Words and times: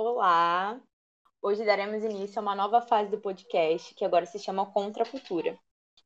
Olá! 0.00 0.80
Hoje 1.42 1.64
daremos 1.64 2.04
início 2.04 2.38
a 2.38 2.42
uma 2.42 2.54
nova 2.54 2.80
fase 2.80 3.10
do 3.10 3.18
podcast, 3.18 3.92
que 3.96 4.04
agora 4.04 4.24
se 4.26 4.38
chama 4.38 4.64
Contra 4.64 5.02
a 5.02 5.06
Cultura. 5.06 5.58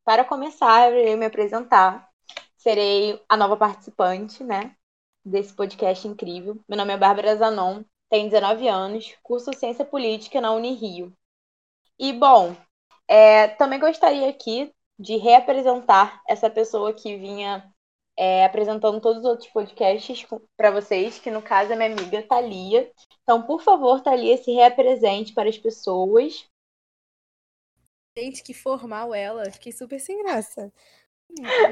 Para 0.03 0.25
começar, 0.25 0.91
eu 0.91 0.99
irei 0.99 1.15
me 1.15 1.27
apresentar. 1.27 2.09
Serei 2.57 3.23
a 3.29 3.37
nova 3.37 3.55
participante, 3.55 4.43
né, 4.43 4.75
desse 5.23 5.53
podcast 5.53 6.09
incrível. 6.09 6.59
Meu 6.67 6.79
nome 6.79 6.95
é 6.95 6.97
Bárbara 6.97 7.37
Zanon, 7.37 7.83
tenho 8.09 8.31
19 8.31 8.67
anos, 8.67 9.15
curso 9.23 9.53
Ciência 9.53 9.85
Política 9.85 10.41
na 10.41 10.53
Unirio. 10.53 11.15
E, 11.99 12.15
bom, 12.15 12.57
é, 13.07 13.49
também 13.49 13.79
gostaria 13.79 14.31
aqui 14.31 14.75
de 14.99 15.19
reapresentar 15.19 16.23
essa 16.27 16.49
pessoa 16.49 16.95
que 16.95 17.19
vinha 17.19 17.71
é, 18.17 18.45
apresentando 18.45 19.01
todos 19.01 19.21
os 19.21 19.25
outros 19.25 19.49
podcasts 19.49 20.27
para 20.57 20.71
vocês, 20.71 21.19
que 21.19 21.31
no 21.31 21.43
caso 21.43 21.73
é 21.73 21.77
minha 21.77 21.93
amiga 21.93 22.23
Thalia. 22.23 22.91
Então, 23.23 23.43
por 23.43 23.63
favor, 23.63 24.01
Thalia, 24.01 24.37
se 24.37 24.53
reapresente 24.53 25.33
para 25.33 25.49
as 25.49 25.59
pessoas. 25.59 26.47
Gente, 28.17 28.43
que 28.43 28.53
formal 28.53 29.15
ela. 29.15 29.51
Fiquei 29.51 29.73
super 29.73 29.99
sem 29.99 30.23
graça. 30.23 30.73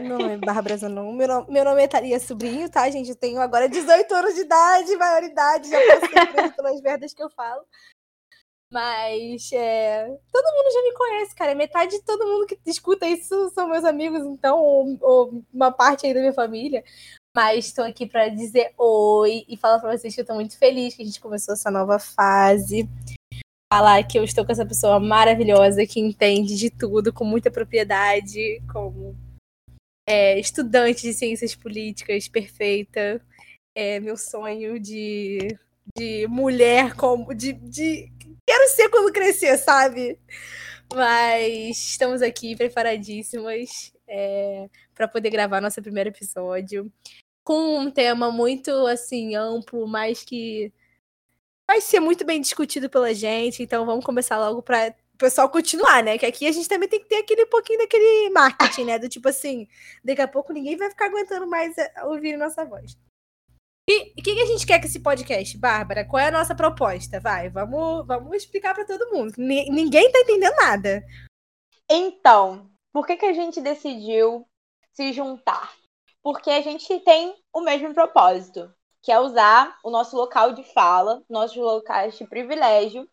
Não 0.03 0.19
é 0.31 0.39
Bárbara 0.39 0.77
Zanon. 0.77 1.13
Meu 1.13 1.29
nome, 1.29 1.53
meu 1.53 1.65
nome 1.65 1.83
é 1.83 1.89
Thalia 1.89 2.19
Sobrinho, 2.19 2.71
tá, 2.71 2.89
gente? 2.89 3.11
Eu 3.11 3.17
tenho 3.17 3.41
agora 3.41 3.69
18 3.69 4.15
anos 4.15 4.35
de 4.35 4.41
idade, 4.41 4.97
maioridade, 4.97 5.69
já 5.69 6.27
presa 6.27 6.55
pelas 6.55 6.81
merdas 6.81 7.13
que 7.13 7.23
eu 7.23 7.29
falo. 7.31 7.63
Mas 8.73 9.51
é, 9.53 10.07
todo 10.33 10.55
mundo 10.55 10.73
já 10.73 10.83
me 10.83 10.95
conhece, 10.95 11.35
cara. 11.35 11.55
Metade 11.55 11.99
de 11.99 12.05
todo 12.05 12.27
mundo 12.27 12.47
que 12.47 12.59
escuta 12.67 13.07
isso 13.07 13.51
são 13.51 13.69
meus 13.69 13.85
amigos, 13.85 14.23
então, 14.25 14.59
ou, 14.59 14.99
ou 15.01 15.45
uma 15.53 15.73
parte 15.73 16.07
aí 16.07 16.15
da 16.15 16.21
minha 16.21 16.33
família. 16.33 16.85
Mas 17.35 17.67
estou 17.67 17.85
aqui 17.85 18.07
para 18.07 18.29
dizer 18.29 18.73
oi 18.79 19.45
e 19.49 19.57
falar 19.57 19.81
para 19.81 19.97
vocês 19.97 20.15
que 20.15 20.21
eu 20.21 20.23
estou 20.23 20.37
muito 20.37 20.57
feliz 20.57 20.95
que 20.95 21.03
a 21.03 21.05
gente 21.05 21.21
começou 21.21 21.55
essa 21.55 21.71
nova 21.71 21.99
fase. 21.99 22.89
Falar 23.73 24.03
que 24.05 24.19
eu 24.19 24.25
estou 24.25 24.45
com 24.45 24.53
essa 24.53 24.67
pessoa 24.67 25.01
maravilhosa 25.01 25.87
que 25.87 26.01
entende 26.01 26.57
de 26.57 26.71
tudo 26.71 27.13
com 27.13 27.25
muita 27.25 27.51
propriedade, 27.51 28.61
como 28.73 29.17
é, 30.09 30.39
estudante 30.39 31.03
de 31.03 31.13
ciências 31.13 31.55
políticas 31.55 32.29
perfeita. 32.29 33.21
É 33.77 34.01
meu 34.01 34.17
sonho 34.17 34.79
de, 34.81 35.57
de 35.97 36.27
mulher, 36.27 36.95
como 36.95 37.33
de, 37.33 37.53
de 37.53 38.11
quero 38.51 38.69
ser 38.69 38.89
quando 38.89 39.13
crescer, 39.13 39.57
sabe? 39.59 40.19
Mas 40.93 41.77
estamos 41.91 42.21
aqui 42.21 42.57
preparadíssimas 42.57 43.93
é, 44.09 44.69
para 44.93 45.07
poder 45.07 45.31
gravar 45.31 45.61
nosso 45.61 45.81
primeiro 45.81 46.11
episódio 46.11 46.93
com 47.45 47.79
um 47.79 47.91
tema 47.93 48.33
muito 48.33 48.71
assim 48.89 49.37
amplo, 49.37 49.87
mas 49.87 50.25
que 50.25 50.73
vai 51.69 51.81
ser 51.81 52.01
muito 52.01 52.25
bem 52.25 52.41
discutido 52.41 52.91
pela 52.91 53.15
gente. 53.15 53.63
Então 53.63 53.87
vamos 53.87 54.05
começar 54.05 54.37
logo 54.37 54.63
para 54.63 54.97
o 55.15 55.17
pessoal 55.17 55.49
continuar, 55.49 56.03
né? 56.03 56.19
Que 56.19 56.27
aqui 56.27 56.45
a 56.49 56.53
gente 56.53 56.69
também 56.69 56.89
tem 56.89 56.99
que 56.99 57.09
ter 57.09 57.19
aquele 57.19 57.47
pouquinho 57.47 57.79
daquele 57.79 58.31
marketing, 58.31 58.85
né? 58.85 58.99
Do 58.99 59.09
tipo 59.09 59.29
assim, 59.29 59.69
daqui 60.03 60.23
a 60.23 60.29
pouco 60.29 60.53
ninguém 60.53 60.77
vai 60.77 60.91
ficar 60.91 61.07
aguentando 61.07 61.47
mais 61.47 61.79
é, 61.79 61.93
ouvir 62.05 62.37
nossa 62.37 62.65
voz. 62.65 62.97
E 63.91 64.13
o 64.13 64.23
que, 64.23 64.35
que, 64.37 64.43
a 64.43 64.47
gente 64.47 64.65
quer 64.65 64.79
com 64.79 64.87
esse 64.87 65.01
podcast, 65.01 65.59
Bárbara? 65.59 66.05
Qual 66.05 66.21
é 66.21 66.29
a 66.29 66.31
nossa 66.31 66.55
proposta? 66.55 67.19
Vai, 67.19 67.51
vamos, 67.51 68.07
vamos 68.07 68.37
explicar 68.37 68.73
para 68.73 68.87
todo 68.87 69.11
mundo. 69.11 69.33
N 69.37 69.69
ninguém 69.69 70.13
tá 70.13 70.21
entendendo 70.21 70.55
nada. 70.55 71.05
Então, 71.91 72.71
por 72.93 73.05
que, 73.05 73.17
que 73.17 73.27
a 73.27 73.33
gente 73.33 73.61
decidiu 73.61 74.47
se 74.93 75.13
juntar? 75.13 75.73
Porque 76.23 76.51
a 76.51 76.61
gente 76.61 77.01
tem 77.01 77.35
o 77.53 77.63
mesmo 77.63 77.93
propósito, 77.93 78.73
que 79.03 79.11
é 79.11 79.19
usar 79.19 79.77
o 79.83 79.91
nosso 79.91 80.17
local 80.17 80.53
de 80.53 80.63
fala, 80.73 81.25
nossos 81.29 81.57
locais 81.57 82.17
de 82.17 82.25
privilégio, 82.25 83.09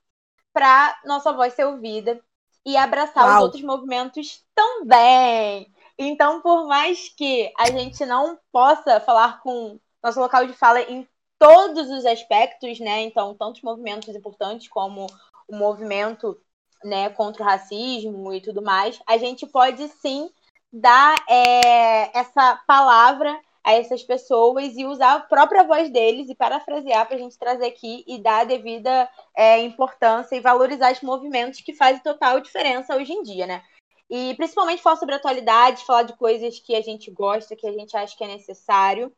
para 0.53 0.95
nossa 1.05 1.33
voz 1.33 1.55
ser 1.55 1.65
ouvida 1.65 2.21
e 2.63 2.77
abraçar 2.77 3.25
Uau. 3.25 3.37
os 3.37 3.43
outros 3.45 3.63
movimentos 3.63 4.45
também. 4.53 5.73
Então, 5.97 6.39
por 6.39 6.67
mais 6.67 7.09
que 7.09 7.51
a 7.57 7.71
gente 7.71 8.05
não 8.05 8.37
possa 8.51 8.99
falar 8.99 9.41
com 9.41 9.79
nosso 10.03 10.19
local 10.19 10.45
de 10.45 10.53
fala 10.53 10.81
em 10.81 11.07
todos 11.39 11.89
os 11.89 12.05
aspectos, 12.05 12.79
né? 12.79 13.01
Então, 13.01 13.35
tantos 13.35 13.61
movimentos 13.61 14.15
importantes 14.15 14.67
como 14.67 15.07
o 15.47 15.55
movimento 15.55 16.39
né, 16.83 17.09
contra 17.09 17.43
o 17.43 17.45
racismo 17.45 18.33
e 18.33 18.41
tudo 18.41 18.61
mais, 18.61 18.99
a 19.07 19.17
gente 19.17 19.45
pode 19.47 19.87
sim 19.87 20.29
dar 20.71 21.15
é, 21.29 22.17
essa 22.17 22.61
palavra 22.67 23.39
a 23.63 23.73
essas 23.73 24.01
pessoas 24.01 24.77
e 24.77 24.85
usar 24.85 25.15
a 25.15 25.19
própria 25.19 25.63
voz 25.63 25.91
deles 25.91 26.29
e 26.29 26.35
parafrasear 26.35 27.05
para 27.05 27.17
a 27.17 27.19
gente 27.19 27.37
trazer 27.37 27.65
aqui 27.65 28.03
e 28.07 28.17
dar 28.17 28.41
a 28.41 28.43
devida 28.45 29.09
é, 29.35 29.59
importância 29.59 30.35
e 30.35 30.39
valorizar 30.39 30.93
os 30.93 31.01
movimentos 31.01 31.59
que 31.59 31.73
fazem 31.73 32.01
total 32.01 32.39
diferença 32.39 32.95
hoje 32.95 33.11
em 33.11 33.23
dia, 33.23 33.45
né? 33.45 33.61
E 34.09 34.33
principalmente 34.35 34.81
falar 34.81 34.95
sobre 34.95 35.15
atualidade, 35.15 35.85
falar 35.85 36.03
de 36.03 36.15
coisas 36.15 36.59
que 36.59 36.75
a 36.75 36.81
gente 36.81 37.11
gosta, 37.11 37.57
que 37.57 37.67
a 37.67 37.73
gente 37.73 37.95
acha 37.97 38.15
que 38.15 38.23
é 38.23 38.27
necessário. 38.27 39.11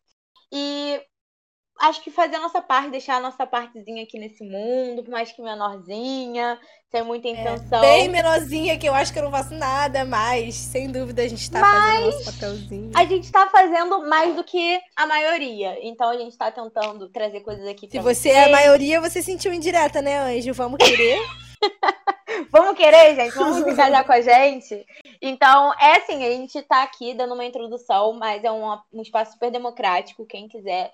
E 0.52 1.02
acho 1.80 2.04
que 2.04 2.12
fazer 2.12 2.36
a 2.36 2.42
nossa 2.42 2.62
parte, 2.62 2.90
deixar 2.90 3.16
a 3.16 3.20
nossa 3.22 3.48
partezinha 3.48 4.04
aqui 4.04 4.20
nesse 4.20 4.44
mundo, 4.44 5.04
por 5.04 5.12
mais 5.12 5.32
que 5.32 5.42
menorzinha, 5.42 6.60
sem 6.92 7.04
muita 7.04 7.28
é, 7.28 7.32
intenção. 7.32 7.84
É, 7.84 7.98
bem 7.98 8.10
menorzinha, 8.10 8.78
que 8.78 8.88
eu 8.88 8.94
acho 8.94 9.14
que 9.14 9.20
eu 9.20 9.24
não 9.24 9.32
faço 9.32 9.54
nada, 9.54 10.04
mas 10.04 10.56
sem 10.56 10.92
dúvida 10.92 11.22
a 11.22 11.28
gente 11.28 11.50
tá 11.50 11.62
mas 11.62 11.72
fazendo 11.72 12.06
nosso 12.06 12.26
papelzinho. 12.26 12.92
A 12.96 13.06
gente 13.06 13.32
tá 13.32 13.48
fazendo 13.50 14.08
mais 14.08 14.36
do 14.36 14.44
que 14.44 14.80
a 14.96 15.08
maioria. 15.08 15.78
Então 15.82 16.10
a 16.10 16.18
gente 16.18 16.38
tá 16.38 16.52
tentando 16.52 17.10
trazer 17.10 17.40
coisas 17.42 17.66
aqui 17.68 17.88
pra 17.88 18.00
Se 18.00 18.04
você 18.04 18.30
é 18.30 18.46
a 18.46 18.50
maioria, 18.50 19.00
você 19.00 19.22
sentiu 19.22 19.54
indireta, 19.54 20.02
né, 20.02 20.20
Anjo? 20.20 20.54
Vamos 20.54 20.78
querer. 20.78 21.20
Vamos 22.52 22.78
querer, 22.78 23.16
gente? 23.16 23.36
Vamos 23.36 23.58
engajar 23.60 24.06
com 24.06 24.12
a 24.12 24.22
gente? 24.22 24.86
Então, 25.22 25.74
é 25.80 25.98
assim, 25.98 26.24
a 26.24 26.30
gente 26.32 26.62
tá 26.64 26.84
aqui 26.84 27.14
dando 27.14 27.34
uma 27.34 27.46
introdução, 27.46 28.14
mas 28.14 28.44
é 28.44 28.52
um, 28.52 28.78
um 28.94 29.02
espaço 29.02 29.34
super 29.34 29.52
democrático. 29.52 30.26
Quem 30.26 30.48
quiser 30.48 30.92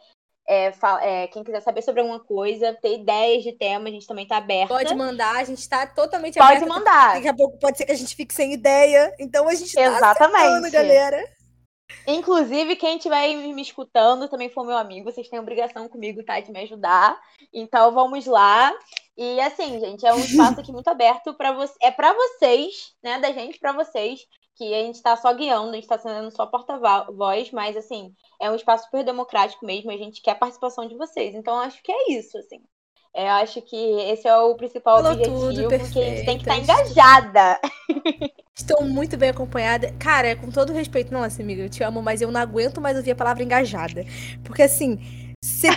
é, 0.47 0.71
é, 1.01 1.27
quem 1.27 1.43
quiser 1.43 1.61
saber 1.61 1.81
sobre 1.81 2.01
alguma 2.01 2.19
coisa, 2.19 2.73
ter 2.73 2.99
ideias 2.99 3.43
de 3.43 3.51
tema, 3.51 3.89
a 3.89 3.91
gente 3.91 4.05
também 4.05 4.27
tá 4.27 4.37
aberto. 4.37 4.69
Pode 4.69 4.93
mandar, 4.95 5.37
a 5.37 5.43
gente 5.43 5.67
tá 5.67 5.87
totalmente 5.87 6.37
Pode 6.37 6.57
aberta. 6.57 6.67
Pode 6.67 6.79
mandar. 6.79 7.13
Daqui 7.15 7.27
a 7.27 7.33
pouco 7.33 7.57
pode 7.57 7.77
ser 7.77 7.85
que 7.85 7.91
a 7.91 7.97
gente 7.97 8.15
fique 8.15 8.33
sem 8.33 8.53
ideia. 8.53 9.13
Então 9.19 9.47
a 9.47 9.55
gente 9.55 9.73
tá 9.73 9.81
Exatamente. 9.81 10.69
galera. 10.69 11.23
Inclusive, 12.07 12.75
quem 12.75 12.97
estiver 12.97 13.35
me 13.35 13.61
escutando 13.61 14.27
também 14.27 14.49
for 14.49 14.65
meu 14.65 14.77
amigo, 14.77 15.11
vocês 15.11 15.27
têm 15.27 15.39
obrigação 15.39 15.87
comigo, 15.87 16.23
tá? 16.23 16.39
De 16.39 16.51
me 16.51 16.59
ajudar. 16.61 17.19
Então 17.51 17.91
vamos 17.91 18.27
lá. 18.27 18.71
E 19.17 19.39
assim, 19.39 19.79
gente, 19.79 20.05
é 20.05 20.13
um 20.13 20.19
espaço 20.19 20.59
aqui 20.59 20.71
muito 20.71 20.87
aberto 20.89 21.33
para 21.33 21.53
você. 21.53 21.73
É 21.81 21.91
para 21.91 22.13
vocês, 22.13 22.93
né? 23.03 23.19
Da 23.19 23.31
gente 23.31 23.59
para 23.59 23.71
vocês, 23.71 24.19
que 24.55 24.73
a 24.73 24.83
gente 24.83 24.95
está 24.95 25.15
só 25.15 25.33
guiando, 25.33 25.69
a 25.69 25.73
gente 25.73 25.83
está 25.83 25.97
sendo 25.97 26.31
só 26.31 26.45
porta-voz, 26.45 27.51
mas 27.51 27.77
assim, 27.77 28.13
é 28.41 28.49
um 28.49 28.55
espaço 28.55 28.85
super 28.85 29.03
democrático 29.03 29.65
mesmo, 29.65 29.91
a 29.91 29.97
gente 29.97 30.21
quer 30.21 30.31
a 30.31 30.35
participação 30.35 30.87
de 30.87 30.95
vocês. 30.95 31.33
Então 31.35 31.59
acho 31.59 31.81
que 31.81 31.91
é 31.91 32.11
isso, 32.11 32.37
assim. 32.37 32.61
É, 33.13 33.27
eu 33.27 33.31
acho 33.33 33.61
que 33.61 33.77
esse 34.11 34.27
é 34.27 34.37
o 34.37 34.55
principal 34.55 34.97
Falou 34.97 35.13
objetivo, 35.13 35.39
tudo, 35.39 35.69
porque 35.69 35.99
a 35.99 36.03
gente 36.03 36.25
tem 36.25 36.37
que 36.37 36.49
estar 36.49 36.55
tá 36.55 36.59
engajada. 36.59 37.59
Estou 38.53 38.83
muito 38.83 39.15
bem 39.15 39.29
acompanhada. 39.29 39.93
Cara, 39.97 40.35
com 40.35 40.51
todo 40.51 40.73
respeito, 40.73 41.13
nossa, 41.13 41.41
amiga, 41.41 41.63
eu 41.63 41.69
te 41.69 41.81
amo, 41.81 42.01
mas 42.01 42.21
eu 42.21 42.29
não 42.29 42.41
aguento 42.41 42.81
mais 42.81 42.97
ouvir 42.97 43.11
a 43.11 43.15
palavra 43.15 43.43
engajada. 43.43 44.03
Porque 44.43 44.63
assim, 44.63 44.99
se 45.41 45.67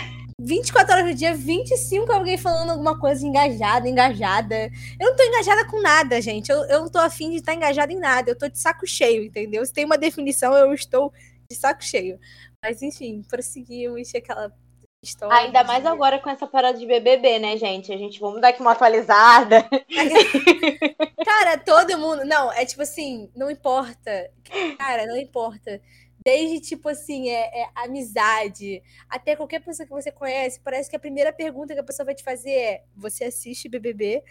24 0.41 0.93
horas 0.93 1.07
no 1.07 1.15
dia, 1.15 1.35
25 1.35 2.13
alguém 2.13 2.39
falando 2.39 2.71
alguma 2.71 2.99
coisa 2.99 3.27
engajada, 3.27 3.89
engajada. 3.89 4.71
Eu 5.01 5.11
não 5.11 5.17
tô 5.17 5.23
engajada 5.25 5.67
com 5.67 5.83
nada, 5.83 6.21
gente. 6.21 6.51
Eu, 6.51 6.65
eu 6.67 6.81
não 6.83 6.89
tô 6.89 6.99
afim 6.99 7.31
de 7.31 7.37
estar 7.37 7.55
engajada 7.55 7.93
em 7.93 7.99
nada. 7.99 8.31
Eu 8.31 8.39
tô 8.39 8.49
de 8.49 8.59
saco 8.59 8.87
cheio, 8.87 9.25
entendeu? 9.25 9.67
Se 9.67 9.73
tem 9.73 9.85
uma 9.85 9.99
definição, 9.99 10.57
eu 10.57 10.73
estou 10.73 11.13
de 11.51 11.57
saco 11.57 11.83
cheio. 11.83 12.21
Mas 12.63 12.83
enfim, 12.83 13.23
prosseguimos 13.29 14.15
aquela 14.15 14.53
história. 15.03 15.37
Ainda 15.37 15.65
mais 15.65 15.85
agora 15.85 16.21
com 16.21 16.31
essa 16.31 16.47
parada 16.47 16.79
de 16.79 16.87
BBB, 16.87 17.41
né, 17.41 17.57
gente? 17.57 17.93
A 17.93 17.97
gente 17.97 18.21
vamos 18.21 18.41
dar 18.41 18.49
aqui 18.49 18.61
uma 18.61 18.73
atualizada. 18.73 19.69
Cara, 21.25 21.59
todo 21.59 21.99
mundo. 21.99 22.25
Não, 22.25 22.53
é 22.53 22.65
tipo 22.65 22.83
assim, 22.83 23.29
não 23.35 23.51
importa. 23.51 24.31
Cara, 24.79 25.05
não 25.07 25.17
importa. 25.17 25.81
Desde, 26.29 26.61
tipo 26.61 26.91
assim, 26.91 27.31
é, 27.31 27.63
é, 27.63 27.69
amizade, 27.75 28.83
até 29.09 29.35
qualquer 29.35 29.65
pessoa 29.65 29.87
que 29.87 29.93
você 29.95 30.13
conhece, 30.13 30.61
parece 30.61 30.91
que 30.91 30.95
a 30.95 30.99
primeira 30.99 31.33
pergunta 31.33 31.73
que 31.73 31.81
a 31.81 31.83
pessoa 31.83 32.05
vai 32.05 32.15
te 32.15 32.23
fazer 32.23 32.51
é: 32.51 32.85
você 32.95 33.25
assiste 33.25 33.67
BBB? 33.67 34.23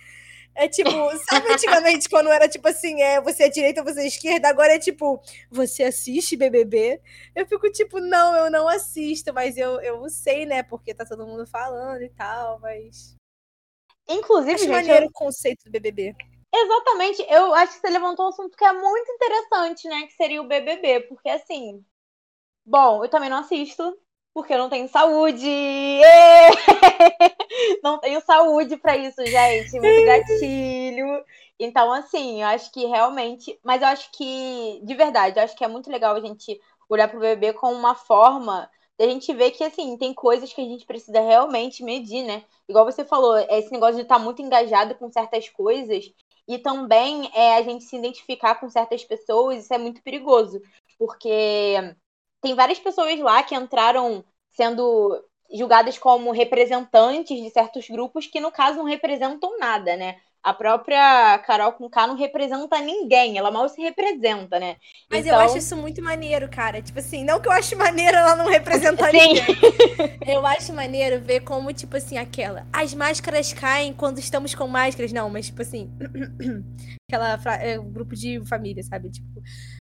É 0.54 0.68
tipo, 0.68 0.92
sabe 1.28 1.52
antigamente 1.52 2.08
quando 2.08 2.30
era 2.30 2.48
tipo 2.48 2.68
assim, 2.68 3.02
é 3.02 3.20
você 3.20 3.46
é 3.46 3.50
direita 3.50 3.82
ou 3.82 3.88
você 3.88 4.02
é 4.02 4.08
esquerda, 4.08 4.48
agora 4.48 4.76
é 4.76 4.80
tipo, 4.80 5.20
você 5.50 5.86
assiste 5.86 6.38
BBB? 6.38 7.02
Eu 7.36 7.48
fico 7.48 7.68
tipo, 7.72 8.00
não, 8.00 8.36
eu 8.36 8.52
não 8.52 8.68
assisto, 8.68 9.34
mas 9.34 9.58
eu, 9.58 9.82
eu 9.82 10.08
sei, 10.08 10.46
né, 10.46 10.62
porque 10.62 10.94
tá 10.94 11.04
todo 11.04 11.26
mundo 11.26 11.48
falando 11.48 12.04
e 12.04 12.10
tal, 12.10 12.60
mas. 12.60 13.16
Inclusive, 14.08 14.54
Acho 14.54 14.64
gente, 14.66 14.72
maneiro 14.72 15.06
eu... 15.06 15.10
o 15.10 15.12
conceito 15.12 15.64
do 15.66 15.72
BBB. 15.72 16.16
Exatamente, 16.54 17.26
eu 17.30 17.54
acho 17.54 17.74
que 17.74 17.82
você 17.82 17.90
levantou 17.90 18.26
um 18.26 18.30
assunto 18.30 18.58
que 18.58 18.66
é 18.66 18.74
muito 18.74 19.12
interessante, 19.12 19.88
né? 19.88 20.08
Que 20.08 20.14
seria 20.14 20.42
o 20.42 20.48
BBB, 20.48 21.02
porque 21.02 21.30
assim. 21.30 21.84
Bom, 22.66 23.04
eu 23.04 23.10
também 23.10 23.30
não 23.30 23.38
assisto, 23.38 23.98
porque 24.34 24.54
eu 24.54 24.58
não 24.58 24.70
tenho 24.70 24.88
saúde. 24.88 25.48
não 27.84 28.00
tenho 28.00 28.22
saúde 28.22 28.78
para 28.78 28.98
isso, 28.98 29.26
gente. 29.26 29.80
Muito 29.80 30.06
gatilho. 30.06 31.24
Então, 31.60 31.92
assim, 31.92 32.42
eu 32.42 32.48
acho 32.48 32.72
que 32.72 32.86
realmente. 32.86 33.60
Mas 33.64 33.82
eu 33.82 33.88
acho 33.88 34.12
que, 34.12 34.82
de 34.84 34.96
verdade, 34.96 35.40
eu 35.40 35.44
acho 35.44 35.56
que 35.56 35.64
é 35.64 35.68
muito 35.68 35.92
legal 35.92 36.16
a 36.16 36.22
gente 36.22 36.60
olhar 36.90 37.08
pro 37.10 37.20
bebê 37.20 37.54
com 37.54 37.72
uma 37.74 37.96
forma 37.96 38.70
a 39.00 39.04
gente 39.04 39.32
ver 39.34 39.52
que, 39.52 39.64
assim, 39.64 39.96
tem 39.98 40.14
coisas 40.14 40.52
que 40.52 40.62
a 40.62 40.64
gente 40.64 40.86
precisa 40.86 41.20
realmente 41.20 41.84
medir, 41.84 42.24
né? 42.24 42.44
Igual 42.68 42.84
você 42.84 43.06
falou, 43.06 43.38
esse 43.38 43.72
negócio 43.72 43.96
de 43.96 44.02
estar 44.02 44.18
muito 44.18 44.42
engajado 44.42 44.96
com 44.96 45.12
certas 45.12 45.48
coisas 45.50 46.12
e 46.48 46.58
também 46.60 47.30
é, 47.34 47.58
a 47.58 47.62
gente 47.64 47.84
se 47.84 47.96
identificar 47.98 48.56
com 48.56 48.70
certas 48.70 49.04
pessoas, 49.04 49.64
isso 49.64 49.74
é 49.74 49.78
muito 49.78 50.02
perigoso, 50.02 50.62
porque 50.98 51.76
tem 52.42 52.56
várias 52.56 52.80
pessoas 52.80 53.20
lá 53.20 53.44
que 53.44 53.56
entraram 53.56 54.24
sendo 54.50 55.24
julgadas 55.54 55.98
como 55.98 56.32
representantes 56.32 57.42
de 57.42 57.50
certos 57.50 57.88
grupos 57.88 58.28
que, 58.28 58.40
no 58.40 58.52
caso, 58.52 58.78
não 58.78 58.86
representam 58.86 59.58
nada, 59.60 59.96
né? 59.96 60.20
A 60.44 60.54
própria 60.54 61.38
Carol 61.39 61.74
com 61.74 61.89
K 61.89 62.07
não 62.07 62.16
representa 62.16 62.80
ninguém, 62.80 63.38
ela 63.38 63.51
mal 63.51 63.68
se 63.68 63.81
representa, 63.81 64.60
né? 64.60 64.78
Mas 65.10 65.25
então... 65.25 65.38
eu 65.38 65.45
acho 65.45 65.57
isso 65.57 65.75
muito 65.75 66.01
maneiro, 66.01 66.48
cara. 66.50 66.81
Tipo 66.81 67.00
assim, 67.00 67.24
não 67.24 67.39
que 67.39 67.48
eu 67.48 67.51
acho 67.51 67.75
maneiro 67.78 68.16
ela 68.16 68.36
não 68.36 68.48
representar 68.48 69.10
Sim. 69.12 69.18
ninguém. 69.18 69.45
eu 70.25 70.45
acho 70.45 70.74
maneiro 70.74 71.19
ver 71.22 71.42
como, 71.42 71.74
tipo 71.74 71.98
assim, 71.98 72.18
aquela. 72.18 72.66
As 72.72 72.94
máscaras 72.94 73.51
caem 73.51 73.94
quando 73.94 74.19
estamos 74.19 74.56
com 74.56 74.68
máscaras. 74.68 75.12
Não, 75.12 75.30
mas 75.30 75.48
tipo 75.48 75.62
assim. 75.62 75.92
aquela. 77.10 77.39
É, 77.62 77.78
grupo 77.78 78.16
de 78.16 78.42
família, 78.48 78.84
sabe? 78.84 79.10
Tipo. 79.10 79.42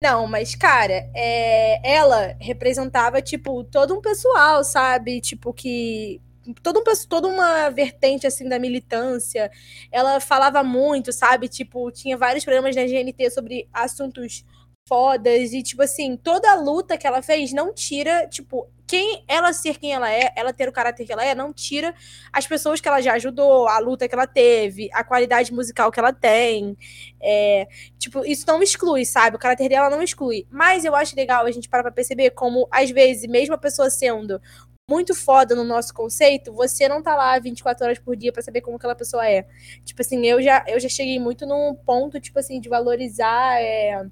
Não, 0.02 0.26
mas, 0.26 0.54
cara, 0.54 1.10
é, 1.14 1.96
ela 1.96 2.37
representava, 2.38 3.22
tipo, 3.22 3.64
todo 3.64 3.94
um 3.94 4.00
pessoal, 4.00 4.62
sabe? 4.62 5.20
Tipo, 5.20 5.52
que. 5.52 6.20
Todo 6.62 6.81
um, 6.81 6.84
toda 7.08 7.28
uma 7.28 7.69
vertente, 7.70 8.26
assim, 8.26 8.48
da 8.48 8.58
militância. 8.58 9.50
Ela 9.90 10.20
falava 10.20 10.62
muito, 10.62 11.12
sabe? 11.12 11.48
Tipo, 11.48 11.90
tinha 11.90 12.16
vários 12.16 12.44
programas 12.44 12.75
na 12.76 12.82
GNT 12.82 13.31
sobre 13.31 13.69
assuntos 13.72 14.44
fodas 14.88 15.52
e, 15.52 15.62
tipo 15.62 15.82
assim, 15.82 16.16
toda 16.16 16.50
a 16.50 16.54
luta 16.54 16.96
que 16.96 17.06
ela 17.06 17.20
fez 17.22 17.52
não 17.52 17.75
tira, 17.75 18.26
tipo, 18.28 18.69
quem 18.87 19.25
ela 19.26 19.52
ser 19.52 19.78
quem 19.78 19.93
ela 19.93 20.10
é, 20.10 20.32
ela 20.37 20.52
ter 20.52 20.69
o 20.69 20.72
caráter 20.72 21.04
que 21.04 21.12
ela 21.12 21.25
é, 21.25 21.34
não 21.34 21.52
tira 21.52 21.93
as 22.32 22.46
pessoas 22.46 22.81
que 22.81 22.87
ela 22.87 23.00
já 23.00 23.14
ajudou, 23.14 23.66
a 23.66 23.78
luta 23.81 24.08
que 24.08 24.14
ela 24.14 24.26
teve, 24.26 24.88
a 24.93 25.02
qualidade 25.02 25.52
musical 25.52 25.90
que 25.90 25.98
ela 25.98 26.12
tem. 26.12 26.76
É, 27.20 27.66
tipo, 27.98 28.25
isso 28.25 28.44
não 28.46 28.62
exclui, 28.62 29.04
sabe? 29.04 29.37
O 29.37 29.38
caráter 29.38 29.69
dela 29.69 29.90
não 29.90 30.02
exclui. 30.02 30.46
Mas 30.50 30.84
eu 30.84 30.94
acho 30.94 31.16
legal 31.16 31.44
a 31.44 31.50
gente 31.50 31.69
parar 31.69 31.82
pra 31.82 31.93
perceber 31.93 32.31
como, 32.31 32.69
às 32.70 32.90
vezes, 32.90 33.26
mesmo 33.28 33.54
a 33.54 33.58
pessoa 33.58 33.90
sendo 33.90 34.40
muito 34.88 35.16
foda 35.16 35.54
no 35.56 35.64
nosso 35.64 35.92
conceito, 35.92 36.52
você 36.52 36.88
não 36.88 37.02
tá 37.02 37.16
lá 37.16 37.36
24 37.40 37.84
horas 37.84 37.98
por 37.98 38.14
dia 38.16 38.32
para 38.32 38.40
saber 38.42 38.60
como 38.60 38.76
aquela 38.76 38.94
pessoa 38.94 39.28
é. 39.28 39.44
Tipo 39.84 40.00
assim, 40.00 40.24
eu 40.24 40.40
já, 40.40 40.64
eu 40.68 40.78
já 40.78 40.88
cheguei 40.88 41.18
muito 41.18 41.44
num 41.44 41.74
ponto, 41.74 42.20
tipo 42.20 42.38
assim, 42.38 42.60
de 42.60 42.68
valorizar. 42.68 43.60
É 43.60 44.06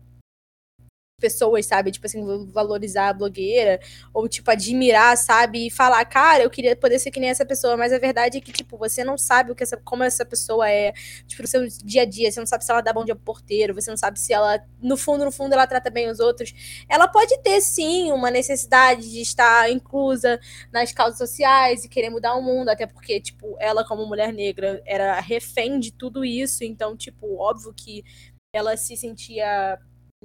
pessoas, 1.24 1.66
sabe? 1.66 1.90
Tipo 1.90 2.06
assim, 2.06 2.46
valorizar 2.52 3.08
a 3.08 3.12
blogueira, 3.12 3.80
ou 4.12 4.28
tipo, 4.28 4.50
admirar, 4.50 5.16
sabe? 5.16 5.66
E 5.66 5.70
falar, 5.70 6.04
cara, 6.04 6.42
eu 6.42 6.50
queria 6.50 6.76
poder 6.76 6.98
ser 6.98 7.10
que 7.10 7.20
nem 7.20 7.30
essa 7.30 7.46
pessoa, 7.46 7.76
mas 7.76 7.92
a 7.92 7.98
verdade 7.98 8.38
é 8.38 8.40
que, 8.40 8.52
tipo, 8.52 8.76
você 8.76 9.04
não 9.04 9.16
sabe 9.16 9.52
o 9.52 9.54
que 9.54 9.62
essa, 9.62 9.76
como 9.78 10.02
essa 10.02 10.24
pessoa 10.24 10.68
é, 10.68 10.92
tipo, 11.26 11.42
no 11.42 11.48
seu 11.48 11.66
dia 11.84 12.02
a 12.02 12.04
dia, 12.04 12.30
você 12.30 12.40
não 12.40 12.46
sabe 12.46 12.64
se 12.64 12.70
ela 12.70 12.80
dá 12.80 12.92
bom 12.92 13.04
dia 13.04 13.14
pro 13.14 13.24
porteiro, 13.24 13.74
você 13.74 13.90
não 13.90 13.96
sabe 13.96 14.18
se 14.18 14.32
ela, 14.32 14.60
no 14.82 14.96
fundo, 14.96 15.24
no 15.24 15.32
fundo, 15.32 15.52
ela 15.54 15.66
trata 15.66 15.90
bem 15.90 16.10
os 16.10 16.20
outros. 16.20 16.52
Ela 16.88 17.08
pode 17.08 17.38
ter, 17.42 17.60
sim, 17.60 18.12
uma 18.12 18.30
necessidade 18.30 19.10
de 19.10 19.20
estar 19.20 19.70
inclusa 19.70 20.38
nas 20.72 20.92
causas 20.92 21.18
sociais 21.18 21.84
e 21.84 21.88
querer 21.88 22.10
mudar 22.10 22.34
o 22.34 22.42
mundo, 22.42 22.68
até 22.68 22.86
porque, 22.86 23.20
tipo, 23.20 23.56
ela, 23.60 23.84
como 23.86 24.06
mulher 24.06 24.32
negra, 24.32 24.82
era 24.84 25.20
refém 25.20 25.78
de 25.78 25.92
tudo 25.92 26.24
isso, 26.24 26.64
então, 26.64 26.96
tipo, 26.96 27.36
óbvio 27.36 27.72
que 27.74 28.04
ela 28.52 28.76
se 28.76 28.96
sentia 28.96 29.78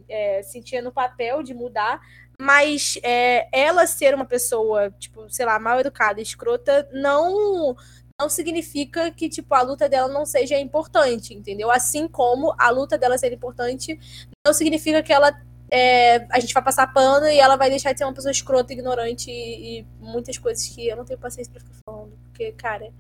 é, 0.07 0.41
sentia 0.43 0.81
no 0.81 0.91
papel 0.91 1.43
de 1.43 1.53
mudar, 1.53 2.01
mas 2.39 2.97
é, 3.03 3.49
ela 3.51 3.85
ser 3.85 4.15
uma 4.15 4.25
pessoa, 4.25 4.91
tipo, 4.91 5.29
sei 5.29 5.45
lá, 5.45 5.59
mal 5.59 5.79
educada, 5.79 6.21
escrota, 6.21 6.87
não 6.93 7.75
não 8.21 8.27
significa 8.27 9.09
que, 9.11 9.29
tipo, 9.29 9.53
a 9.55 9.61
luta 9.61 9.87
dela 9.87 10.09
não 10.09 10.25
seja 10.25 10.59
importante, 10.59 11.33
entendeu? 11.33 11.71
Assim 11.71 12.05
como 12.05 12.53
a 12.59 12.69
luta 12.69 12.97
dela 12.97 13.17
ser 13.17 13.31
importante 13.31 13.97
não 14.45 14.53
significa 14.53 15.01
que 15.01 15.13
ela 15.13 15.31
é, 15.71 16.27
a 16.29 16.39
gente 16.39 16.53
vai 16.53 16.63
passar 16.63 16.91
pano 16.91 17.27
e 17.27 17.39
ela 17.39 17.55
vai 17.55 17.69
deixar 17.69 17.93
de 17.93 17.99
ser 17.99 18.05
uma 18.05 18.13
pessoa 18.13 18.31
escrota, 18.31 18.73
ignorante 18.73 19.31
e, 19.31 19.79
e 19.79 19.83
muitas 19.99 20.37
coisas 20.37 20.67
que 20.67 20.87
eu 20.87 20.97
não 20.97 21.05
tenho 21.05 21.19
paciência 21.19 21.51
pra 21.51 21.61
ficar 21.61 21.75
falando. 21.85 22.17
Porque, 22.25 22.51
cara, 22.53 22.91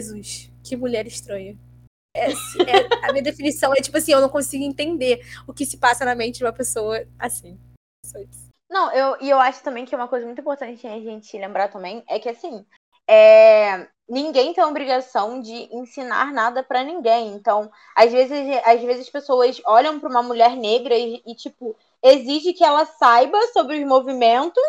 Jesus, 0.00 0.50
que 0.62 0.76
mulher 0.76 1.06
estranha. 1.06 1.58
É, 2.18 2.30
é, 2.30 3.08
a 3.08 3.12
minha 3.12 3.22
definição 3.22 3.72
é 3.72 3.80
tipo 3.80 3.96
assim, 3.96 4.12
eu 4.12 4.20
não 4.20 4.28
consigo 4.28 4.64
entender 4.64 5.20
o 5.46 5.52
que 5.52 5.64
se 5.64 5.76
passa 5.76 6.04
na 6.04 6.14
mente 6.14 6.38
de 6.38 6.44
uma 6.44 6.52
pessoa 6.52 7.06
assim. 7.18 7.58
Não, 8.70 8.92
eu, 8.92 9.16
e 9.20 9.30
eu 9.30 9.38
acho 9.40 9.62
também 9.62 9.84
que 9.84 9.94
uma 9.94 10.08
coisa 10.08 10.26
muito 10.26 10.40
importante 10.40 10.86
a 10.86 11.00
gente 11.00 11.38
lembrar 11.38 11.68
também 11.68 12.02
é 12.08 12.18
que 12.18 12.28
assim, 12.28 12.64
é, 13.08 13.88
ninguém 14.08 14.52
tem 14.52 14.62
a 14.62 14.68
obrigação 14.68 15.40
de 15.40 15.68
ensinar 15.74 16.32
nada 16.32 16.62
para 16.62 16.84
ninguém. 16.84 17.28
Então, 17.34 17.70
às 17.94 18.12
vezes, 18.12 18.32
às 18.64 18.80
vezes 18.80 19.06
as 19.06 19.10
pessoas 19.10 19.60
olham 19.64 19.98
para 19.98 20.10
uma 20.10 20.22
mulher 20.22 20.56
negra 20.56 20.94
e, 20.94 21.22
e, 21.26 21.34
tipo, 21.34 21.76
exige 22.02 22.52
que 22.52 22.64
ela 22.64 22.84
saiba 22.84 23.38
sobre 23.52 23.78
os 23.78 23.86
movimentos 23.86 24.62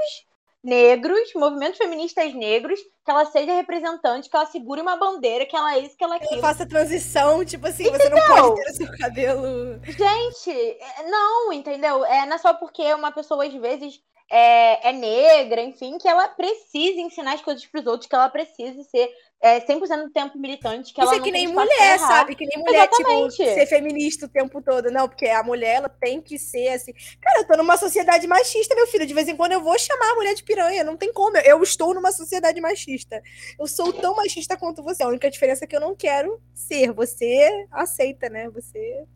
negros, 0.63 1.33
movimentos 1.35 1.77
feministas 1.77 2.33
negros, 2.33 2.79
que 3.09 3.11
ela 3.11 3.25
seja 3.25 3.55
representante, 3.55 4.29
que 4.29 4.35
ela 4.35 4.45
segure 4.45 4.81
uma 4.81 4.95
bandeira, 4.95 5.43
que 5.43 5.55
ela 5.55 5.73
é 5.73 5.79
isso, 5.79 5.97
que 5.97 6.03
ela 6.03 6.13
é 6.13 6.17
aquilo. 6.17 6.33
Ela 6.33 6.41
faça 6.41 6.67
transição, 6.67 7.43
tipo 7.43 7.65
assim, 7.65 7.87
entendeu? 7.87 8.01
você 8.01 8.09
não 8.09 8.27
pode 8.27 8.55
ter 8.61 8.69
o 8.69 8.73
seu 8.75 8.97
cabelo. 8.99 9.81
Gente, 9.83 10.51
é, 10.51 11.09
não, 11.09 11.51
entendeu? 11.51 12.05
É, 12.05 12.27
não 12.27 12.35
é 12.35 12.37
só 12.37 12.53
porque 12.53 12.93
uma 12.93 13.11
pessoa, 13.11 13.47
às 13.47 13.53
vezes, 13.53 13.99
é, 14.31 14.89
é 14.89 14.93
negra, 14.93 15.59
enfim, 15.59 15.97
que 15.97 16.07
ela 16.07 16.27
precisa 16.27 17.01
ensinar 17.01 17.33
as 17.33 17.41
coisas 17.41 17.65
para 17.65 17.81
os 17.81 17.87
outros, 17.87 18.07
que 18.07 18.13
ela 18.13 18.29
precisa 18.29 18.83
ser 18.83 19.11
é, 19.41 19.61
100% 19.61 20.03
do 20.03 20.11
tempo 20.11 20.37
militante. 20.37 20.93
Que 20.93 21.01
Isso 21.01 21.09
ela 21.09 21.21
é 21.21 21.23
que 21.23 21.31
nem 21.31 21.47
mulher, 21.47 21.97
sabe? 21.99 22.35
Que 22.35 22.45
nem 22.45 22.63
mulher, 22.63 22.87
tipo, 22.87 23.01
Exatamente. 23.01 23.35
tipo, 23.37 23.53
ser 23.53 23.65
feminista 23.67 24.25
o 24.25 24.29
tempo 24.29 24.61
todo. 24.61 24.91
Não, 24.91 25.07
porque 25.07 25.27
a 25.27 25.41
mulher, 25.41 25.75
ela 25.75 25.89
tem 25.89 26.21
que 26.21 26.37
ser 26.37 26.69
assim. 26.69 26.93
Cara, 27.21 27.39
eu 27.39 27.47
tô 27.47 27.55
numa 27.55 27.77
sociedade 27.77 28.27
machista, 28.27 28.75
meu 28.75 28.87
filho. 28.87 29.05
De 29.05 29.13
vez 29.13 29.27
em 29.29 29.35
quando 29.35 29.53
eu 29.53 29.61
vou 29.61 29.77
chamar 29.79 30.11
a 30.11 30.15
mulher 30.15 30.33
de 30.33 30.43
piranha. 30.43 30.83
Não 30.83 30.97
tem 30.97 31.13
como. 31.13 31.37
Eu 31.37 31.63
estou 31.63 31.93
numa 31.93 32.11
sociedade 32.11 32.59
machista. 32.59 33.21
Eu 33.57 33.65
sou 33.65 33.93
tão 33.93 34.15
machista 34.15 34.57
quanto 34.57 34.83
você. 34.83 35.03
A 35.03 35.07
única 35.07 35.31
diferença 35.31 35.63
é 35.63 35.67
que 35.67 35.75
eu 35.75 35.81
não 35.81 35.95
quero 35.95 36.41
ser. 36.53 36.91
Você 36.91 37.67
aceita, 37.71 38.29
né? 38.29 38.49
Você 38.49 39.07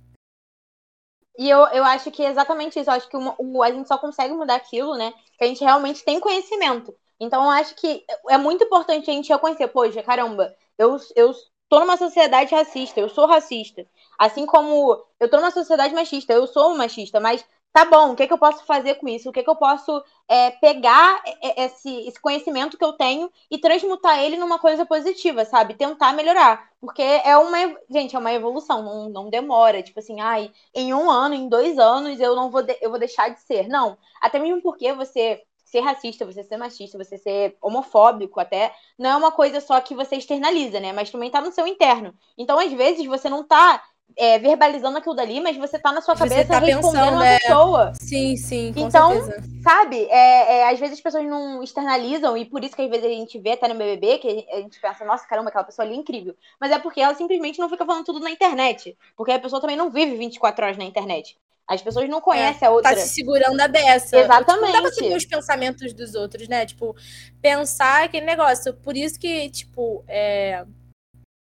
e 1.38 1.50
eu, 1.50 1.60
eu 1.70 1.84
acho 1.84 2.12
que 2.12 2.24
é 2.24 2.30
exatamente 2.30 2.80
isso. 2.80 2.90
Eu 2.90 2.94
acho 2.94 3.10
que 3.10 3.18
o, 3.18 3.36
o, 3.40 3.64
a 3.64 3.72
gente 3.72 3.88
só 3.88 3.98
consegue 3.98 4.34
mudar 4.34 4.56
aquilo, 4.56 4.96
né? 4.96 5.12
Que 5.38 5.44
a 5.44 5.48
gente 5.48 5.64
realmente 5.64 6.04
tem 6.06 6.20
conhecimento. 6.20 6.96
Então, 7.24 7.44
eu 7.44 7.50
acho 7.50 7.76
que 7.76 8.06
é 8.30 8.38
muito 8.38 8.64
importante 8.64 9.10
a 9.10 9.14
gente 9.14 9.32
reconhecer, 9.32 9.68
poxa, 9.68 10.04
caramba, 10.04 10.54
eu, 10.78 10.98
eu 11.16 11.34
tô 11.70 11.80
numa 11.80 11.98
sociedade 11.98 12.54
racista, 12.54 13.00
eu 13.00 13.10
sou 13.10 13.26
racista. 13.26 13.86
Assim 14.20 14.46
como 14.46 15.04
eu 15.20 15.30
tô 15.30 15.38
numa 15.38 15.52
sociedade 15.52 15.94
machista, 15.94 16.34
eu 16.34 16.46
sou 16.48 16.78
machista, 16.78 17.20
mas 17.20 17.44
tá 17.74 17.84
bom, 17.86 18.12
o 18.12 18.16
que, 18.16 18.24
é 18.24 18.28
que 18.28 18.34
eu 18.34 18.38
posso 18.38 18.64
fazer 18.66 18.96
com 18.96 19.08
isso? 19.08 19.30
O 19.30 19.34
que, 19.34 19.40
é 19.40 19.44
que 19.44 19.50
eu 19.50 19.56
posso 19.56 20.04
é, 20.30 20.52
pegar 20.52 21.24
esse, 21.58 22.08
esse, 22.08 22.22
conhecimento 22.22 22.78
que 22.78 22.86
eu 22.86 22.94
tenho 22.94 23.32
e 23.50 23.58
transmutar 23.58 24.20
ele 24.20 24.38
numa 24.38 24.60
coisa 24.60 24.86
positiva, 24.86 25.44
sabe? 25.44 25.74
Tentar 25.74 26.14
melhorar. 26.14 26.70
Porque 26.80 27.02
é 27.02 27.36
uma. 27.36 27.58
Gente, 27.90 28.16
é 28.16 28.20
uma 28.20 28.32
evolução, 28.32 28.84
não, 28.84 29.10
não 29.10 29.30
demora. 29.30 29.82
Tipo 29.82 30.00
assim, 30.00 30.22
ai, 30.22 30.52
em 30.76 30.94
um 30.94 31.10
ano, 31.10 31.34
em 31.34 31.50
dois 31.50 31.80
anos, 31.80 32.20
eu 32.20 32.36
não 32.36 32.52
vou, 32.52 32.62
de, 32.62 32.78
eu 32.82 32.92
vou 32.92 33.00
deixar 33.00 33.30
de 33.30 33.40
ser. 33.42 33.68
Não. 33.68 33.98
Até 34.22 34.38
mesmo 34.38 34.62
porque 34.62 34.94
você 34.94 35.42
ser 35.74 35.80
racista, 35.80 36.26
você 36.26 36.44
ser 36.44 36.58
machista, 36.58 36.98
você 36.98 37.18
ser 37.18 37.58
homofóbico 37.60 38.40
até, 38.40 38.72
não 38.98 39.10
é 39.10 39.16
uma 39.16 39.32
coisa 39.32 39.60
só 39.60 39.82
que 39.82 39.96
você 39.96 40.16
externaliza, 40.16 40.80
né? 40.80 40.94
Mas 40.94 41.10
também 41.10 41.32
tá 41.32 41.42
no 41.42 41.52
seu 41.52 41.66
interno. 41.66 42.14
Então, 42.38 42.60
às 42.60 42.72
vezes, 42.72 43.04
você 43.08 43.28
não 43.28 43.44
tá 43.44 43.82
é, 44.16 44.38
verbalizando 44.38 45.00
aquilo 45.00 45.16
dali, 45.16 45.42
mas 45.42 45.58
você 45.58 45.80
tá 45.80 45.92
na 45.92 46.00
sua 46.00 46.16
cabeça 46.16 46.46
tá 46.46 46.60
respondendo 46.60 47.16
uma 47.16 47.26
é... 47.26 47.40
pessoa. 47.40 47.92
Sim, 47.96 48.38
sim, 48.38 48.72
então, 48.76 49.14
certeza. 49.14 49.44
sabe, 49.64 50.06
é, 50.12 50.60
é, 50.60 50.70
às 50.70 50.80
vezes 50.80 50.98
as 50.98 51.02
pessoas 51.02 51.26
não 51.26 51.64
externalizam, 51.64 52.38
e 52.38 52.46
por 52.46 52.64
isso 52.64 52.76
que 52.76 52.84
às 52.84 52.90
vezes 52.90 53.06
a 53.06 53.10
gente 53.10 53.40
vê 53.40 53.54
até 53.54 53.68
no 53.68 53.74
BBB, 53.74 54.20
que 54.20 54.48
a 54.52 54.58
gente 54.58 54.80
pensa, 54.80 55.04
nossa, 55.04 55.28
caramba, 55.28 55.50
aquela 55.50 55.64
pessoa 55.64 55.88
ali 55.88 55.96
é 55.96 55.98
incrível. 55.98 56.36
Mas 56.62 56.72
é 56.72 56.78
porque 56.78 57.02
ela 57.02 57.16
simplesmente 57.16 57.58
não 57.58 57.68
fica 57.68 57.84
falando 57.84 58.06
tudo 58.06 58.20
na 58.20 58.30
internet. 58.30 58.96
Porque 59.18 59.32
a 59.32 59.40
pessoa 59.40 59.60
também 59.60 59.76
não 59.76 59.90
vive 59.90 60.16
24 60.16 60.66
horas 60.66 60.78
na 60.78 60.84
internet. 60.84 61.36
As 61.68 61.82
pessoas 61.82 62.10
não 62.10 62.20
conhecem 62.20 62.66
é, 62.66 62.68
a 62.68 62.72
outra. 62.72 62.94
Tá 62.94 62.98
se 63.00 63.16
segurando 63.16 63.60
a 63.60 63.68
beça. 63.68 64.18
Exatamente. 64.18 64.48
Tipo, 64.48 64.62
não 64.62 64.72
dá 64.72 64.82
pra 64.82 64.92
saber 64.92 65.16
os 65.16 65.26
pensamentos 65.26 65.94
dos 65.94 66.14
outros, 66.14 66.48
né? 66.48 66.66
Tipo, 66.66 66.96
pensar 67.42 68.04
aquele 68.04 68.26
negócio. 68.26 68.74
Por 68.74 68.98
isso 68.98 69.20
que, 69.20 69.50
tipo, 69.50 70.04
é 70.08 70.66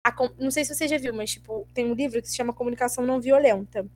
a, 0.07 0.15
não 0.39 0.51
sei 0.51 0.65
se 0.65 0.75
você 0.75 0.87
já 0.87 0.99
viu, 0.99 1.15
mas, 1.15 1.31
tipo, 1.31 1.67
tem 1.73 1.91
um 1.91 1.95
livro 1.95 2.21
que 2.21 2.29
se 2.29 2.37
chama 2.37 2.53
Comunicação 2.53 3.07
Não 3.07 3.21
Violenta. 3.21 3.87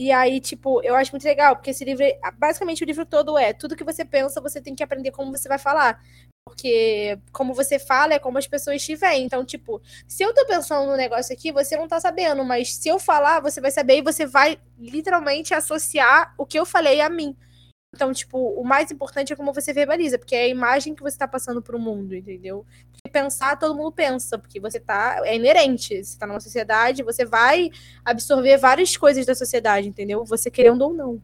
E 0.00 0.10
aí, 0.10 0.40
tipo, 0.40 0.82
eu 0.82 0.96
acho 0.96 1.12
muito 1.12 1.24
legal, 1.24 1.56
porque 1.56 1.70
esse 1.70 1.84
livro, 1.84 2.04
basicamente 2.36 2.82
o 2.82 2.86
livro 2.86 3.06
todo 3.06 3.38
é 3.38 3.52
tudo 3.52 3.76
que 3.76 3.84
você 3.84 4.04
pensa, 4.04 4.40
você 4.40 4.60
tem 4.60 4.74
que 4.74 4.82
aprender 4.82 5.12
como 5.12 5.30
você 5.30 5.48
vai 5.48 5.58
falar. 5.58 6.00
Porque 6.48 7.18
como 7.30 7.52
você 7.52 7.78
fala, 7.78 8.14
é 8.14 8.18
como 8.18 8.38
as 8.38 8.46
pessoas 8.46 8.82
te 8.82 8.96
veem. 8.96 9.26
Então, 9.26 9.44
tipo, 9.44 9.82
se 10.06 10.22
eu 10.22 10.32
tô 10.32 10.46
pensando 10.46 10.88
no 10.90 10.96
negócio 10.96 11.34
aqui, 11.34 11.52
você 11.52 11.76
não 11.76 11.86
tá 11.86 12.00
sabendo, 12.00 12.42
mas 12.44 12.74
se 12.74 12.88
eu 12.88 12.98
falar, 12.98 13.40
você 13.40 13.60
vai 13.60 13.70
saber 13.70 13.98
e 13.98 14.02
você 14.02 14.24
vai 14.24 14.58
literalmente 14.78 15.52
associar 15.52 16.34
o 16.38 16.46
que 16.46 16.58
eu 16.58 16.64
falei 16.64 17.02
a 17.02 17.10
mim. 17.10 17.36
Então, 17.94 18.12
tipo, 18.12 18.38
o 18.38 18.64
mais 18.64 18.90
importante 18.90 19.32
é 19.32 19.36
como 19.36 19.52
você 19.52 19.72
verbaliza, 19.72 20.18
porque 20.18 20.34
é 20.34 20.44
a 20.44 20.48
imagem 20.48 20.94
que 20.94 21.02
você 21.02 21.16
está 21.16 21.28
passando 21.28 21.62
para 21.62 21.76
o 21.76 21.80
mundo, 21.80 22.14
entendeu? 22.14 22.64
Pensar, 23.12 23.58
todo 23.58 23.74
mundo 23.74 23.92
pensa, 23.92 24.38
porque 24.38 24.60
você 24.60 24.78
tá. 24.78 25.20
É 25.24 25.34
inerente. 25.34 26.02
Você 26.02 26.18
tá 26.18 26.26
numa 26.26 26.40
sociedade, 26.40 27.02
você 27.02 27.24
vai 27.24 27.70
absorver 28.04 28.58
várias 28.58 28.96
coisas 28.96 29.24
da 29.24 29.34
sociedade, 29.34 29.88
entendeu? 29.88 30.24
Você 30.24 30.50
querendo 30.50 30.82
ou 30.82 30.92
não. 30.92 31.22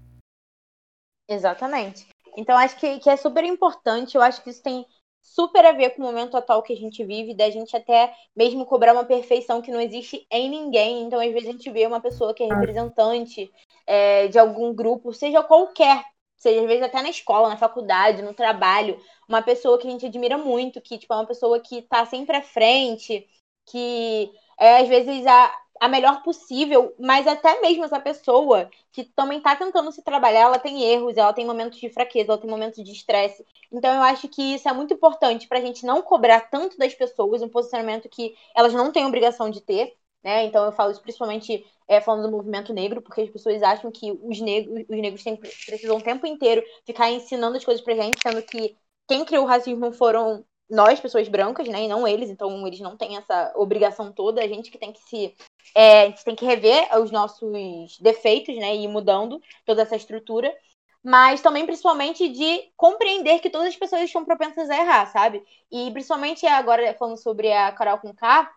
Exatamente. 1.29 2.09
Então, 2.37 2.57
acho 2.57 2.77
que, 2.77 2.99
que 2.99 3.11
é 3.11 3.17
super 3.17 3.45
importante. 3.45 4.17
Eu 4.17 4.23
acho 4.23 4.43
que 4.43 4.51
isso 4.51 4.63
tem 4.63 4.87
super 5.25 5.65
a 5.65 5.73
ver 5.73 5.91
com 5.91 6.03
o 6.03 6.05
momento 6.05 6.37
atual 6.37 6.63
que 6.63 6.75
a 6.75 6.77
gente 6.77 7.03
vive, 7.03 7.35
da 7.35 7.49
gente 7.49 7.75
até 7.75 8.15
mesmo 8.37 8.67
cobrar 8.67 8.93
uma 8.93 9.05
perfeição 9.05 9.63
que 9.63 9.71
não 9.71 9.81
existe 9.81 10.27
em 10.31 10.51
ninguém. 10.51 11.03
Então, 11.03 11.19
às 11.19 11.33
vezes, 11.33 11.49
a 11.49 11.53
gente 11.53 11.71
vê 11.71 11.87
uma 11.87 12.01
pessoa 12.01 12.35
que 12.35 12.43
é 12.43 12.47
representante 12.47 13.51
é, 13.87 14.29
de 14.29 14.39
algum 14.39 14.75
grupo, 14.75 15.13
seja 15.13 15.43
qualquer 15.43 16.05
seja 16.37 16.61
às 16.61 16.67
vezes 16.67 16.83
até 16.83 17.01
na 17.01 17.09
escola, 17.09 17.49
na 17.49 17.57
faculdade, 17.57 18.21
no 18.21 18.35
trabalho, 18.35 19.01
uma 19.27 19.41
pessoa 19.41 19.79
que 19.79 19.89
a 19.89 19.91
gente 19.91 20.05
admira 20.05 20.37
muito, 20.37 20.79
que 20.79 20.99
tipo, 20.99 21.15
é 21.15 21.17
uma 21.17 21.27
pessoa 21.27 21.59
que 21.59 21.81
tá 21.81 22.05
sempre 22.05 22.37
à 22.37 22.43
frente, 22.43 23.27
que 23.65 24.31
é 24.59 24.81
às 24.83 24.89
vezes 24.89 25.27
a, 25.27 25.64
a 25.81 25.89
melhor 25.89 26.23
possível, 26.23 26.95
mas 26.99 27.27
até 27.27 27.61
mesmo 27.61 27.85
essa 27.85 28.01
pessoa 28.01 28.71
que 28.93 29.05
também 29.05 29.41
tá 29.41 29.57
tentando 29.57 29.91
se 29.93 30.03
trabalhar, 30.03 30.41
ela 30.41 30.59
tem 30.59 30.83
erros, 30.83 31.17
ela 31.17 31.33
tem 31.33 31.45
momentos 31.45 31.79
de 31.79 31.91
fraqueza, 31.91 32.33
ela 32.33 32.41
tem 32.41 32.49
momentos 32.51 32.83
de 32.83 32.93
estresse. 32.93 33.45
Então 33.73 33.93
eu 33.95 34.03
acho 34.03 34.29
que 34.29 34.55
isso 34.55 34.69
é 34.69 34.73
muito 34.73 34.95
importante 34.95 35.49
pra 35.49 35.61
gente 35.61 35.85
não 35.85 36.01
cobrar 36.03 36.41
tanto 36.43 36.79
das 36.79 36.95
pessoas 36.95 37.43
um 37.43 37.49
posicionamento 37.49 38.09
que 38.09 38.35
elas 38.55 38.73
não 38.73 38.93
têm 38.93 39.07
obrigação 39.07 39.51
de 39.51 39.61
ter, 39.61 39.95
né? 40.23 40.45
Então 40.45 40.65
eu 40.65 40.73
falo 40.73 40.91
isso 40.93 41.03
principalmente 41.03 41.67
é, 41.87 42.01
falando 42.01 42.25
do 42.25 42.31
movimento 42.37 42.73
negro, 42.73 43.03
porque 43.03 43.21
as 43.23 43.31
pessoas 43.31 43.63
acham 43.63 43.91
que 43.91 44.11
os 44.23 44.41
negros, 44.41 44.85
os 44.89 44.97
negros 44.97 45.23
têm, 45.23 45.37
precisam 45.37 45.97
o 45.97 46.03
tempo 46.03 46.27
inteiro 46.27 46.63
ficar 46.87 47.11
ensinando 47.11 47.57
as 47.57 47.65
coisas 47.65 47.85
pra 47.85 47.95
gente, 47.95 48.19
sendo 48.23 48.43
que 48.43 48.77
quem 49.07 49.25
criou 49.25 49.45
o 49.45 49.49
racismo 49.49 49.93
foram 49.93 50.45
nós, 50.69 50.99
pessoas 50.99 51.29
brancas, 51.29 51.69
né? 51.69 51.85
E 51.85 51.89
não 51.89 52.09
eles, 52.09 52.31
então 52.31 52.67
eles 52.67 52.81
não 52.81 52.97
têm 52.97 53.17
essa 53.17 53.53
obrigação 53.57 54.13
toda, 54.13 54.43
a 54.43 54.49
gente 54.49 54.71
que 54.71 54.79
tem 54.79 54.93
que 54.93 55.01
se. 55.01 55.35
É, 55.75 56.03
a 56.03 56.07
gente 56.07 56.25
tem 56.25 56.35
que 56.35 56.45
rever 56.45 56.89
os 56.99 57.11
nossos 57.11 57.99
defeitos, 58.01 58.57
né? 58.57 58.75
E 58.75 58.85
ir 58.85 58.89
mudando 58.89 59.41
toda 59.65 59.83
essa 59.83 59.97
estrutura. 59.97 60.55
Mas 61.03 61.43
também, 61.43 61.67
principalmente, 61.67 62.29
de 62.29 62.73
compreender 62.77 63.39
que 63.41 63.51
todas 63.51 63.69
as 63.69 63.77
pessoas 63.77 64.03
estão 64.03 64.25
propensas 64.25 64.71
a 64.71 64.77
errar, 64.77 65.07
sabe? 65.07 65.45
E 65.71 65.91
principalmente 65.91 66.47
agora 66.47 66.95
falando 66.95 67.19
sobre 67.19 67.53
a 67.53 67.71
Carol 67.73 67.99
com 67.99 68.15
K, 68.15 68.51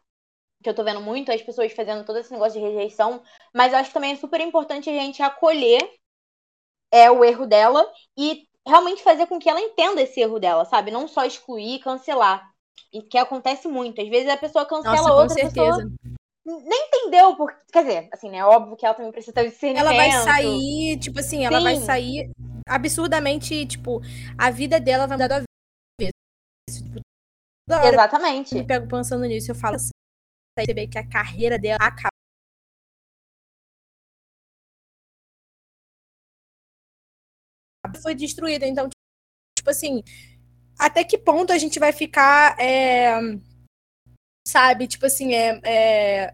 que 0.63 0.69
eu 0.69 0.73
tô 0.73 0.83
vendo 0.83 1.01
muito, 1.01 1.31
as 1.31 1.41
pessoas 1.41 1.73
fazendo 1.73 2.05
todo 2.05 2.19
esse 2.19 2.31
negócio 2.31 2.59
de 2.59 2.65
rejeição, 2.65 3.21
mas 3.53 3.73
eu 3.73 3.79
acho 3.79 3.89
que 3.89 3.93
também 3.93 4.13
é 4.13 4.15
super 4.15 4.39
importante 4.39 4.89
a 4.89 4.93
gente 4.93 5.21
acolher 5.21 5.91
é, 6.89 7.11
o 7.11 7.23
erro 7.23 7.45
dela 7.45 7.85
e 8.17 8.47
realmente 8.65 9.03
fazer 9.03 9.27
com 9.27 9.39
que 9.39 9.49
ela 9.49 9.61
entenda 9.61 10.01
esse 10.01 10.19
erro 10.19 10.39
dela, 10.39 10.65
sabe? 10.65 10.89
Não 10.89 11.07
só 11.07 11.25
excluir 11.25 11.75
e 11.75 11.79
cancelar. 11.79 12.49
E 12.93 13.01
que 13.01 13.17
acontece 13.17 13.67
muito. 13.67 14.01
Às 14.01 14.07
vezes 14.07 14.29
a 14.29 14.37
pessoa 14.37 14.65
cancela 14.65 15.09
Nossa, 15.09 15.13
outra 15.13 15.35
certeza. 15.35 15.77
pessoa 15.77 16.16
nem 16.47 16.87
entendeu, 16.87 17.35
porque, 17.35 17.57
quer 17.73 17.83
dizer, 17.83 18.09
assim, 18.11 18.29
né? 18.29 18.43
Óbvio 18.45 18.77
que 18.77 18.85
ela 18.85 18.95
também 18.95 19.11
precisa 19.11 19.33
ter 19.33 19.49
discernimento. 19.49 19.85
Ela 19.85 19.95
vai 19.95 20.11
sair, 20.11 20.97
tipo 20.97 21.19
assim, 21.19 21.45
ela 21.45 21.57
Sim. 21.57 21.63
vai 21.63 21.75
sair 21.75 22.31
absurdamente, 22.65 23.65
tipo, 23.65 24.01
a 24.37 24.49
vida 24.49 24.79
dela 24.79 25.05
vai 25.05 25.17
mudar 25.17 25.27
do 25.27 25.33
avesso. 25.33 26.13
Tipo, 26.71 27.01
Exatamente. 27.69 28.55
Eu 28.55 28.61
me 28.61 28.67
pego 28.67 28.87
pensando 28.87 29.25
nisso, 29.25 29.51
eu 29.51 29.55
falo 29.55 29.75
assim, 29.75 29.89
perceber 30.55 30.87
que 30.87 30.97
a 30.97 31.07
carreira 31.07 31.59
dela 31.59 31.83
acaba. 31.83 32.09
Foi 38.01 38.15
destruída. 38.15 38.65
Então, 38.65 38.89
tipo 39.57 39.69
assim, 39.69 40.01
até 40.79 41.03
que 41.03 41.17
ponto 41.17 41.51
a 41.51 41.57
gente 41.57 41.77
vai 41.77 41.91
ficar, 41.91 42.57
é, 42.59 43.19
sabe, 44.47 44.87
tipo 44.87 45.05
assim, 45.05 45.33
é, 45.33 45.59
é, 45.63 46.33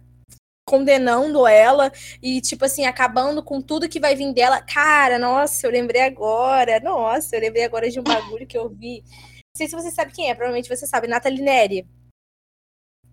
condenando 0.65 1.45
ela 1.47 1.91
e, 2.21 2.39
tipo 2.41 2.65
assim, 2.65 2.85
acabando 2.85 3.43
com 3.43 3.61
tudo 3.61 3.89
que 3.89 3.99
vai 3.99 4.15
vir 4.15 4.33
dela. 4.33 4.61
Cara, 4.61 5.17
nossa, 5.19 5.65
eu 5.65 5.71
lembrei 5.71 6.01
agora. 6.01 6.79
Nossa, 6.79 7.35
eu 7.35 7.41
lembrei 7.41 7.63
agora 7.63 7.89
de 7.89 7.99
um 7.99 8.03
bagulho 8.03 8.47
que 8.47 8.57
eu 8.57 8.69
vi. 8.69 9.03
Não 9.03 9.57
sei 9.57 9.67
se 9.67 9.75
você 9.75 9.91
sabe 9.91 10.13
quem 10.13 10.29
é, 10.29 10.35
provavelmente 10.35 10.69
você 10.69 10.87
sabe, 10.87 11.07
Nathalie 11.07 11.41
Neri. 11.41 11.87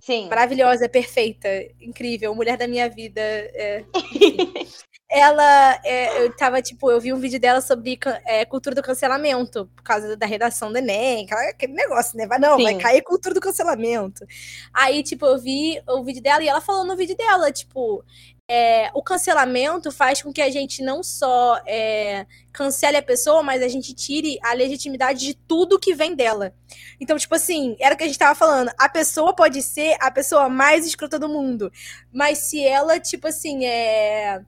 Sim. 0.00 0.28
Maravilhosa, 0.28 0.88
perfeita, 0.88 1.48
incrível, 1.78 2.34
mulher 2.34 2.56
da 2.56 2.66
minha 2.66 2.88
vida. 2.88 3.20
É, 3.20 3.84
ela, 5.10 5.80
é, 5.84 6.24
eu 6.24 6.36
tava, 6.36 6.62
tipo, 6.62 6.88
eu 6.88 7.00
vi 7.00 7.12
um 7.12 7.18
vídeo 7.18 7.40
dela 7.40 7.60
sobre 7.60 7.98
é, 8.24 8.44
cultura 8.44 8.76
do 8.76 8.82
cancelamento, 8.82 9.68
por 9.74 9.82
causa 9.82 10.16
da 10.16 10.24
redação 10.24 10.70
do 10.70 10.78
Enem, 10.78 11.26
aquele 11.48 11.72
negócio, 11.72 12.16
né? 12.16 12.28
Vai, 12.28 12.38
não, 12.38 12.56
Sim. 12.56 12.62
vai 12.62 12.78
cair 12.78 13.02
cultura 13.02 13.34
do 13.34 13.40
cancelamento. 13.40 14.24
Aí, 14.72 15.02
tipo, 15.02 15.26
eu 15.26 15.36
vi 15.36 15.82
o 15.88 16.04
vídeo 16.04 16.22
dela 16.22 16.44
e 16.44 16.48
ela 16.48 16.60
falou 16.60 16.84
no 16.84 16.96
vídeo 16.96 17.16
dela, 17.16 17.50
tipo, 17.50 18.04
é, 18.48 18.88
o 18.94 19.02
cancelamento 19.02 19.90
faz 19.90 20.22
com 20.22 20.32
que 20.32 20.40
a 20.40 20.48
gente 20.48 20.80
não 20.80 21.02
só 21.02 21.60
é, 21.66 22.24
cancele 22.52 22.96
a 22.96 23.02
pessoa, 23.02 23.42
mas 23.42 23.64
a 23.64 23.68
gente 23.68 23.92
tire 23.92 24.38
a 24.44 24.52
legitimidade 24.52 25.26
de 25.26 25.34
tudo 25.34 25.78
que 25.78 25.92
vem 25.92 26.14
dela. 26.14 26.54
Então, 27.00 27.18
tipo 27.18 27.34
assim, 27.34 27.76
era 27.80 27.96
o 27.96 27.98
que 27.98 28.04
a 28.04 28.06
gente 28.06 28.18
tava 28.18 28.36
falando. 28.36 28.70
A 28.78 28.88
pessoa 28.88 29.34
pode 29.34 29.60
ser 29.60 29.96
a 30.00 30.08
pessoa 30.08 30.48
mais 30.48 30.86
escrota 30.86 31.18
do 31.18 31.28
mundo, 31.28 31.72
mas 32.12 32.38
se 32.38 32.64
ela, 32.64 33.00
tipo 33.00 33.26
assim, 33.26 33.64
é 33.64 34.40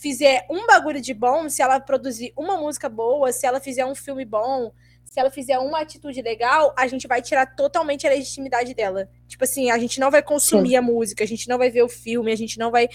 fizer 0.00 0.46
um 0.48 0.64
bagulho 0.66 1.00
de 1.00 1.12
bom, 1.12 1.48
se 1.48 1.60
ela 1.60 1.80
produzir 1.80 2.32
uma 2.36 2.56
música 2.56 2.88
boa, 2.88 3.32
se 3.32 3.44
ela 3.46 3.58
fizer 3.58 3.84
um 3.84 3.96
filme 3.96 4.24
bom, 4.24 4.72
se 5.04 5.18
ela 5.18 5.30
fizer 5.30 5.58
uma 5.58 5.80
atitude 5.80 6.22
legal, 6.22 6.72
a 6.76 6.86
gente 6.86 7.08
vai 7.08 7.20
tirar 7.20 7.46
totalmente 7.56 8.06
a 8.06 8.10
legitimidade 8.10 8.74
dela. 8.74 9.08
Tipo 9.26 9.42
assim, 9.42 9.70
a 9.70 9.78
gente 9.78 9.98
não 9.98 10.10
vai 10.10 10.22
consumir 10.22 10.70
Sim. 10.70 10.76
a 10.76 10.82
música, 10.82 11.24
a 11.24 11.26
gente 11.26 11.48
não 11.48 11.58
vai 11.58 11.68
ver 11.68 11.82
o 11.82 11.88
filme, 11.88 12.30
a 12.30 12.36
gente 12.36 12.58
não 12.58 12.70
vai. 12.70 12.88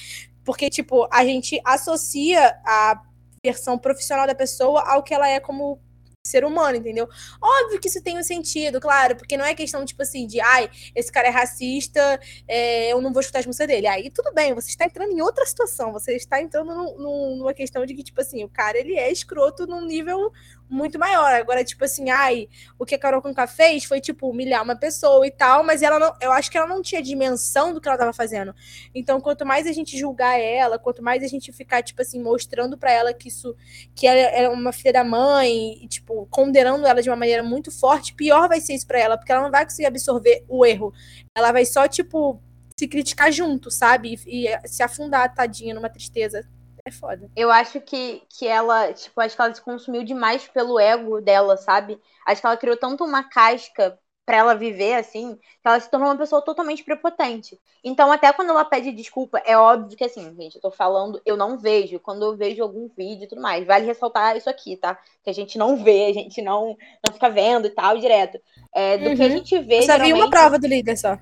Porque, 0.45 0.69
tipo, 0.69 1.07
a 1.11 1.25
gente 1.25 1.59
associa 1.65 2.57
a 2.65 3.01
versão 3.43 3.77
profissional 3.77 4.25
da 4.25 4.35
pessoa 4.35 4.81
ao 4.89 5.03
que 5.03 5.13
ela 5.13 5.27
é 5.27 5.39
como 5.39 5.81
ser 6.25 6.45
humano, 6.45 6.77
entendeu? 6.77 7.07
Óbvio 7.41 7.81
que 7.81 7.89
isso 7.89 8.01
tem 8.01 8.17
um 8.17 8.23
sentido, 8.23 8.79
claro, 8.79 9.13
porque 9.17 9.35
não 9.35 9.43
é 9.43 9.53
questão, 9.53 9.83
tipo 9.83 10.01
assim, 10.01 10.25
de 10.25 10.39
ai, 10.39 10.69
esse 10.95 11.11
cara 11.11 11.27
é 11.27 11.31
racista, 11.31 12.17
é, 12.47 12.93
eu 12.93 13.01
não 13.01 13.11
vou 13.11 13.19
escutar 13.19 13.39
as 13.39 13.45
músicas 13.45 13.67
dele. 13.67 13.87
Aí 13.87 14.09
tudo 14.09 14.33
bem, 14.33 14.53
você 14.53 14.69
está 14.69 14.85
entrando 14.85 15.11
em 15.11 15.21
outra 15.21 15.45
situação, 15.45 15.91
você 15.91 16.15
está 16.15 16.41
entrando 16.41 16.73
numa 16.97 17.53
questão 17.53 17.85
de 17.85 17.93
que, 17.93 18.03
tipo 18.03 18.21
assim, 18.21 18.41
o 18.41 18.47
cara 18.47 18.77
ele 18.77 18.95
é 18.95 19.11
escroto 19.11 19.67
num 19.67 19.85
nível 19.85 20.31
muito 20.69 20.97
maior. 20.97 21.33
Agora, 21.33 21.63
tipo 21.63 21.83
assim, 21.83 22.09
ai, 22.09 22.47
o 22.79 22.85
que 22.85 22.95
a 22.95 22.97
Carol 22.97 23.21
Conká 23.21 23.45
fez 23.45 23.83
foi, 23.83 23.99
tipo, 23.99 24.29
humilhar 24.29 24.63
uma 24.63 24.75
pessoa 24.75 25.27
e 25.27 25.31
tal, 25.31 25.63
mas 25.63 25.81
ela 25.81 25.99
não, 25.99 26.13
eu 26.21 26.31
acho 26.31 26.49
que 26.49 26.57
ela 26.57 26.65
não 26.67 26.81
tinha 26.81 27.01
dimensão 27.01 27.73
do 27.73 27.81
que 27.81 27.87
ela 27.87 27.97
tava 27.97 28.13
fazendo. 28.13 28.55
Então, 28.95 29.19
quanto 29.21 29.45
mais 29.45 29.67
a 29.67 29.71
gente 29.73 29.97
julgar 29.97 30.39
ela, 30.39 30.79
quanto 30.79 31.03
mais 31.03 31.21
a 31.21 31.27
gente 31.27 31.51
ficar, 31.51 31.83
tipo 31.83 32.01
assim, 32.01 32.21
mostrando 32.21 32.77
para 32.77 32.91
ela 32.91 33.13
que 33.13 33.27
isso, 33.27 33.55
que 33.93 34.07
ela 34.07 34.19
é 34.19 34.47
uma 34.49 34.71
filha 34.71 34.93
da 34.93 35.03
mãe, 35.03 35.83
e, 35.83 35.87
tipo, 35.87 36.12
condenando 36.29 36.85
ela 36.85 37.01
de 37.01 37.09
uma 37.09 37.15
maneira 37.15 37.43
muito 37.43 37.71
forte, 37.71 38.13
pior 38.13 38.47
vai 38.47 38.59
ser 38.59 38.73
isso 38.73 38.87
pra 38.87 38.99
ela, 38.99 39.17
porque 39.17 39.31
ela 39.31 39.43
não 39.43 39.51
vai 39.51 39.65
conseguir 39.65 39.87
absorver 39.87 40.43
o 40.47 40.65
erro. 40.65 40.93
Ela 41.35 41.51
vai 41.51 41.65
só, 41.65 41.87
tipo, 41.87 42.41
se 42.77 42.87
criticar 42.87 43.31
junto, 43.31 43.69
sabe? 43.69 44.19
E, 44.25 44.47
e 44.47 44.67
se 44.67 44.83
afundar, 44.83 45.33
tadinha, 45.33 45.73
numa 45.73 45.89
tristeza 45.89 46.47
é 46.85 46.91
foda. 46.91 47.29
Eu 47.35 47.49
acho 47.49 47.79
que, 47.79 48.21
que 48.29 48.45
ela, 48.45 48.91
tipo, 48.91 49.19
acho 49.21 49.35
que 49.35 49.41
ela 49.41 49.53
se 49.53 49.61
consumiu 49.61 50.03
demais 50.03 50.47
pelo 50.47 50.79
ego 50.79 51.21
dela, 51.21 51.55
sabe? 51.55 51.99
Acho 52.25 52.41
que 52.41 52.47
ela 52.47 52.57
criou 52.57 52.75
tanto 52.75 53.05
uma 53.05 53.23
casca 53.23 53.97
para 54.25 54.37
ela 54.37 54.55
viver 54.55 54.95
assim, 54.95 55.35
que 55.35 55.67
ela 55.67 55.79
se 55.79 55.89
tornou 55.89 56.09
uma 56.09 56.17
pessoa 56.17 56.41
totalmente 56.41 56.83
prepotente. 56.83 57.59
Então, 57.83 58.11
até 58.11 58.31
quando 58.31 58.51
ela 58.51 58.63
pede 58.63 58.91
desculpa, 58.91 59.41
é 59.45 59.57
óbvio 59.57 59.97
que 59.97 60.03
assim, 60.03 60.33
gente, 60.35 60.55
eu 60.55 60.61
tô 60.61 60.71
falando, 60.71 61.21
eu 61.25 61.35
não 61.35 61.57
vejo, 61.57 61.99
quando 61.99 62.23
eu 62.23 62.35
vejo 62.35 62.63
algum 62.63 62.87
vídeo 62.95 63.25
e 63.25 63.27
tudo 63.27 63.41
mais, 63.41 63.65
vale 63.65 63.85
ressaltar 63.85 64.37
isso 64.37 64.49
aqui, 64.49 64.77
tá? 64.77 64.97
Que 65.23 65.29
a 65.29 65.33
gente 65.33 65.57
não 65.57 65.75
vê, 65.83 66.05
a 66.05 66.13
gente 66.13 66.41
não, 66.41 66.77
não 67.05 67.13
fica 67.13 67.29
vendo 67.29 67.67
e 67.67 67.71
tal, 67.71 67.97
direto. 67.97 68.39
É, 68.73 68.97
do 68.97 69.09
uhum. 69.09 69.15
que 69.15 69.21
a 69.21 69.25
uhum. 69.25 69.31
gente 69.31 69.59
vê. 69.59 69.81
Você 69.81 69.87
geralmente... 69.87 70.13
viu 70.13 70.23
uma 70.23 70.29
prova 70.29 70.57
do 70.57 70.67
líder 70.67 70.97
só. 70.97 71.17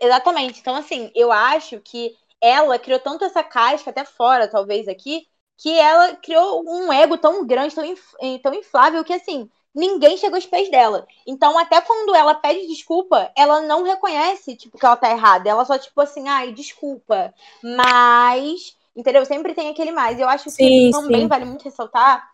Exatamente. 0.00 0.60
Então, 0.60 0.74
assim, 0.74 1.10
eu 1.14 1.32
acho 1.32 1.80
que 1.80 2.14
ela 2.40 2.78
criou 2.78 2.98
tanto 2.98 3.24
essa 3.24 3.42
casca, 3.42 3.90
até 3.90 4.04
fora, 4.04 4.48
talvez 4.48 4.88
aqui, 4.88 5.26
que 5.56 5.78
ela 5.78 6.16
criou 6.16 6.64
um 6.66 6.92
ego 6.92 7.16
tão 7.16 7.46
grande, 7.46 7.74
tão, 7.74 7.84
inf 7.84 8.02
tão 8.42 8.52
inflável, 8.52 9.04
que 9.04 9.12
assim, 9.12 9.48
ninguém 9.74 10.16
chegou 10.16 10.36
aos 10.36 10.46
pés 10.46 10.70
dela. 10.70 11.06
Então, 11.26 11.58
até 11.58 11.80
quando 11.80 12.14
ela 12.14 12.34
pede 12.34 12.66
desculpa, 12.66 13.30
ela 13.36 13.60
não 13.62 13.82
reconhece, 13.82 14.56
tipo, 14.56 14.78
que 14.78 14.84
ela 14.86 14.96
tá 14.96 15.10
errada. 15.10 15.48
Ela 15.48 15.64
só, 15.64 15.78
tipo 15.78 16.00
assim, 16.00 16.28
ai, 16.28 16.52
desculpa. 16.52 17.32
Mas, 17.62 18.76
entendeu? 18.94 19.24
Sempre 19.24 19.54
tem 19.54 19.68
aquele 19.70 19.92
mais. 19.92 20.18
Eu 20.20 20.28
acho 20.28 20.44
que 20.44 20.50
sim, 20.50 20.90
também 20.90 21.22
sim. 21.22 21.28
vale 21.28 21.44
muito 21.44 21.64
ressaltar 21.64 22.30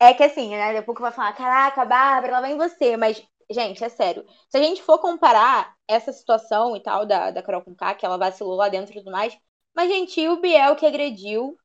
é 0.00 0.12
que 0.12 0.24
assim, 0.24 0.50
né? 0.50 0.72
Depois 0.72 0.96
que 0.96 1.02
vai 1.02 1.12
falar, 1.12 1.32
caraca, 1.32 1.84
Bárbara, 1.84 2.32
ela 2.32 2.40
vai 2.40 2.52
em 2.52 2.56
você. 2.56 2.96
Mas 2.96 3.22
gente, 3.50 3.84
é 3.84 3.88
sério. 3.88 4.24
Se 4.48 4.56
a 4.56 4.62
gente 4.62 4.82
for 4.82 4.98
comparar 4.98 5.76
essa 5.86 6.12
situação 6.12 6.76
e 6.76 6.80
tal 6.82 7.06
da, 7.06 7.30
da 7.30 7.42
Carol 7.42 7.62
Conká, 7.62 7.94
que 7.94 8.04
ela 8.04 8.16
vacilou 8.16 8.56
lá 8.56 8.68
dentro 8.68 8.92
e 8.92 8.98
tudo 8.98 9.12
mais, 9.12 9.36
mas, 9.74 9.88
gente, 9.88 10.26
o 10.28 10.40
Biel 10.40 10.76
que 10.76 10.86
agrediu, 10.86 11.56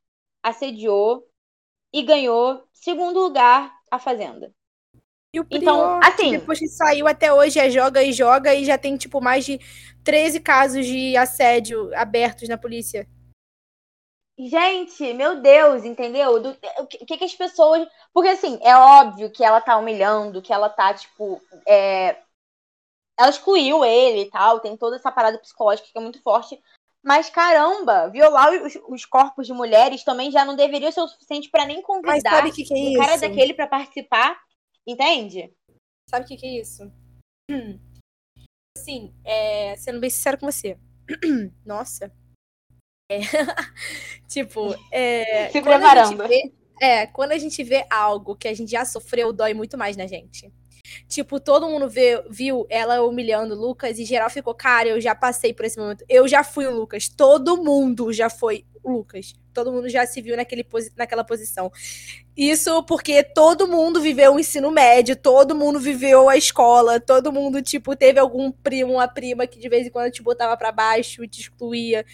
assediou 0.42 1.26
e 1.92 2.02
ganhou 2.02 2.62
segundo 2.72 3.20
lugar 3.20 3.74
a 3.90 3.98
Fazenda. 3.98 4.54
E 5.32 5.40
o 5.40 5.44
Prior, 5.44 5.62
então, 5.62 6.00
assim, 6.02 6.30
depois 6.32 6.58
que 6.58 6.68
saiu 6.68 7.06
até 7.06 7.32
hoje 7.32 7.58
é 7.58 7.68
joga 7.68 8.02
e 8.02 8.12
joga 8.12 8.54
e 8.54 8.64
já 8.64 8.78
tem 8.78 8.96
tipo 8.96 9.20
mais 9.20 9.44
de 9.44 9.58
13 10.02 10.40
casos 10.40 10.86
de 10.86 11.16
assédio 11.16 11.94
abertos 11.94 12.48
na 12.48 12.56
polícia. 12.56 13.06
Gente, 14.38 15.12
meu 15.14 15.42
Deus, 15.42 15.84
entendeu? 15.84 16.40
Do, 16.40 16.56
o 16.78 16.86
que, 16.86 17.18
que 17.18 17.24
as 17.24 17.34
pessoas. 17.34 17.86
Porque, 18.14 18.28
assim, 18.28 18.58
é 18.62 18.74
óbvio 18.76 19.32
que 19.32 19.42
ela 19.42 19.60
tá 19.60 19.76
humilhando, 19.76 20.40
que 20.40 20.52
ela 20.52 20.68
tá, 20.68 20.94
tipo. 20.94 21.42
É... 21.66 22.16
Ela 23.18 23.30
excluiu 23.30 23.84
ele 23.84 24.22
e 24.22 24.30
tal, 24.30 24.60
tem 24.60 24.76
toda 24.76 24.94
essa 24.94 25.10
parada 25.10 25.38
psicológica 25.38 25.88
que 25.90 25.98
é 25.98 26.00
muito 26.00 26.22
forte. 26.22 26.56
Mas 27.02 27.28
caramba, 27.28 28.08
violar 28.08 28.52
os, 28.52 28.78
os, 28.88 29.04
corpos 29.04 29.46
de 29.46 29.52
mulheres 29.52 30.04
também 30.04 30.30
já 30.30 30.44
não 30.44 30.54
deveria 30.54 30.92
ser 30.92 31.00
o 31.00 31.08
suficiente 31.08 31.50
para 31.50 31.64
nem 31.64 31.82
convidar 31.82 32.44
que 32.52 32.64
que 32.64 32.74
é 32.74 32.98
o 32.98 33.02
cara 33.02 33.16
daquele 33.16 33.54
para 33.54 33.66
participar, 33.66 34.38
entende? 34.88 35.52
Sabe 36.08 36.24
o 36.24 36.28
que, 36.28 36.36
que, 36.36 36.46
é 36.46 36.60
isso? 36.60 36.90
Hum. 37.50 37.78
Assim, 38.76 39.14
é, 39.24 39.76
sendo 39.76 40.00
bem 40.00 40.08
sincero 40.08 40.38
com 40.38 40.50
você. 40.50 40.78
Nossa. 41.64 42.10
É, 43.10 43.18
tipo, 44.26 44.74
é, 44.90 45.50
se 45.50 45.60
preparando. 45.60 46.26
Vê, 46.26 46.52
é, 46.80 47.06
quando 47.06 47.32
a 47.32 47.38
gente 47.38 47.62
vê 47.62 47.86
algo 47.90 48.36
que 48.36 48.48
a 48.48 48.54
gente 48.54 48.70
já 48.70 48.84
sofreu, 48.84 49.32
dói 49.32 49.52
muito 49.52 49.76
mais 49.76 49.96
na 49.96 50.06
gente. 50.06 50.52
Tipo, 51.08 51.40
todo 51.40 51.66
mundo 51.66 51.88
vê, 51.88 52.22
viu 52.28 52.66
ela 52.68 53.02
humilhando 53.02 53.54
o 53.54 53.58
Lucas 53.58 53.98
e 53.98 54.04
geral 54.04 54.28
ficou, 54.28 54.54
cara, 54.54 54.90
eu 54.90 55.00
já 55.00 55.14
passei 55.14 55.54
por 55.54 55.64
esse 55.64 55.78
momento. 55.78 56.04
Eu 56.06 56.28
já 56.28 56.44
fui 56.44 56.66
o 56.66 56.74
Lucas. 56.74 57.08
Todo 57.08 57.56
mundo 57.56 58.12
já 58.12 58.28
foi 58.28 58.66
o 58.82 58.92
Lucas. 58.92 59.32
Todo 59.54 59.72
mundo 59.72 59.88
já 59.88 60.06
se 60.06 60.20
viu 60.20 60.36
naquele, 60.36 60.66
naquela 60.94 61.24
posição. 61.24 61.72
Isso 62.36 62.82
porque 62.82 63.22
todo 63.22 63.66
mundo 63.66 64.02
viveu 64.02 64.34
o 64.34 64.38
ensino 64.38 64.70
médio, 64.70 65.16
todo 65.16 65.54
mundo 65.54 65.80
viveu 65.80 66.28
a 66.28 66.36
escola, 66.36 67.00
todo 67.00 67.32
mundo, 67.32 67.62
tipo, 67.62 67.96
teve 67.96 68.20
algum 68.20 68.52
primo, 68.52 68.92
uma 68.92 69.08
prima 69.08 69.46
que 69.46 69.58
de 69.58 69.68
vez 69.68 69.86
em 69.86 69.90
quando 69.90 70.12
te 70.12 70.22
botava 70.22 70.56
para 70.58 70.70
baixo 70.70 71.24
e 71.24 71.28
te 71.28 71.40
excluía. 71.40 72.04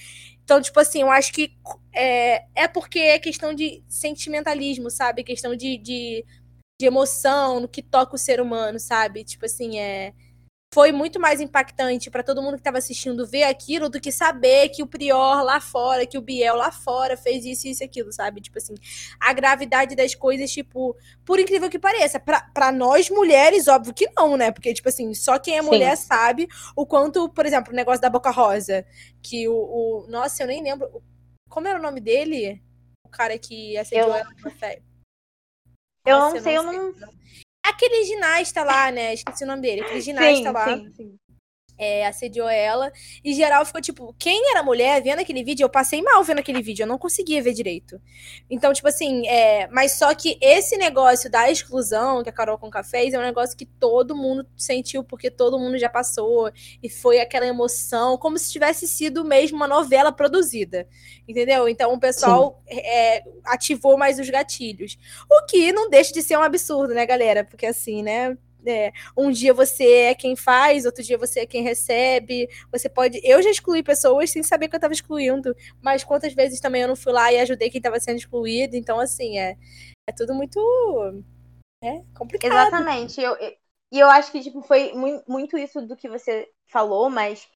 Então, 0.44 0.60
tipo 0.60 0.78
assim, 0.78 1.00
eu 1.02 1.10
acho 1.10 1.32
que 1.32 1.56
é, 1.92 2.44
é 2.54 2.68
porque 2.68 2.98
é 2.98 3.18
questão 3.18 3.52
de 3.52 3.82
sentimentalismo, 3.88 4.88
sabe? 4.88 5.24
Questão 5.24 5.56
de, 5.56 5.78
de 5.78 6.24
de 6.80 6.86
emoção, 6.86 7.60
no 7.60 7.68
que 7.68 7.82
toca 7.82 8.16
o 8.16 8.18
ser 8.18 8.40
humano, 8.40 8.78
sabe? 8.80 9.24
Tipo 9.24 9.46
assim, 9.46 9.78
é 9.78 10.12
foi 10.74 10.90
muito 10.90 11.20
mais 11.20 11.40
impactante 11.40 12.10
para 12.10 12.24
todo 12.24 12.42
mundo 12.42 12.54
que 12.54 12.60
estava 12.60 12.78
assistindo 12.78 13.24
ver 13.24 13.44
aquilo 13.44 13.88
do 13.88 14.00
que 14.00 14.10
saber 14.10 14.70
que 14.70 14.82
o 14.82 14.88
Prior 14.88 15.44
lá 15.44 15.60
fora, 15.60 16.04
que 16.04 16.18
o 16.18 16.20
Biel 16.20 16.56
lá 16.56 16.72
fora 16.72 17.16
fez 17.16 17.44
isso, 17.44 17.68
isso 17.68 17.84
e 17.84 17.86
aquilo, 17.86 18.12
sabe? 18.12 18.40
Tipo 18.40 18.58
assim, 18.58 18.74
a 19.20 19.32
gravidade 19.32 19.94
das 19.94 20.16
coisas, 20.16 20.50
tipo, 20.50 20.96
por 21.24 21.38
incrível 21.38 21.70
que 21.70 21.78
pareça, 21.78 22.18
para 22.18 22.72
nós 22.72 23.08
mulheres, 23.08 23.68
óbvio 23.68 23.94
que 23.94 24.10
não, 24.16 24.36
né? 24.36 24.50
Porque, 24.50 24.74
tipo 24.74 24.88
assim, 24.88 25.14
só 25.14 25.38
quem 25.38 25.58
é 25.58 25.62
Sim. 25.62 25.68
mulher 25.68 25.96
sabe 25.96 26.48
o 26.74 26.84
quanto, 26.84 27.28
por 27.28 27.46
exemplo, 27.46 27.72
o 27.72 27.76
negócio 27.76 28.02
da 28.02 28.10
Boca 28.10 28.32
Rosa, 28.32 28.84
que 29.22 29.46
o, 29.46 29.54
o 29.54 30.06
nossa, 30.08 30.42
eu 30.42 30.48
nem 30.48 30.60
lembro, 30.60 31.00
como 31.48 31.68
era 31.68 31.78
o 31.78 31.82
nome 31.82 32.00
dele? 32.00 32.60
O 33.06 33.10
cara 33.10 33.38
que 33.38 33.76
acendeu 33.76 34.08
eu... 34.08 34.14
ela 34.14 34.24
no 34.24 34.42
café. 34.42 34.82
Eu 36.04 36.18
não 36.18 36.40
sei, 36.40 36.56
eu 36.56 36.62
não. 36.62 36.94
Aquele 37.64 38.04
ginasta 38.04 38.62
lá, 38.62 38.90
né? 38.90 39.14
Esqueci 39.14 39.44
o 39.44 39.46
nome 39.46 39.62
dele. 39.62 39.80
Aquele 39.80 40.00
ginasta 40.00 40.36
sim, 40.36 40.50
lá. 40.50 40.64
Sim, 40.66 40.92
sim 40.94 41.18
é, 41.78 42.06
assediou 42.06 42.48
ela. 42.48 42.92
E 43.22 43.34
geral 43.34 43.64
ficou 43.64 43.80
tipo, 43.80 44.14
quem 44.18 44.50
era 44.50 44.62
mulher 44.62 45.02
vendo 45.02 45.20
aquele 45.20 45.42
vídeo, 45.42 45.64
eu 45.64 45.68
passei 45.68 46.02
mal 46.02 46.22
vendo 46.22 46.38
aquele 46.38 46.62
vídeo, 46.62 46.84
eu 46.84 46.86
não 46.86 46.98
conseguia 46.98 47.42
ver 47.42 47.52
direito. 47.52 48.00
Então, 48.48 48.72
tipo 48.72 48.88
assim, 48.88 49.26
é, 49.26 49.68
mas 49.68 49.92
só 49.92 50.14
que 50.14 50.38
esse 50.40 50.76
negócio 50.76 51.30
da 51.30 51.50
exclusão 51.50 52.22
que 52.22 52.28
a 52.28 52.32
Carol 52.32 52.58
Conká 52.58 52.82
fez 52.82 53.14
é 53.14 53.18
um 53.18 53.22
negócio 53.22 53.56
que 53.56 53.66
todo 53.66 54.16
mundo 54.16 54.46
sentiu, 54.56 55.02
porque 55.02 55.30
todo 55.30 55.58
mundo 55.58 55.78
já 55.78 55.88
passou, 55.88 56.50
e 56.82 56.88
foi 56.88 57.20
aquela 57.20 57.46
emoção, 57.46 58.16
como 58.16 58.38
se 58.38 58.50
tivesse 58.50 58.86
sido 58.86 59.24
mesmo 59.24 59.56
uma 59.56 59.68
novela 59.68 60.12
produzida. 60.12 60.86
Entendeu? 61.26 61.68
Então 61.68 61.92
o 61.92 62.00
pessoal 62.00 62.62
é, 62.68 63.22
ativou 63.44 63.96
mais 63.96 64.18
os 64.18 64.28
gatilhos. 64.28 64.98
O 65.30 65.46
que 65.46 65.72
não 65.72 65.88
deixa 65.88 66.12
de 66.12 66.22
ser 66.22 66.36
um 66.36 66.42
absurdo, 66.42 66.94
né, 66.94 67.06
galera? 67.06 67.44
Porque 67.44 67.66
assim, 67.66 68.02
né? 68.02 68.36
É, 68.66 68.92
um 69.16 69.30
dia 69.30 69.52
você 69.52 69.84
é 69.84 70.14
quem 70.14 70.36
faz, 70.36 70.84
outro 70.84 71.02
dia 71.02 71.18
você 71.18 71.40
é 71.40 71.46
quem 71.46 71.62
recebe. 71.62 72.48
Você 72.72 72.88
pode. 72.88 73.20
Eu 73.22 73.42
já 73.42 73.50
excluí 73.50 73.82
pessoas 73.82 74.30
sem 74.30 74.42
saber 74.42 74.68
que 74.68 74.74
eu 74.74 74.78
estava 74.78 74.94
excluindo, 74.94 75.54
mas 75.82 76.04
quantas 76.04 76.32
vezes 76.32 76.60
também 76.60 76.82
eu 76.82 76.88
não 76.88 76.96
fui 76.96 77.12
lá 77.12 77.32
e 77.32 77.38
ajudei 77.38 77.70
quem 77.70 77.78
estava 77.78 78.00
sendo 78.00 78.18
excluído. 78.18 78.76
Então, 78.76 78.98
assim, 78.98 79.38
é, 79.38 79.56
é 80.08 80.12
tudo 80.12 80.34
muito. 80.34 80.58
É 81.82 82.02
complicado. 82.16 82.52
Exatamente. 82.52 83.20
Eu, 83.20 83.36
e 83.92 84.00
eu 84.00 84.08
acho 84.10 84.32
que 84.32 84.40
tipo, 84.40 84.62
foi 84.62 84.92
muito 85.28 85.56
isso 85.56 85.80
do 85.82 85.96
que 85.96 86.08
você 86.08 86.48
falou, 86.66 87.08
mas 87.08 87.46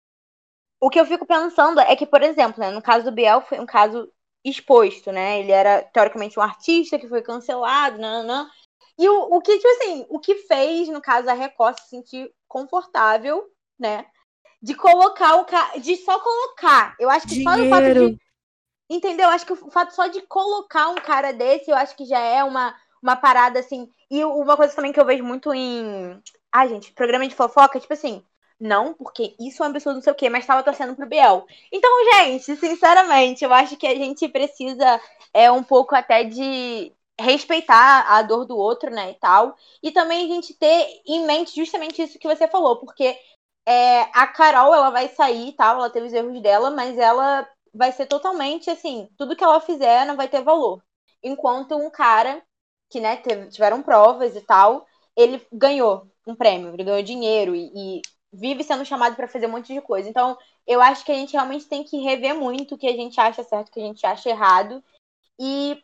o 0.81 0.89
que 0.89 1.01
eu 1.01 1.07
fico 1.07 1.27
pensando 1.27 1.81
é 1.81 1.97
que, 1.97 2.07
por 2.07 2.23
exemplo, 2.23 2.61
né, 2.61 2.71
no 2.71 2.81
caso 2.81 3.05
do 3.05 3.13
Biel, 3.13 3.41
foi 3.41 3.59
um 3.59 3.67
caso 3.67 4.09
exposto, 4.45 5.11
né? 5.11 5.41
Ele 5.41 5.51
era 5.51 5.83
teoricamente 5.83 6.39
um 6.39 6.43
artista 6.43 6.99
que 6.99 7.09
foi 7.09 7.23
cancelado, 7.23 7.99
não. 7.99 8.49
E 8.99 9.09
o, 9.09 9.37
o 9.37 9.41
que, 9.41 9.57
tipo 9.57 9.69
assim, 9.69 10.07
o 10.09 10.19
que 10.19 10.35
fez, 10.35 10.89
no 10.89 11.01
caso, 11.01 11.31
a 11.31 11.33
Record 11.33 11.79
se 11.79 11.89
sentir 11.89 12.33
confortável, 12.49 13.45
né? 13.79 14.05
De 14.61 14.75
colocar 14.75 15.37
o 15.37 15.45
cara. 15.45 15.79
De 15.79 15.97
só 15.97 16.19
colocar. 16.19 16.97
Eu 16.99 17.09
acho 17.09 17.29
que 17.29 17.35
Dinheiro. 17.35 17.61
só 17.61 17.67
o 17.67 17.71
fato 17.71 17.95
de. 17.95 18.19
Entendeu? 18.91 19.29
Acho 19.29 19.47
que 19.47 19.53
o 19.53 19.71
fato 19.71 19.95
só 19.95 20.09
de 20.09 20.23
colocar 20.23 20.89
um 20.89 20.97
cara 20.97 21.33
desse, 21.33 21.71
eu 21.71 21.77
acho 21.77 21.95
que 21.95 22.07
já 22.07 22.19
é 22.19 22.43
uma, 22.43 22.75
uma 23.01 23.15
parada 23.15 23.61
assim. 23.61 23.89
E 24.11 24.25
uma 24.25 24.57
coisa 24.57 24.75
também 24.75 24.93
que 24.93 24.99
eu 24.99 25.05
vejo 25.05 25.23
muito 25.23 25.55
em. 25.55 26.21
Ah, 26.51 26.67
gente, 26.67 26.93
programa 26.93 27.29
de 27.29 27.35
fofoca, 27.35 27.79
tipo 27.79 27.93
assim. 27.93 28.25
Não, 28.61 28.93
porque 28.95 29.37
isso 29.39 29.63
é 29.63 29.67
um 29.67 29.69
absurdo, 29.69 29.97
não 29.97 30.03
sei 30.03 30.13
o 30.13 30.17
quê, 30.17 30.29
mas 30.29 30.45
tava 30.45 30.65
torcendo 30.65 30.97
pro 30.97 31.07
Biel. 31.07 31.47
Então, 31.71 31.91
gente, 32.13 32.57
sinceramente, 32.57 33.45
eu 33.45 33.53
acho 33.53 33.77
que 33.77 33.87
a 33.87 33.95
gente 33.95 34.29
precisa 34.29 35.01
é 35.33 35.49
um 35.53 35.63
pouco 35.63 35.95
até 35.95 36.25
de, 36.25 36.93
respeitar 37.19 38.07
a 38.09 38.23
dor 38.23 38.45
do 38.45 38.57
outro, 38.57 38.91
né, 38.91 39.11
e 39.11 39.15
tal. 39.15 39.57
E 39.83 39.91
também 39.91 40.25
a 40.25 40.35
gente 40.35 40.55
ter 40.55 40.87
em 41.07 41.27
mente 41.27 41.55
justamente 41.55 42.03
isso 42.03 42.19
que 42.19 42.29
você 42.29 42.47
falou, 42.49 42.77
porque 42.79 43.19
é, 43.67 44.03
a 44.15 44.27
Carol, 44.27 44.75
ela 44.75 44.91
vai 44.91 45.09
sair 45.09 45.49
e 45.49 45.53
tal, 45.53 45.77
ela 45.77 45.91
teve 45.91 46.07
os 46.07 46.13
erros 46.13 46.41
dela, 46.41 46.71
mas 46.71 46.97
ela 46.97 47.47
vai 47.75 47.93
ser 47.93 48.07
totalmente, 48.07 48.71
assim, 48.71 49.09
tudo 49.17 49.37
que 49.37 49.45
ela 49.45 49.61
fizer 49.61 50.07
não 50.07 50.17
vai 50.17 50.29
ter 50.29 50.43
valor. 50.43 50.83
Enquanto 51.23 51.77
um 51.77 51.91
cara, 51.91 52.43
que, 52.89 53.01
né, 53.01 53.17
teve, 53.17 53.49
tiveram 53.49 53.83
provas 53.83 54.35
e 54.37 54.41
tal, 54.41 54.87
ele 55.17 55.45
ganhou 55.53 56.09
um 56.27 56.35
prêmio, 56.35 56.73
ele 56.73 56.85
ganhou 56.85 57.03
dinheiro 57.03 57.55
e, 57.55 57.99
e 57.99 58.03
vive 58.33 58.63
sendo 58.63 58.85
chamado 58.85 59.17
para 59.17 59.29
fazer 59.29 59.47
um 59.47 59.51
monte 59.51 59.73
de 59.73 59.81
coisa. 59.81 60.09
Então, 60.09 60.37
eu 60.67 60.81
acho 60.81 61.05
que 61.05 61.13
a 61.13 61.15
gente 61.15 61.33
realmente 61.33 61.67
tem 61.67 61.85
que 61.85 61.99
rever 61.99 62.35
muito 62.35 62.75
o 62.75 62.79
que 62.79 62.87
a 62.87 62.93
gente 62.93 63.21
acha 63.21 63.43
certo, 63.43 63.69
o 63.69 63.73
que 63.73 63.81
a 63.81 63.85
gente 63.85 64.07
acha 64.07 64.31
errado. 64.31 64.83
E 65.39 65.83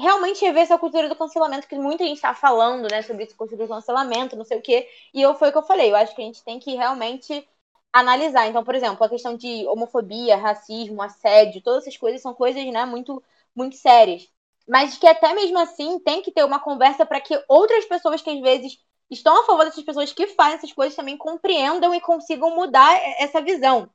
realmente 0.00 0.44
rever 0.44 0.62
essa 0.62 0.78
cultura 0.78 1.08
do 1.08 1.16
cancelamento, 1.16 1.68
que 1.68 1.76
muita 1.76 2.04
gente 2.04 2.16
está 2.16 2.34
falando, 2.34 2.88
né, 2.90 3.02
sobre 3.02 3.24
essa 3.24 3.34
cultura 3.36 3.64
do 3.66 3.68
cancelamento, 3.68 4.36
não 4.36 4.44
sei 4.44 4.58
o 4.58 4.62
quê. 4.62 4.88
E 5.14 5.20
eu 5.22 5.34
foi 5.34 5.48
o 5.50 5.52
que 5.52 5.58
eu 5.58 5.62
falei, 5.62 5.90
eu 5.90 5.96
acho 5.96 6.14
que 6.14 6.22
a 6.22 6.24
gente 6.24 6.42
tem 6.44 6.58
que 6.58 6.74
realmente 6.74 7.46
analisar. 7.92 8.46
Então, 8.48 8.64
por 8.64 8.74
exemplo, 8.74 9.04
a 9.04 9.08
questão 9.08 9.36
de 9.36 9.66
homofobia, 9.66 10.36
racismo, 10.36 11.02
assédio, 11.02 11.62
todas 11.62 11.82
essas 11.84 11.96
coisas 11.96 12.20
são 12.22 12.34
coisas, 12.34 12.64
né, 12.66 12.84
muito, 12.84 13.22
muito 13.54 13.76
sérias. 13.76 14.28
Mas 14.68 14.96
que 14.98 15.06
até 15.06 15.32
mesmo 15.34 15.58
assim 15.58 15.98
tem 16.00 16.22
que 16.22 16.30
ter 16.32 16.44
uma 16.44 16.60
conversa 16.60 17.04
para 17.04 17.20
que 17.20 17.42
outras 17.48 17.84
pessoas 17.86 18.22
que 18.22 18.30
às 18.30 18.40
vezes 18.40 18.78
estão 19.10 19.42
a 19.42 19.46
favor 19.46 19.64
dessas 19.64 19.82
pessoas 19.84 20.12
que 20.12 20.28
fazem 20.28 20.54
essas 20.56 20.72
coisas 20.72 20.94
também 20.94 21.16
compreendam 21.16 21.92
e 21.94 22.00
consigam 22.00 22.54
mudar 22.54 22.94
essa 23.18 23.40
visão, 23.42 23.90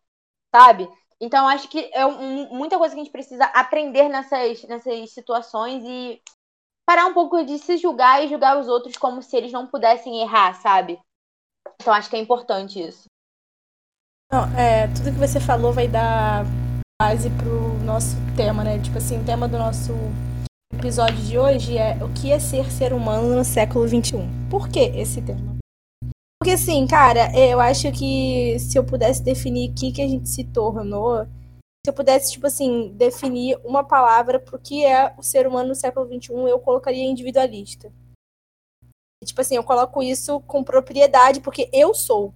sabe? 0.54 0.90
Então, 1.22 1.48
acho 1.48 1.70
que 1.70 1.90
é 1.94 2.06
um, 2.06 2.54
muita 2.54 2.78
coisa 2.78 2.94
que 2.94 3.02
a 3.02 3.04
gente 3.04 3.12
precisa 3.12 3.46
aprender 3.46 4.10
nessas, 4.10 4.64
nessas 4.64 5.14
situações 5.14 5.84
e 5.86 6.22
parar 6.86 7.06
um 7.08 7.14
pouco 7.14 7.44
de 7.44 7.58
se 7.58 7.78
julgar 7.78 8.24
e 8.24 8.28
julgar 8.28 8.60
os 8.60 8.68
outros 8.68 8.98
como 8.98 9.22
se 9.22 9.36
eles 9.36 9.52
não 9.52 9.66
pudessem 9.66 10.22
errar, 10.22 10.54
sabe? 10.56 11.00
Então, 11.82 11.94
acho 11.94 12.10
que 12.10 12.16
é 12.16 12.20
importante 12.20 12.82
isso. 12.82 13.06
Não, 14.32 14.44
é, 14.58 14.88
tudo 14.88 15.12
que 15.14 15.20
você 15.20 15.40
falou 15.40 15.72
vai 15.72 15.88
dar 15.88 16.44
base 17.02 17.30
pro 17.32 17.74
nosso 17.84 18.16
tema, 18.36 18.64
né? 18.64 18.80
Tipo 18.80 18.98
assim, 18.98 19.22
o 19.22 19.26
tema 19.26 19.48
do 19.48 19.58
nosso 19.58 19.94
episódio 20.74 21.18
de 21.18 21.38
hoje 21.38 21.78
é 21.78 21.96
o 22.04 22.12
que 22.14 22.32
é 22.32 22.40
ser 22.40 22.72
ser 22.72 22.94
humano 22.94 23.36
no 23.36 23.44
século 23.44 23.88
XXI. 23.88 24.28
Por 24.50 24.68
que 24.68 24.80
esse 24.80 25.22
tema? 25.22 25.55
Porque 26.40 26.54
assim, 26.54 26.86
cara, 26.86 27.32
eu 27.38 27.60
acho 27.60 27.92
que 27.92 28.58
se 28.60 28.78
eu 28.78 28.86
pudesse 28.86 29.24
definir 29.24 29.72
o 29.72 29.76
que, 29.76 29.92
que 29.92 30.02
a 30.02 30.08
gente 30.08 30.30
se 30.30 30.44
tornou, 30.44 31.26
se 31.86 31.90
eu 31.90 31.94
pudesse, 31.94 32.32
tipo 32.32 32.48
assim, 32.48 32.92
definir 32.96 33.60
uma 33.64 33.84
palavra 33.84 34.40
pro 34.40 34.60
que 34.60 34.84
é 34.84 35.14
o 35.18 35.24
ser 35.24 35.48
humano 35.48 35.70
no 35.70 35.76
século 35.76 36.08
XXI, 36.08 36.34
eu 36.50 36.60
colocaria 36.60 37.04
individualista. 37.06 37.92
tipo 39.24 39.40
assim, 39.40 39.56
eu 39.56 39.64
coloco 39.64 40.02
isso 40.04 40.40
com 40.42 40.64
propriedade 40.64 41.42
porque 41.42 41.70
eu 41.72 41.94
sou. 41.94 42.34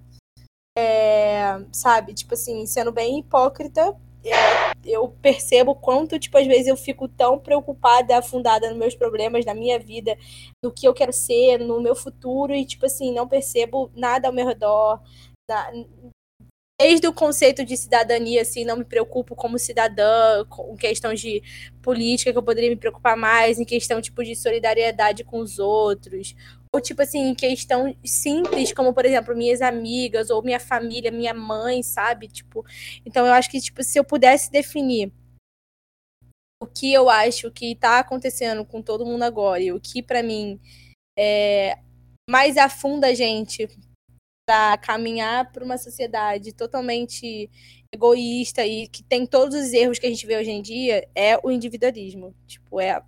É, 0.78 1.60
sabe? 1.74 2.14
Tipo 2.14 2.36
assim, 2.36 2.66
sendo 2.66 2.92
bem 2.92 3.20
hipócrita, 3.20 3.82
é, 3.82 3.96
eu 4.86 5.10
percebo 5.22 5.76
quanto, 5.76 6.20
tipo, 6.20 6.38
às 6.38 6.48
vezes 6.48 6.68
eu 6.68 6.78
fico 6.78 7.08
tão 7.08 7.40
preocupada, 7.40 8.18
afundada 8.18 8.70
nos 8.70 8.78
meus 8.78 8.96
problemas, 8.96 9.46
na 9.46 9.54
minha 9.54 9.80
vida, 9.80 10.18
no 10.64 10.72
que 10.72 10.88
eu 10.88 10.94
quero 10.94 11.14
ser, 11.14 11.58
no 11.60 11.82
meu 11.82 11.96
futuro, 11.96 12.54
e, 12.54 12.66
tipo 12.66 12.86
assim, 12.86 13.14
não 13.14 13.28
percebo 13.28 13.92
nada 13.96 14.28
ao 14.28 14.34
meu 14.34 14.48
redor. 14.48 15.02
Na, 15.48 15.72
desde 16.80 17.08
o 17.08 17.14
conceito 17.14 17.66
de 17.66 17.76
cidadania, 17.76 18.42
assim, 18.42 18.64
não 18.64 18.78
me 18.78 18.86
preocupo 18.86 19.36
como 19.36 19.60
cidadã, 19.60 20.46
com 20.46 20.78
questões 20.78 21.20
de 21.20 21.44
política 21.82 22.32
que 22.32 22.38
eu 22.38 22.44
poderia 22.44 22.70
me 22.70 22.78
preocupar 22.78 23.18
mais, 23.18 23.60
em 23.60 23.66
questão, 23.66 24.02
tipo, 24.02 24.24
de 24.24 24.34
solidariedade 24.34 25.26
com 25.26 25.40
os 25.40 25.60
outros, 25.60 26.34
ou 26.74 26.80
tipo 26.82 27.02
assim, 27.02 27.34
questão 27.34 27.96
simples, 28.06 28.74
como 28.74 28.94
por 28.94 29.06
exemplo, 29.06 29.36
minhas 29.36 29.62
amigas, 29.62 30.30
ou 30.30 30.44
minha 30.44 30.60
família, 30.60 31.12
minha 31.12 31.34
mãe, 31.34 31.82
sabe? 31.84 32.28
Tipo, 32.28 32.66
então 33.06 33.26
eu 33.26 33.34
acho 33.34 33.50
que 33.50 33.60
tipo, 33.60 33.84
se 33.84 33.98
eu 34.00 34.04
pudesse 34.04 34.52
definir 34.52 35.12
o 36.62 36.68
que 36.68 36.94
eu 36.94 37.10
acho 37.10 37.52
que 37.52 37.76
tá 37.76 38.00
acontecendo 38.00 38.66
com 38.66 38.82
todo 38.82 39.06
mundo 39.06 39.24
agora, 39.24 39.62
e 39.62 39.72
o 39.72 39.80
que 39.80 40.04
para 40.04 40.22
mim 40.22 40.60
é, 41.18 41.80
mais 42.30 42.58
afunda 42.58 43.08
a 43.08 43.14
gente 43.14 43.68
para 44.46 44.78
caminhar 44.78 45.52
para 45.52 45.64
uma 45.64 45.78
sociedade 45.78 46.54
totalmente 46.54 47.50
egoísta 47.94 48.66
e 48.66 48.88
que 48.88 49.04
tem 49.04 49.26
todos 49.26 49.56
os 49.56 49.74
erros 49.74 50.00
que 50.00 50.08
a 50.08 50.10
gente 50.10 50.26
vê 50.26 50.38
hoje 50.38 50.52
em 50.52 50.62
dia, 50.62 51.08
é 51.16 51.38
o 51.44 51.52
individualismo. 51.52 52.36
Tipo, 52.48 52.80
é 52.80 53.02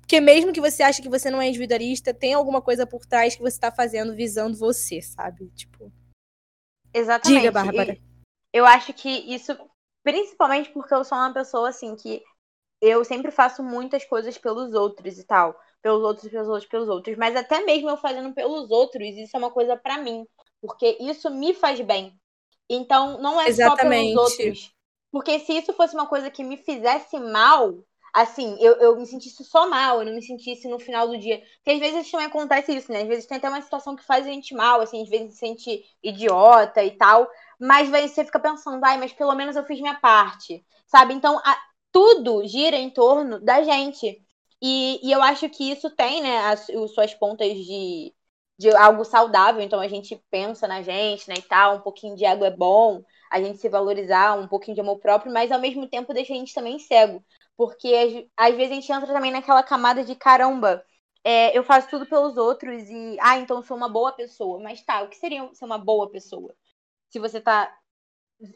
porque 0.00 0.20
mesmo 0.20 0.52
que 0.52 0.60
você 0.60 0.82
ache 0.82 1.02
que 1.02 1.08
você 1.08 1.30
não 1.30 1.40
é 1.40 1.48
individualista, 1.48 2.14
tem 2.14 2.34
alguma 2.34 2.62
coisa 2.62 2.86
por 2.86 3.04
trás 3.04 3.34
que 3.34 3.42
você 3.42 3.56
está 3.56 3.72
fazendo 3.72 4.14
visando 4.14 4.56
você, 4.56 5.02
sabe? 5.02 5.48
Tipo. 5.50 5.92
Exatamente. 6.94 7.40
Diga, 7.40 7.52
Bárbara. 7.52 7.92
E 7.92 8.00
eu 8.56 8.64
acho 8.64 8.92
que 8.92 9.08
isso, 9.08 9.56
principalmente 10.02 10.70
porque 10.70 10.94
eu 10.94 11.04
sou 11.04 11.18
uma 11.18 11.32
pessoa 11.32 11.68
assim 11.68 11.94
que 11.96 12.22
eu 12.80 13.04
sempre 13.04 13.30
faço 13.30 13.62
muitas 13.62 14.04
coisas 14.04 14.38
pelos 14.38 14.74
outros 14.74 15.18
e 15.18 15.24
tal. 15.24 15.58
Pelos 15.82 16.02
outros, 16.02 16.30
pelos 16.30 16.48
outros, 16.48 16.68
pelos 16.68 16.88
outros. 16.88 17.16
Mas 17.16 17.36
até 17.36 17.60
mesmo 17.64 17.90
eu 17.90 17.96
fazendo 17.96 18.32
pelos 18.34 18.70
outros, 18.70 19.08
isso 19.08 19.36
é 19.36 19.38
uma 19.38 19.50
coisa 19.50 19.76
para 19.76 19.98
mim. 19.98 20.26
Porque 20.60 20.96
isso 21.00 21.30
me 21.30 21.54
faz 21.54 21.80
bem. 21.80 22.18
Então, 22.68 23.20
não 23.20 23.40
é 23.40 23.48
Exatamente. 23.48 24.14
só 24.14 24.24
pelos 24.24 24.38
outros. 24.38 24.74
Porque 25.12 25.38
se 25.40 25.52
isso 25.52 25.72
fosse 25.72 25.94
uma 25.94 26.06
coisa 26.06 26.30
que 26.30 26.42
me 26.42 26.56
fizesse 26.56 27.18
mal, 27.18 27.74
assim, 28.16 28.56
eu, 28.60 28.72
eu 28.76 28.96
me 28.96 29.04
sentisse 29.04 29.44
só 29.44 29.68
mal, 29.68 30.00
eu 30.00 30.06
não 30.06 30.14
me 30.14 30.22
sentisse 30.22 30.66
no 30.68 30.78
final 30.78 31.06
do 31.06 31.18
dia. 31.18 31.38
Porque 31.56 31.72
às 31.72 31.78
vezes 31.78 32.10
também 32.10 32.26
acontece 32.26 32.74
isso, 32.74 32.90
né? 32.90 33.02
Às 33.02 33.08
vezes 33.08 33.26
tem 33.26 33.36
até 33.36 33.46
uma 33.46 33.60
situação 33.60 33.94
que 33.94 34.02
faz 34.02 34.26
a 34.26 34.30
gente 34.30 34.54
mal, 34.54 34.80
assim, 34.80 35.02
às 35.02 35.08
vezes 35.10 35.34
se 35.34 35.38
sente 35.40 35.84
idiota 36.02 36.82
e 36.82 36.92
tal. 36.92 37.28
Mas 37.60 37.90
você 37.90 38.24
fica 38.24 38.40
pensando, 38.40 38.82
ai, 38.82 38.96
mas 38.96 39.12
pelo 39.12 39.34
menos 39.34 39.54
eu 39.54 39.64
fiz 39.66 39.78
minha 39.80 40.00
parte, 40.00 40.64
sabe? 40.86 41.12
Então, 41.12 41.38
a, 41.44 41.58
tudo 41.92 42.46
gira 42.48 42.76
em 42.76 42.88
torno 42.88 43.38
da 43.38 43.62
gente. 43.62 44.18
E, 44.62 45.06
e 45.06 45.12
eu 45.12 45.22
acho 45.22 45.48
que 45.50 45.70
isso 45.70 45.90
tem, 45.90 46.22
né, 46.22 46.38
as, 46.38 46.70
as 46.70 46.94
suas 46.94 47.12
pontas 47.14 47.48
de, 47.54 48.14
de 48.58 48.74
algo 48.76 49.04
saudável. 49.04 49.60
Então, 49.60 49.78
a 49.78 49.88
gente 49.88 50.16
pensa 50.30 50.66
na 50.66 50.80
gente, 50.82 51.28
né, 51.28 51.34
e 51.38 51.42
tal. 51.42 51.76
Um 51.76 51.80
pouquinho 51.82 52.16
de 52.16 52.24
água 52.24 52.46
é 52.46 52.50
bom, 52.50 53.02
a 53.30 53.42
gente 53.42 53.58
se 53.58 53.68
valorizar, 53.68 54.38
um 54.38 54.48
pouquinho 54.48 54.74
de 54.74 54.80
amor 54.80 54.98
próprio, 55.00 55.30
mas 55.32 55.52
ao 55.52 55.60
mesmo 55.60 55.86
tempo 55.86 56.14
deixa 56.14 56.32
a 56.32 56.36
gente 56.36 56.54
também 56.54 56.78
cego. 56.78 57.22
Porque 57.56 58.28
às 58.36 58.54
vezes 58.54 58.72
a 58.72 58.74
gente 58.74 58.92
entra 58.92 59.12
também 59.12 59.32
naquela 59.32 59.62
camada 59.62 60.04
de 60.04 60.14
caramba. 60.14 60.84
É, 61.24 61.56
eu 61.56 61.64
faço 61.64 61.88
tudo 61.88 62.06
pelos 62.06 62.36
outros 62.36 62.82
e, 62.88 63.16
ah, 63.20 63.38
então 63.38 63.62
sou 63.62 63.76
uma 63.76 63.88
boa 63.88 64.12
pessoa. 64.12 64.62
Mas 64.62 64.82
tá, 64.82 65.02
o 65.02 65.08
que 65.08 65.16
seria 65.16 65.48
ser 65.54 65.64
uma 65.64 65.78
boa 65.78 66.10
pessoa? 66.10 66.54
Se 67.10 67.18
você 67.18 67.40
tá, 67.40 67.72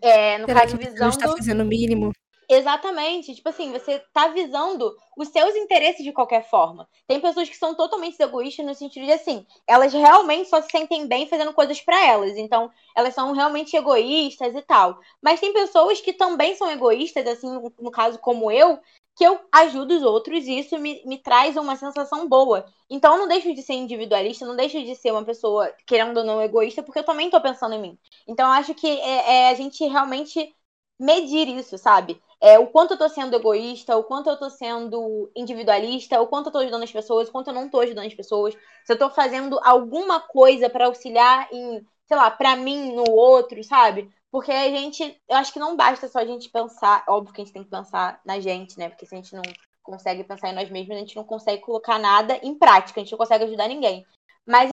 é, 0.03 0.39
no 0.39 0.47
Será 0.47 0.61
caso, 0.61 0.77
visando. 0.77 1.19
Tá 1.19 1.29
fazendo 1.29 1.63
o 1.63 1.67
mínimo. 1.67 2.13
Exatamente. 2.53 3.33
Tipo 3.35 3.49
assim, 3.49 3.71
você 3.71 4.01
tá 4.13 4.27
visando 4.29 4.93
os 5.17 5.29
seus 5.29 5.55
interesses 5.55 6.03
de 6.03 6.13
qualquer 6.13 6.43
forma. 6.51 6.89
Tem 7.07 7.21
pessoas 7.21 7.49
que 7.49 7.57
são 7.57 7.77
totalmente 7.77 8.21
egoístas 8.21 8.67
no 8.67 8.75
sentido 8.75 9.07
de 9.07 9.13
assim, 9.13 9.47
elas 9.69 9.93
realmente 9.93 10.49
só 10.49 10.61
se 10.61 10.69
sentem 10.69 11.07
bem 11.07 11.29
fazendo 11.29 11.53
coisas 11.55 11.81
para 11.81 12.05
elas. 12.05 12.37
Então, 12.37 12.69
elas 12.97 13.15
são 13.15 13.31
realmente 13.33 13.77
egoístas 13.77 14.53
e 14.55 14.63
tal. 14.63 14.99
Mas 15.23 15.39
tem 15.39 15.53
pessoas 15.53 16.01
que 16.01 16.13
também 16.13 16.57
são 16.57 16.69
egoístas, 16.71 17.25
assim, 17.27 17.49
no 17.79 17.91
caso 17.93 18.19
como 18.19 18.51
eu, 18.51 18.81
que 19.17 19.25
eu 19.25 19.39
ajudo 19.53 19.95
os 19.97 20.03
outros 20.03 20.45
e 20.47 20.59
isso 20.59 20.77
me, 20.79 21.03
me 21.07 21.19
traz 21.19 21.57
uma 21.57 21.77
sensação 21.77 22.29
boa. 22.29 22.65
Então, 22.89 23.13
eu 23.15 23.19
não 23.21 23.29
deixo 23.29 23.55
de 23.55 23.63
ser 23.63 23.75
individualista, 23.75 24.45
não 24.47 24.57
deixo 24.57 24.83
de 24.83 24.97
ser 24.97 25.13
uma 25.13 25.25
pessoa, 25.25 25.73
querendo 25.87 26.17
ou 26.19 26.25
não, 26.25 26.43
egoísta, 26.43 26.83
porque 26.83 26.99
eu 26.99 27.05
também 27.05 27.31
tô 27.31 27.41
pensando 27.41 27.75
em 27.77 27.81
mim. 27.81 27.99
Então, 28.27 28.47
eu 28.49 28.53
acho 28.55 28.75
que 28.75 28.89
é, 28.89 29.45
é 29.47 29.49
a 29.51 29.55
gente 29.55 29.85
realmente 29.87 30.53
medir 30.99 31.49
isso, 31.49 31.79
sabe? 31.79 32.21
É, 32.43 32.59
o 32.59 32.67
quanto 32.69 32.93
eu 32.95 32.99
tô 32.99 33.09
sendo 33.09 33.37
egoísta, 33.37 33.97
o 33.97 34.05
quanto 34.05 34.31
eu 34.31 34.37
tô 34.39 34.49
sendo 34.49 35.31
individualista, 35.37 36.21
o 36.21 36.27
quanto 36.27 36.47
eu 36.47 36.53
tô 36.53 36.59
ajudando 36.59 36.83
as 36.85 36.93
pessoas, 36.93 37.29
o 37.29 37.33
quanto 37.33 37.49
eu 37.49 37.55
não 37.55 37.69
tô 37.69 37.81
ajudando 37.81 38.07
as 38.07 38.15
pessoas. 38.15 38.55
Se 38.85 38.93
eu 38.93 38.99
tô 38.99 39.11
fazendo 39.11 39.59
alguma 39.63 40.21
coisa 40.21 40.71
para 40.71 40.87
auxiliar 40.87 41.49
em, 41.53 41.85
sei 42.07 42.17
lá, 42.17 42.31
para 42.31 42.57
mim, 42.57 42.95
no 42.95 43.05
outro, 43.11 43.63
sabe? 43.63 44.11
Porque 44.31 44.53
a 44.53 44.69
gente, 44.71 45.03
eu 45.29 45.37
acho 45.37 45.53
que 45.53 45.59
não 45.59 45.77
basta 45.77 46.09
só 46.09 46.21
a 46.21 46.25
gente 46.25 46.49
pensar, 46.49 47.05
óbvio 47.09 47.35
que 47.35 47.43
a 47.43 47.45
gente 47.45 47.53
tem 47.53 47.65
que 47.65 47.71
pensar 47.71 48.21
na 48.25 48.41
gente, 48.41 48.79
né? 48.79 48.89
Porque 48.89 49.05
se 49.05 49.15
a 49.15 49.19
gente 49.19 49.35
não 49.35 49.43
consegue 49.83 50.25
pensar 50.25 50.49
em 50.49 50.55
nós 50.55 50.71
mesmos, 50.71 50.97
a 50.97 51.01
gente 51.01 51.17
não 51.17 51.25
consegue 51.25 51.63
colocar 51.63 51.99
nada 51.99 52.39
em 52.43 52.55
prática, 52.55 53.01
a 53.01 53.03
gente 53.03 53.11
não 53.13 53.19
consegue 53.19 53.45
ajudar 53.45 53.69
ninguém. 53.69 54.07
Mas 54.47 54.71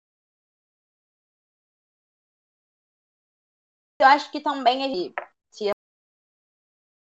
eu 3.99 4.07
acho 4.07 4.31
que 4.31 4.39
também 4.41 5.13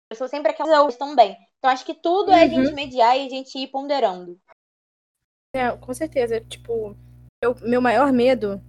pessoas 0.09 0.31
sempre 0.31 0.51
aquelas 0.51 0.93
estão 0.93 1.15
bem. 1.15 1.37
Então 1.57 1.71
acho 1.71 1.85
que 1.85 1.93
tudo 1.93 2.29
uhum. 2.29 2.37
é 2.37 2.43
a 2.43 2.47
gente 2.47 2.69
uhum. 2.69 2.75
mediar 2.75 3.17
e 3.17 3.25
a 3.25 3.29
gente 3.29 3.57
ir 3.57 3.67
ponderando. 3.67 4.39
É, 5.55 5.71
com 5.71 5.93
certeza. 5.93 6.41
Tipo, 6.41 6.95
eu, 7.43 7.55
meu 7.61 7.81
maior 7.81 8.11
medo 8.11 8.61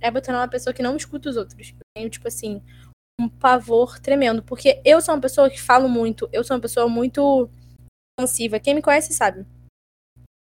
é 0.00 0.10
botar 0.10 0.32
uma 0.32 0.48
pessoa 0.48 0.72
que 0.72 0.82
não 0.82 0.96
escuta 0.96 1.28
os 1.28 1.36
outros. 1.36 1.58
Eu 1.58 1.76
tenho, 1.96 2.10
tipo 2.10 2.28
assim, 2.28 2.62
um 3.20 3.28
pavor 3.28 3.98
tremendo. 3.98 4.42
Porque 4.42 4.80
eu 4.84 5.00
sou 5.00 5.14
uma 5.14 5.20
pessoa 5.20 5.50
que 5.50 5.60
falo 5.60 5.88
muito, 5.88 6.28
eu 6.32 6.44
sou 6.44 6.56
uma 6.56 6.62
pessoa 6.62 6.88
muito 6.88 7.50
expansiva. 8.12 8.60
Quem 8.60 8.74
me 8.74 8.82
conhece 8.82 9.12
sabe. 9.12 9.46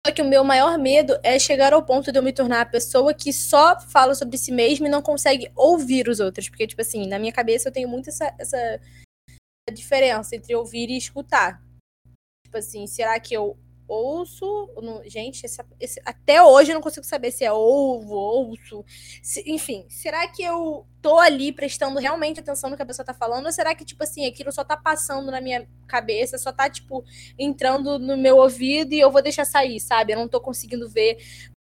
Só 0.05 0.11
que 0.11 0.21
o 0.21 0.27
meu 0.27 0.43
maior 0.43 0.79
medo 0.79 1.19
é 1.21 1.37
chegar 1.37 1.73
ao 1.73 1.85
ponto 1.85 2.11
de 2.11 2.17
eu 2.17 2.23
me 2.23 2.33
tornar 2.33 2.61
a 2.61 2.65
pessoa 2.65 3.13
que 3.13 3.31
só 3.31 3.79
fala 3.79 4.15
sobre 4.15 4.35
si 4.35 4.51
mesma 4.51 4.87
e 4.87 4.89
não 4.89 5.01
consegue 5.01 5.51
ouvir 5.55 6.07
os 6.07 6.19
outros. 6.19 6.49
Porque, 6.49 6.65
tipo 6.65 6.81
assim, 6.81 7.07
na 7.07 7.19
minha 7.19 7.31
cabeça 7.31 7.69
eu 7.69 7.73
tenho 7.73 7.87
muito 7.87 8.09
essa, 8.09 8.33
essa 8.39 8.79
a 9.69 9.71
diferença 9.71 10.35
entre 10.35 10.55
ouvir 10.55 10.89
e 10.89 10.97
escutar. 10.97 11.61
Tipo 12.45 12.57
assim, 12.57 12.85
será 12.87 13.19
que 13.19 13.33
eu 13.33 13.57
ouço? 13.87 14.69
Gente, 15.05 15.45
esse, 15.45 15.61
esse, 15.79 16.01
até 16.05 16.41
hoje 16.41 16.71
eu 16.71 16.75
não 16.75 16.81
consigo 16.81 17.05
saber 17.05 17.31
se 17.31 17.43
é 17.43 17.51
ovo, 17.51 18.13
ouço. 18.13 18.85
Se, 19.21 19.43
enfim, 19.45 19.85
será 19.89 20.27
que 20.27 20.41
eu 20.41 20.85
tô 21.01 21.17
ali 21.19 21.51
prestando 21.51 21.99
realmente 21.99 22.39
atenção 22.39 22.69
no 22.69 22.75
que 22.75 22.83
a 22.83 22.85
pessoa 22.85 23.05
tá 23.05 23.13
falando? 23.13 23.45
Ou 23.45 23.51
será 23.51 23.75
que, 23.75 23.85
tipo 23.85 24.03
assim, 24.03 24.25
aquilo 24.25 24.51
só 24.51 24.63
tá 24.63 24.77
passando 24.77 25.29
na 25.29 25.41
minha 25.41 25.67
cabeça, 25.87 26.37
só 26.37 26.51
tá, 26.51 26.69
tipo, 26.69 27.03
entrando 27.37 27.99
no 27.99 28.17
meu 28.17 28.37
ouvido 28.37 28.93
e 28.93 28.99
eu 28.99 29.11
vou 29.11 29.21
deixar 29.21 29.45
sair, 29.45 29.79
sabe? 29.79 30.13
Eu 30.13 30.19
não 30.19 30.27
tô 30.27 30.39
conseguindo 30.39 30.89
ver. 30.89 31.17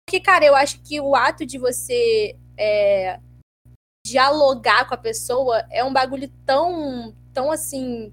Porque, 0.05 0.19
cara, 0.19 0.45
eu 0.45 0.55
acho 0.55 0.81
que 0.81 0.99
o 0.99 1.15
ato 1.15 1.45
de 1.45 1.57
você 1.57 2.35
é, 2.57 3.19
dialogar 4.05 4.87
com 4.87 4.93
a 4.93 4.97
pessoa 4.97 5.65
é 5.69 5.83
um 5.83 5.93
bagulho 5.93 6.31
tão, 6.45 7.15
tão 7.39 7.49
assim 7.49 8.11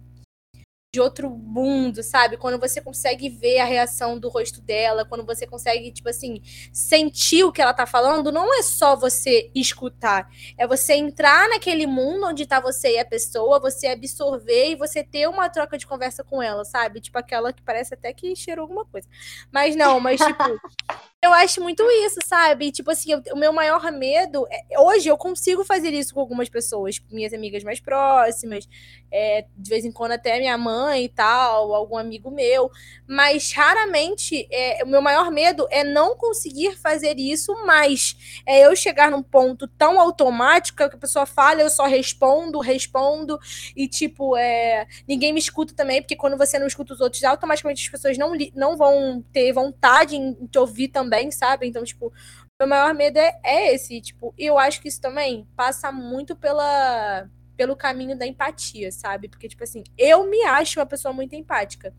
de 0.95 1.01
outro 1.01 1.29
mundo, 1.29 2.01
sabe? 2.03 2.37
Quando 2.37 2.61
você 2.61 2.81
consegue 2.81 3.29
ver 3.29 3.59
a 3.59 3.65
reação 3.65 4.19
do 4.19 4.29
rosto 4.29 4.63
dela, 4.63 5.05
quando 5.05 5.27
você 5.27 5.47
consegue, 5.47 5.91
tipo 5.91 6.09
assim, 6.09 6.41
sentir 6.73 7.43
o 7.43 7.53
que 7.53 7.61
ela 7.61 7.75
tá 7.75 7.85
falando, 7.87 8.31
não 8.31 8.57
é 8.57 8.63
só 8.63 8.95
você 8.95 9.51
escutar, 9.55 10.31
é 10.57 10.65
você 10.65 10.95
entrar 10.95 11.49
naquele 11.51 11.87
mundo 11.87 12.29
onde 12.29 12.47
tá 12.47 12.61
você 12.61 12.95
e 12.95 12.99
a 12.99 13.05
pessoa, 13.05 13.61
você 13.61 13.89
absorver 13.89 14.71
e 14.71 14.77
você 14.77 15.03
ter 15.03 15.29
uma 15.29 15.51
troca 15.51 15.77
de 15.77 15.87
conversa 15.87 16.23
com 16.23 16.41
ela, 16.41 16.65
sabe? 16.65 17.01
Tipo 17.01 17.19
aquela 17.19 17.53
que 17.53 17.63
parece 17.63 17.93
até 17.93 18.13
que 18.13 18.35
cheirou 18.37 18.63
alguma 18.63 18.87
coisa. 18.87 19.09
Mas 19.53 19.75
não, 19.75 19.99
mas 19.99 20.21
tipo, 20.21 20.45
eu 21.23 21.33
acho 21.33 21.61
muito 21.61 21.83
isso, 22.05 22.21
sabe? 22.27 22.71
Tipo 22.71 22.91
assim, 22.91 23.13
eu, 23.13 23.23
o 23.33 23.37
meu 23.37 23.53
maior 23.53 23.91
medo. 23.91 24.47
É, 24.51 24.79
hoje 24.79 25.09
eu 25.09 25.17
consigo 25.17 25.65
fazer 25.65 25.93
isso 25.93 26.15
com 26.15 26.21
algumas 26.21 26.49
pessoas, 26.49 27.01
minhas 27.11 27.33
amigas 27.33 27.65
mais 27.65 27.81
próximas, 27.81 28.69
é, 29.11 29.47
de 29.57 29.71
vez 29.71 29.85
em 29.85 29.91
quando 29.91 30.13
até 30.13 30.39
minha 30.39 30.57
mãe 30.59 31.05
e 31.05 31.09
tal, 31.09 31.75
algum 31.75 31.97
amigo 31.97 32.31
meu. 32.31 32.71
Mas 33.09 33.51
raramente 33.53 34.47
é, 34.53 34.85
o 34.85 34.87
meu 34.87 35.01
maior 35.03 35.31
medo 35.31 35.67
é 35.71 35.83
não 35.83 36.17
conseguir 36.17 36.77
fazer 36.77 37.19
isso 37.19 37.53
mais. 37.67 38.43
É 38.47 38.67
eu 38.67 38.77
chegar 38.77 39.11
num 39.11 39.23
ponto 39.23 39.67
tão 39.67 39.99
automático 39.99 40.77
que 40.77 40.85
a 40.85 40.99
pessoa 40.99 41.27
fala, 41.27 41.61
eu 41.61 41.71
só 41.71 41.87
respondo, 41.87 42.61
respondo, 42.61 43.39
e 43.75 43.89
tipo, 43.89 44.37
é, 44.37 44.87
ninguém 45.09 45.33
me 45.33 45.41
escuta 45.41 45.75
também, 45.75 46.03
porque 46.03 46.15
quando 46.15 46.37
você 46.37 46.59
não 46.59 46.67
escuta 46.67 46.93
os 46.93 47.01
outros, 47.01 47.25
automaticamente 47.25 47.83
as 47.83 47.89
pessoas 47.89 48.19
não, 48.19 48.33
não 48.55 48.77
vão 48.77 49.25
ter 49.33 49.53
vontade 49.53 50.15
em 50.17 50.35
te 50.47 50.59
ouvir 50.59 50.89
também 50.89 51.06
também, 51.07 51.31
sabe? 51.31 51.67
Então, 51.67 51.85
tipo, 51.85 52.13
Meu 52.61 52.69
maior 52.69 52.95
medo 52.95 53.19
é, 53.19 53.39
é 53.45 53.75
esse, 53.75 54.01
tipo, 54.01 54.35
e 54.37 54.47
eu 54.47 54.59
acho 54.59 54.81
que 54.81 54.89
isso 54.89 55.01
também 55.01 55.47
passa 55.55 55.93
muito 55.93 56.35
pela, 56.35 57.29
pelo 57.57 57.77
caminho 57.77 58.19
da 58.19 58.27
empatia, 58.27 58.91
sabe? 58.91 59.29
Porque, 59.29 59.49
tipo 59.49 59.63
assim, 59.63 59.85
eu 59.97 60.29
me 60.29 60.43
acho 60.43 60.81
uma 60.81 60.87
pessoa 60.87 61.13
muito 61.13 61.35
empática. 61.35 61.95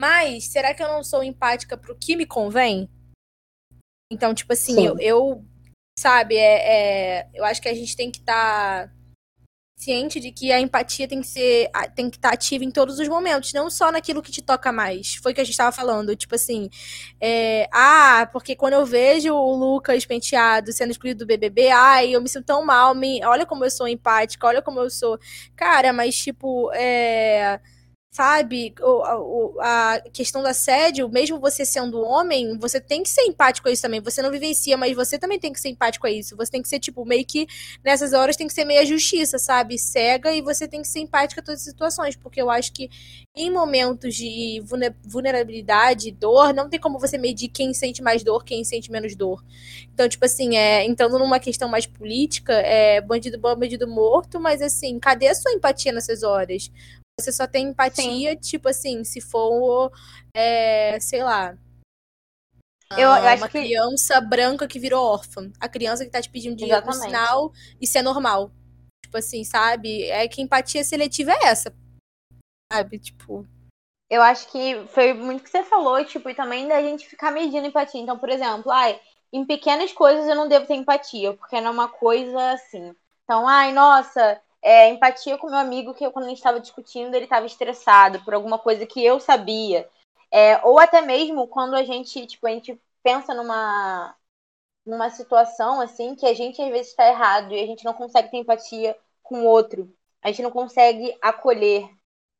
Mas, 0.00 0.44
será 0.44 0.74
que 0.74 0.82
eu 0.82 0.88
não 0.88 1.02
sou 1.02 1.24
empática 1.24 1.76
pro 1.76 1.98
que 1.98 2.14
me 2.16 2.26
convém? 2.26 2.88
Então, 4.12 4.32
tipo 4.34 4.52
assim, 4.52 4.86
eu, 4.86 4.98
eu, 5.00 5.44
sabe, 5.98 6.36
é, 6.36 7.22
é, 7.22 7.30
eu 7.34 7.44
acho 7.44 7.60
que 7.60 7.68
a 7.68 7.74
gente 7.74 7.96
tem 7.96 8.10
que 8.10 8.18
estar 8.18 8.88
tá 8.88 8.94
ciente 9.78 10.18
de 10.18 10.32
que 10.32 10.50
a 10.50 10.60
empatia 10.60 11.06
tem 11.06 11.20
que 11.20 11.26
ser 11.28 11.70
tem 11.94 12.10
que 12.10 12.16
estar 12.16 12.30
tá 12.30 12.34
ativa 12.34 12.64
em 12.64 12.70
todos 12.70 12.98
os 12.98 13.08
momentos, 13.08 13.52
não 13.52 13.70
só 13.70 13.92
naquilo 13.92 14.20
que 14.20 14.32
te 14.32 14.42
toca 14.42 14.72
mais. 14.72 15.14
Foi 15.14 15.30
o 15.32 15.34
que 15.34 15.40
a 15.40 15.44
gente 15.44 15.52
estava 15.52 15.70
falando, 15.70 16.16
tipo 16.16 16.34
assim, 16.34 16.68
é, 17.20 17.68
ah, 17.72 18.28
porque 18.32 18.56
quando 18.56 18.74
eu 18.74 18.84
vejo 18.84 19.32
o 19.32 19.54
Lucas 19.54 20.04
penteado 20.04 20.72
sendo 20.72 20.90
excluído 20.90 21.20
do 21.20 21.26
BBB, 21.26 21.70
ai, 21.70 22.14
eu 22.14 22.20
me 22.20 22.28
sinto 22.28 22.46
tão 22.46 22.64
mal, 22.64 22.94
me, 22.94 23.24
olha 23.24 23.46
como 23.46 23.64
eu 23.64 23.70
sou 23.70 23.86
empática, 23.86 24.46
olha 24.46 24.60
como 24.60 24.80
eu 24.80 24.90
sou, 24.90 25.18
cara, 25.54 25.92
mas 25.92 26.16
tipo, 26.16 26.70
é 26.74 27.60
sabe? 28.10 28.74
A 29.60 30.00
questão 30.12 30.42
do 30.42 30.48
assédio, 30.48 31.08
mesmo 31.08 31.38
você 31.38 31.64
sendo 31.64 32.00
homem, 32.00 32.58
você 32.58 32.80
tem 32.80 33.02
que 33.02 33.08
ser 33.10 33.22
empático 33.22 33.68
a 33.68 33.72
isso 33.72 33.82
também. 33.82 34.00
Você 34.00 34.22
não 34.22 34.30
vivencia, 34.30 34.76
mas 34.76 34.94
você 34.96 35.18
também 35.18 35.38
tem 35.38 35.52
que 35.52 35.60
ser 35.60 35.68
empático 35.68 36.06
a 36.06 36.10
isso. 36.10 36.36
Você 36.36 36.50
tem 36.50 36.62
que 36.62 36.68
ser, 36.68 36.80
tipo, 36.80 37.04
meio 37.04 37.24
que 37.24 37.46
nessas 37.84 38.12
horas 38.12 38.36
tem 38.36 38.46
que 38.46 38.52
ser 38.54 38.64
meio 38.64 38.80
a 38.80 38.84
justiça, 38.84 39.38
sabe? 39.38 39.78
Cega 39.78 40.32
e 40.32 40.40
você 40.40 40.66
tem 40.66 40.82
que 40.82 40.88
ser 40.88 41.00
empático 41.00 41.40
a 41.40 41.44
todas 41.44 41.60
as 41.60 41.66
situações. 41.66 42.16
Porque 42.16 42.40
eu 42.40 42.50
acho 42.50 42.72
que 42.72 42.88
em 43.36 43.50
momentos 43.50 44.14
de 44.14 44.62
vulnerabilidade, 45.04 46.10
dor, 46.10 46.52
não 46.52 46.68
tem 46.68 46.80
como 46.80 46.98
você 46.98 47.18
medir 47.18 47.48
quem 47.48 47.72
sente 47.74 48.02
mais 48.02 48.24
dor, 48.24 48.42
quem 48.44 48.64
sente 48.64 48.90
menos 48.90 49.14
dor. 49.14 49.44
Então, 49.92 50.08
tipo 50.08 50.24
assim, 50.24 50.56
é, 50.56 50.84
entrando 50.84 51.18
numa 51.18 51.38
questão 51.38 51.68
mais 51.68 51.86
política, 51.86 52.52
é 52.54 53.00
bandido 53.00 53.38
bom, 53.38 53.54
bandido 53.54 53.86
morto, 53.86 54.40
mas 54.40 54.60
assim, 54.62 54.98
cadê 54.98 55.28
a 55.28 55.34
sua 55.34 55.52
empatia 55.52 55.92
nessas 55.92 56.22
horas? 56.22 56.70
Você 57.20 57.32
só 57.32 57.46
tem 57.46 57.68
empatia, 57.68 58.30
Sim. 58.30 58.36
tipo 58.36 58.68
assim, 58.68 59.02
se 59.02 59.20
for, 59.20 59.90
é, 60.34 61.00
sei 61.00 61.22
lá. 61.22 61.56
Eu, 62.92 63.00
eu 63.00 63.12
ah, 63.12 63.34
uma 63.34 63.48
criança 63.48 64.20
branca 64.20 64.66
que 64.66 64.78
virou 64.78 65.04
órfã. 65.04 65.50
A 65.60 65.68
criança 65.68 66.04
que 66.04 66.10
tá 66.10 66.22
te 66.22 66.30
pedindo 66.30 66.56
dinheiro 66.56 66.86
no 66.86 66.92
sinal, 66.92 67.52
isso 67.80 67.98
é 67.98 68.02
normal. 68.02 68.50
Tipo 69.04 69.18
assim, 69.18 69.44
sabe? 69.44 70.04
É 70.04 70.26
que 70.28 70.40
empatia 70.40 70.84
seletiva 70.84 71.32
é 71.32 71.46
essa. 71.46 71.74
Sabe? 72.72 72.98
Tipo. 72.98 73.46
Eu 74.08 74.22
acho 74.22 74.50
que 74.50 74.86
foi 74.88 75.12
muito 75.12 75.42
que 75.42 75.50
você 75.50 75.62
falou, 75.64 76.02
tipo, 76.04 76.30
e 76.30 76.34
também 76.34 76.66
da 76.66 76.80
gente 76.80 77.06
ficar 77.06 77.30
medindo 77.30 77.66
empatia. 77.66 78.00
Então, 78.00 78.18
por 78.18 78.30
exemplo, 78.30 78.70
ai, 78.70 78.98
em 79.32 79.44
pequenas 79.44 79.92
coisas 79.92 80.26
eu 80.26 80.34
não 80.34 80.48
devo 80.48 80.66
ter 80.66 80.74
empatia, 80.74 81.34
porque 81.34 81.60
não 81.60 81.68
é 81.68 81.70
uma 81.70 81.88
coisa 81.88 82.52
assim. 82.52 82.94
Então, 83.24 83.46
ai, 83.46 83.72
nossa, 83.72 84.40
é, 84.68 84.90
empatia 84.90 85.38
com 85.38 85.46
meu 85.48 85.56
amigo 85.56 85.94
que 85.94 86.10
quando 86.10 86.26
a 86.26 86.28
gente 86.28 86.38
estava 86.38 86.60
discutindo 86.60 87.14
ele 87.14 87.24
estava 87.24 87.46
estressado 87.46 88.22
por 88.22 88.34
alguma 88.34 88.58
coisa 88.58 88.84
que 88.86 89.02
eu 89.02 89.18
sabia. 89.18 89.88
É, 90.30 90.58
ou 90.66 90.78
até 90.78 91.00
mesmo 91.00 91.48
quando 91.48 91.74
a 91.74 91.82
gente 91.82 92.26
tipo 92.26 92.46
a 92.46 92.50
gente 92.50 92.78
pensa 93.02 93.32
numa 93.34 94.14
numa 94.86 95.10
situação 95.10 95.80
assim 95.80 96.14
que 96.14 96.26
a 96.26 96.34
gente 96.34 96.60
às 96.62 96.68
vezes 96.70 96.88
está 96.88 97.08
errado 97.08 97.54
e 97.54 97.62
a 97.62 97.66
gente 97.66 97.84
não 97.84 97.94
consegue 97.94 98.30
ter 98.30 98.38
empatia 98.38 98.96
com 99.22 99.42
o 99.42 99.46
outro. 99.46 99.90
A 100.22 100.28
gente 100.28 100.42
não 100.42 100.50
consegue 100.50 101.16
acolher 101.22 101.88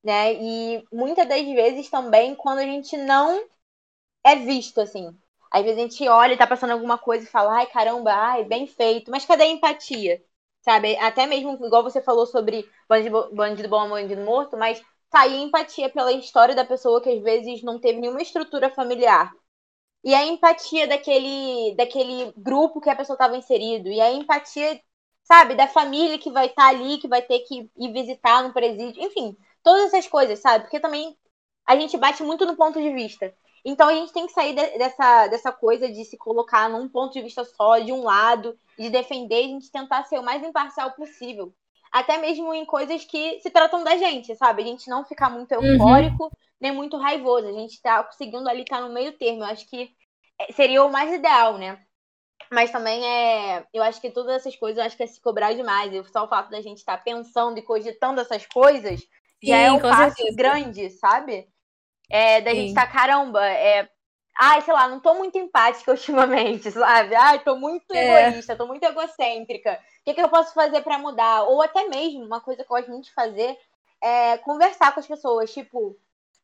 né? 0.04 0.34
E 0.34 0.84
muitas 0.92 1.28
das 1.28 1.42
vezes 1.42 1.90
também 1.90 2.34
quando 2.34 2.58
a 2.60 2.62
gente 2.64 2.96
não 2.96 3.48
é 4.24 4.36
visto 4.36 4.80
assim. 4.80 5.16
Às 5.50 5.62
vezes 5.64 5.78
a 5.78 5.82
gente 5.82 6.08
olha 6.08 6.34
e 6.34 6.36
tá 6.38 6.46
passando 6.46 6.72
alguma 6.72 6.98
coisa 6.98 7.24
e 7.24 7.28
fala 7.28 7.56
ai 7.58 7.66
caramba 7.66 8.12
ai 8.12 8.44
bem 8.44 8.66
feito. 8.66 9.10
Mas 9.10 9.24
cadê 9.24 9.44
a 9.44 9.48
empatia 9.48 10.22
sabe? 10.68 10.98
Até 10.98 11.26
mesmo, 11.26 11.54
igual 11.64 11.83
você 11.83 12.02
falou 12.02 12.26
sobre 12.26 12.68
bandido, 12.87 13.31
bandido 13.35 13.68
bom, 13.70 13.88
bandido 13.88 14.20
morto, 14.22 14.54
mas 14.54 14.83
tá 15.09 15.20
aí 15.20 15.40
empatia 15.40 15.88
pela 15.88 16.12
história 16.12 16.54
da 16.54 16.62
pessoa 16.62 17.00
que 17.00 17.09
às 17.09 17.22
vezes 17.22 17.62
não 17.62 17.81
teve 17.81 17.98
nenhuma 17.98 18.20
estrutura 18.20 18.68
familiar. 18.68 19.33
E 20.04 20.14
a 20.14 20.26
empatia 20.26 20.87
daquele, 20.87 21.74
daquele 21.74 22.35
grupo 22.37 22.83
que 22.83 22.90
a 22.90 22.96
pessoa 22.96 23.14
estava 23.14 23.37
inserido. 23.37 23.88
E 23.88 23.98
a 23.98 24.12
empatia, 24.12 24.78
sabe, 25.24 25.54
da 25.54 25.66
família 25.66 26.18
que 26.18 26.31
vai 26.31 26.46
estar 26.46 26.64
tá 26.64 26.68
ali, 26.68 26.98
que 26.98 27.09
vai 27.09 27.22
ter 27.22 27.40
que 27.40 27.70
ir 27.74 27.92
visitar 27.92 28.42
no 28.42 28.52
presídio. 28.52 29.02
Enfim, 29.02 29.35
todas 29.62 29.87
essas 29.87 30.07
coisas, 30.07 30.38
sabe? 30.38 30.64
Porque 30.64 30.81
também 30.81 31.16
a 31.66 31.76
gente 31.76 31.96
bate 31.96 32.22
muito 32.22 32.44
no 32.44 32.57
ponto 32.57 32.78
de 32.81 32.92
vista. 32.92 33.35
Então 33.64 33.88
a 33.88 33.94
gente 33.94 34.12
tem 34.12 34.27
que 34.27 34.33
sair 34.33 34.55
de, 34.55 34.79
dessa, 34.79 35.27
dessa 35.29 35.53
coisa 35.53 35.90
de 35.90 36.05
se 36.05 36.16
colocar 36.16 36.68
num 36.68 36.88
ponto 36.88 37.12
de 37.12 37.23
vista 37.23 37.44
só, 37.44 37.79
de 37.79 37.92
um 37.92 38.03
lado, 38.03 38.59
de 38.79 38.90
defender, 38.90 39.44
a 39.44 39.49
gente 39.49 39.71
tentar 39.71 40.05
ser 40.05 40.18
o 40.18 40.23
mais 40.23 40.42
imparcial 40.42 40.92
possível. 40.92 41.53
Até 41.90 42.18
mesmo 42.18 42.55
em 42.55 42.66
coisas 42.66 43.05
que 43.05 43.40
se 43.40 43.51
tratam 43.51 43.83
da 43.83 43.97
gente, 43.97 44.35
sabe? 44.37 44.62
A 44.62 44.66
gente 44.66 44.90
não 44.90 45.05
ficar 45.05 45.31
muito 45.31 45.55
uhum. 45.55 45.64
eufórico, 45.64 46.25
uhum. 46.25 46.31
nem 46.61 46.73
muito 46.73 46.97
raivoso. 46.97 47.49
A 47.49 47.53
gente 47.53 47.81
tá 47.81 48.03
conseguindo 48.05 48.49
ali 48.49 48.62
estar 48.62 48.79
tá 48.79 48.83
no 48.87 48.92
meio 48.92 49.12
termo. 49.12 49.42
Eu 49.42 49.47
acho 49.47 49.66
que 49.68 49.90
é, 50.38 50.53
seria 50.53 50.85
o 50.85 50.92
mais 50.92 51.12
ideal, 51.12 51.57
né? 51.57 51.81
Mas 52.53 52.71
também 52.71 53.05
é. 53.05 53.66
Eu 53.73 53.83
acho 53.83 54.01
que 54.01 54.11
todas 54.11 54.37
essas 54.37 54.55
coisas, 54.57 54.79
eu 54.79 54.85
acho 54.85 54.97
que 54.97 55.03
é 55.03 55.07
se 55.07 55.21
cobrar 55.21 55.55
demais. 55.55 55.92
E 55.92 56.05
só 56.11 56.25
o 56.25 56.29
fato 56.29 56.51
da 56.51 56.61
gente 56.61 56.79
estar 56.79 56.99
tá 56.99 57.03
pensando 57.03 57.59
e 57.59 57.62
cogitando 57.62 58.21
essas 58.21 58.47
coisas 58.47 59.01
já 59.42 59.57
é 59.57 59.71
um 59.71 59.81
passo 59.81 60.16
certeza. 60.16 60.37
grande, 60.37 60.90
sabe? 60.90 61.49
É, 62.11 62.40
da 62.40 62.51
Sim. 62.51 62.57
gente 62.57 62.75
tá, 62.75 62.87
caramba, 62.87 63.44
é, 63.47 63.88
ai, 64.38 64.62
sei 64.62 64.73
lá, 64.73 64.88
não 64.88 65.01
tô 65.01 65.14
muito 65.14 65.37
empática 65.37 65.90
ultimamente, 65.92 66.71
sabe? 66.71 67.14
Ai, 67.14 67.40
tô 67.40 67.57
muito 67.57 67.92
é. 67.92 68.29
egoísta, 68.29 68.57
tô 68.57 68.66
muito 68.66 68.85
egocêntrica. 68.85 69.75
O 70.01 70.05
que, 70.05 70.14
que 70.14 70.23
eu 70.23 70.29
posso 70.29 70.55
fazer 70.55 70.81
para 70.83 70.99
mudar? 70.99 71.42
Ou 71.42 71.61
até 71.61 71.87
mesmo, 71.88 72.25
uma 72.25 72.40
coisa 72.40 72.64
que 72.64 72.73
eu 72.73 72.77
gosto 72.77 72.90
muito 72.90 73.05
de 73.05 73.14
fazer 73.14 73.57
é 74.03 74.38
conversar 74.38 74.92
com 74.92 75.01
as 75.01 75.07
pessoas. 75.07 75.53
Tipo, 75.53 75.97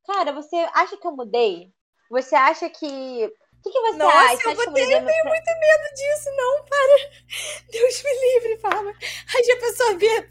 cara, 0.07 0.33
você 0.33 0.57
acha 0.75 0.97
que 0.97 1.07
eu 1.07 1.13
mudei? 1.13 1.73
Você 2.11 2.35
acha 2.35 2.69
que. 2.69 2.87
O 2.87 3.63
que, 3.65 3.71
que 3.73 3.81
você 3.81 3.97
Nossa, 3.97 4.19
acha? 4.19 4.51
eu, 4.51 4.57
mudei, 4.57 4.85
eu, 4.85 4.99
eu 4.99 5.07
tenho 5.07 5.25
muito 5.25 5.47
medo 5.47 5.95
disso, 5.95 6.31
não, 6.37 6.65
para. 6.67 7.65
Deus 7.73 8.03
me 8.03 8.35
livre, 8.35 8.59
fala. 8.59 8.93
Aí 9.35 9.51
a 9.51 9.57
pessoa 9.57 9.95
vê. 9.97 10.29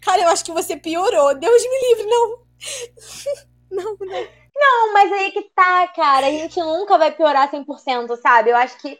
Cara, 0.00 0.22
eu 0.22 0.28
acho 0.28 0.44
que 0.44 0.52
você 0.52 0.76
piorou. 0.76 1.34
Deus 1.34 1.62
me 1.64 1.88
livre, 1.88 2.06
não. 2.06 2.46
Não, 3.68 3.96
não. 3.98 4.45
Não, 4.58 4.92
mas 4.92 5.12
aí 5.12 5.32
que 5.32 5.42
tá, 5.54 5.86
cara. 5.88 6.26
A 6.26 6.30
gente 6.30 6.58
nunca 6.58 6.96
vai 6.96 7.10
piorar 7.10 7.50
100%, 7.50 8.16
sabe? 8.16 8.50
Eu 8.50 8.56
acho 8.56 8.78
que 8.78 8.98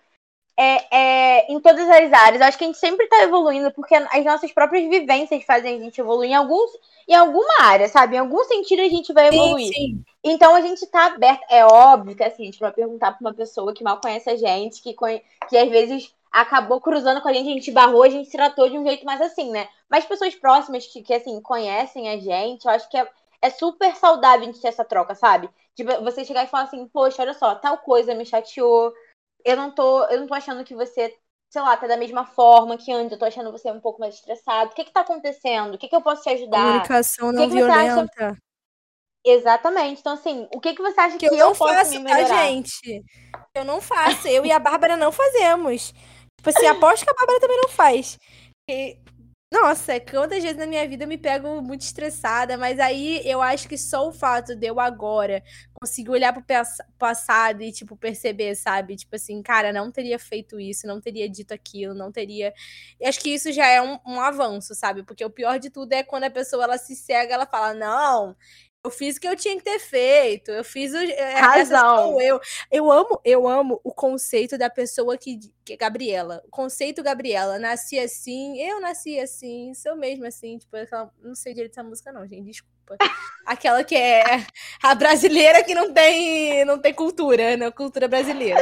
é, 0.56 0.96
é, 0.96 1.52
em 1.52 1.60
todas 1.60 1.88
as 1.88 2.12
áreas. 2.12 2.40
Eu 2.40 2.46
acho 2.46 2.58
que 2.58 2.64
a 2.64 2.66
gente 2.66 2.78
sempre 2.78 3.06
tá 3.06 3.22
evoluindo, 3.22 3.70
porque 3.72 3.94
as 3.94 4.24
nossas 4.24 4.52
próprias 4.52 4.88
vivências 4.88 5.44
fazem 5.44 5.76
a 5.76 5.78
gente 5.78 6.00
evoluir 6.00 6.30
em, 6.30 6.34
alguns, 6.34 6.70
em 7.06 7.14
alguma 7.14 7.62
área, 7.62 7.88
sabe? 7.88 8.16
Em 8.16 8.20
algum 8.20 8.42
sentido 8.44 8.80
a 8.80 8.88
gente 8.88 9.12
vai 9.12 9.28
evoluir. 9.28 9.66
Sim, 9.66 9.72
sim. 9.72 10.04
Então 10.24 10.54
a 10.54 10.60
gente 10.60 10.86
tá 10.86 11.06
aberto. 11.06 11.42
É 11.50 11.64
óbvio 11.64 12.16
que 12.16 12.24
assim, 12.24 12.42
a 12.42 12.46
gente 12.46 12.60
vai 12.60 12.72
perguntar 12.72 13.12
pra 13.12 13.20
uma 13.20 13.34
pessoa 13.34 13.74
que 13.74 13.84
mal 13.84 14.00
conhece 14.00 14.30
a 14.30 14.36
gente, 14.36 14.82
que, 14.82 14.94
conhe... 14.94 15.22
que 15.48 15.56
às 15.56 15.68
vezes 15.68 16.14
acabou 16.32 16.80
cruzando 16.80 17.20
com 17.20 17.28
a 17.28 17.32
gente, 17.32 17.48
a 17.48 17.52
gente 17.52 17.70
barrou, 17.70 18.02
a 18.02 18.08
gente 18.08 18.28
se 18.28 18.36
tratou 18.36 18.68
de 18.68 18.78
um 18.78 18.84
jeito 18.84 19.06
mais 19.06 19.20
assim, 19.20 19.50
né? 19.50 19.68
Mas 19.88 20.04
pessoas 20.04 20.34
próximas 20.34 20.86
que, 20.86 21.02
que 21.02 21.14
assim, 21.14 21.40
conhecem 21.40 22.08
a 22.08 22.18
gente, 22.18 22.66
eu 22.66 22.70
acho 22.70 22.88
que 22.90 22.96
é, 22.96 23.08
é 23.46 23.50
super 23.50 23.94
saudável 23.94 24.46
gente 24.46 24.61
ter 24.61 24.68
essa 24.68 24.85
troca, 24.85 25.14
sabe? 25.14 25.48
Tipo, 25.74 26.02
você 26.02 26.24
chegar 26.24 26.44
e 26.44 26.48
falar 26.48 26.64
assim, 26.64 26.87
poxa, 26.88 27.22
olha 27.22 27.35
só, 27.35 27.54
tal 27.54 27.78
coisa 27.78 28.14
me 28.14 28.26
chateou. 28.26 28.92
Eu 29.44 29.56
não 29.56 29.70
tô, 29.70 30.04
eu 30.04 30.20
não 30.20 30.26
tô 30.26 30.35
achando 30.35 30.64
que 30.64 30.74
você, 30.74 31.14
sei 31.50 31.62
lá, 31.62 31.76
tá 31.76 31.87
da 31.87 31.96
mesma 31.96 32.26
forma 32.26 32.76
que 32.76 32.92
antes, 32.92 33.12
eu 33.12 33.18
tô 33.18 33.24
achando 33.24 33.52
você 33.52 33.70
um 33.70 33.80
pouco 33.80 34.00
mais 34.00 34.16
estressado. 34.16 34.70
O 34.70 34.74
que 34.74 34.85
que 34.85 34.92
tá 34.92 35.00
acontecendo? 35.00 35.74
O 35.74 35.78
que 35.78 35.88
que 35.88 35.94
eu 35.94 36.02
posso 36.02 36.22
te 36.22 36.30
ajudar? 36.30 36.59
Comunicação 36.59 37.30
não 37.30 37.48
que 37.48 37.54
violenta. 37.54 38.26
Acha... 38.26 38.37
Exatamente. 39.24 40.00
Então, 40.00 40.14
assim, 40.14 40.48
o 40.52 40.61
que 40.61 40.74
que 40.74 40.82
você 40.82 41.00
acha 41.00 41.18
que, 41.18 41.28
que 41.28 41.35
eu, 41.35 41.38
eu 41.38 41.54
posso 41.54 41.72
faço, 41.72 41.90
me 41.90 41.98
melhorar? 42.00 42.28
Tá, 42.28 42.46
gente? 42.46 43.04
Eu 43.54 43.64
não 43.64 43.80
faço. 43.80 44.26
Eu 44.28 44.44
e 44.44 44.52
a 44.52 44.59
Bárbara 44.59 44.96
não 44.96 45.12
fazemos. 45.12 45.92
Tipo 46.37 46.50
assim, 46.50 46.66
aposto 46.66 47.04
que 47.04 47.11
a 47.11 47.14
Bárbara 47.14 47.40
também 47.40 47.56
não 47.56 47.68
faz. 47.68 48.18
E 48.68 48.98
nossa, 49.52 50.00
quantas 50.00 50.42
vezes 50.42 50.56
na 50.59 50.66
minha 50.66 50.87
vida 50.88 51.04
eu 51.04 51.09
me 51.09 51.16
pego 51.16 51.62
muito 51.62 51.82
estressada, 51.82 52.56
mas 52.59 52.80
aí 52.80 53.22
eu 53.24 53.40
acho 53.40 53.68
que 53.68 53.78
só 53.78 54.09
o 54.09 54.12
fato 54.12 54.56
de 54.56 54.66
eu 54.66 54.80
agora 54.80 55.42
conseguir 55.80 56.11
olhar 56.11 56.32
pro 56.32 56.44
passado 56.98 57.62
e, 57.62 57.70
tipo, 57.70 57.96
perceber, 57.96 58.56
sabe? 58.56 58.96
Tipo 58.96 59.14
assim, 59.14 59.40
cara, 59.42 59.72
não 59.72 59.90
teria 59.92 60.18
feito 60.18 60.59
isso, 60.59 60.87
não 60.87 61.00
teria 61.00 61.28
dito 61.28 61.54
aquilo, 61.54 61.94
não 61.94 62.11
teria. 62.11 62.52
Eu 63.00 63.09
acho 63.09 63.20
que 63.20 63.30
isso 63.30 63.52
já 63.52 63.66
é 63.68 63.80
um, 63.80 63.98
um 64.04 64.20
avanço, 64.20 64.74
sabe? 64.74 65.04
Porque 65.04 65.24
o 65.24 65.30
pior 65.30 65.59
de 65.61 65.70
tudo 65.70 65.92
é 65.92 66.02
quando 66.02 66.24
a 66.24 66.30
pessoa 66.30 66.64
ela 66.64 66.78
se 66.78 66.96
cega, 66.96 67.35
ela 67.35 67.46
fala, 67.46 67.72
não, 67.72 68.37
eu 68.87 68.90
fiz 68.90 69.16
o 69.16 69.20
que 69.20 69.27
eu 69.27 69.37
tinha 69.37 69.57
que 69.57 69.64
ter 69.64 69.79
feito. 69.81 70.51
Eu 70.51 70.64
fiz 70.64 70.94
o. 70.94 70.96
É, 70.96 71.35
Razão. 71.35 72.20
Eu. 72.20 72.40
eu 72.70 72.90
amo, 72.90 73.20
eu 73.25 73.49
amo 73.49 73.81
o 73.83 73.92
conceito 73.92 74.57
da 74.57 74.70
pessoa 74.70 75.18
que, 75.18 75.38
que. 75.64 75.72
É 75.72 75.77
Gabriela. 75.77 76.42
O 76.46 76.51
conceito 76.51 77.03
Gabriela. 77.03 77.59
Nasci 77.59 77.99
assim, 77.99 78.61
eu 78.61 78.81
nasci 78.81 79.18
assim, 79.18 79.75
sou 79.75 79.96
mesmo 79.96 80.25
assim. 80.25 80.59
Tipo, 80.59 80.77
aquela, 80.77 81.11
não 81.20 81.35
sei 81.35 81.53
direito 81.53 81.72
essa 81.72 81.83
música, 81.83 82.12
não, 82.12 82.27
gente. 82.27 82.44
Desculpa. 82.44 82.96
Aquela 83.44 83.83
que 83.83 83.96
é 83.96 84.46
a 84.81 84.94
brasileira 84.94 85.64
que 85.64 85.75
não 85.75 85.92
tem, 85.92 86.64
não 86.64 86.79
tem 86.79 86.94
cultura, 86.94 87.57
né? 87.57 87.70
Cultura 87.72 88.07
brasileira. 88.07 88.61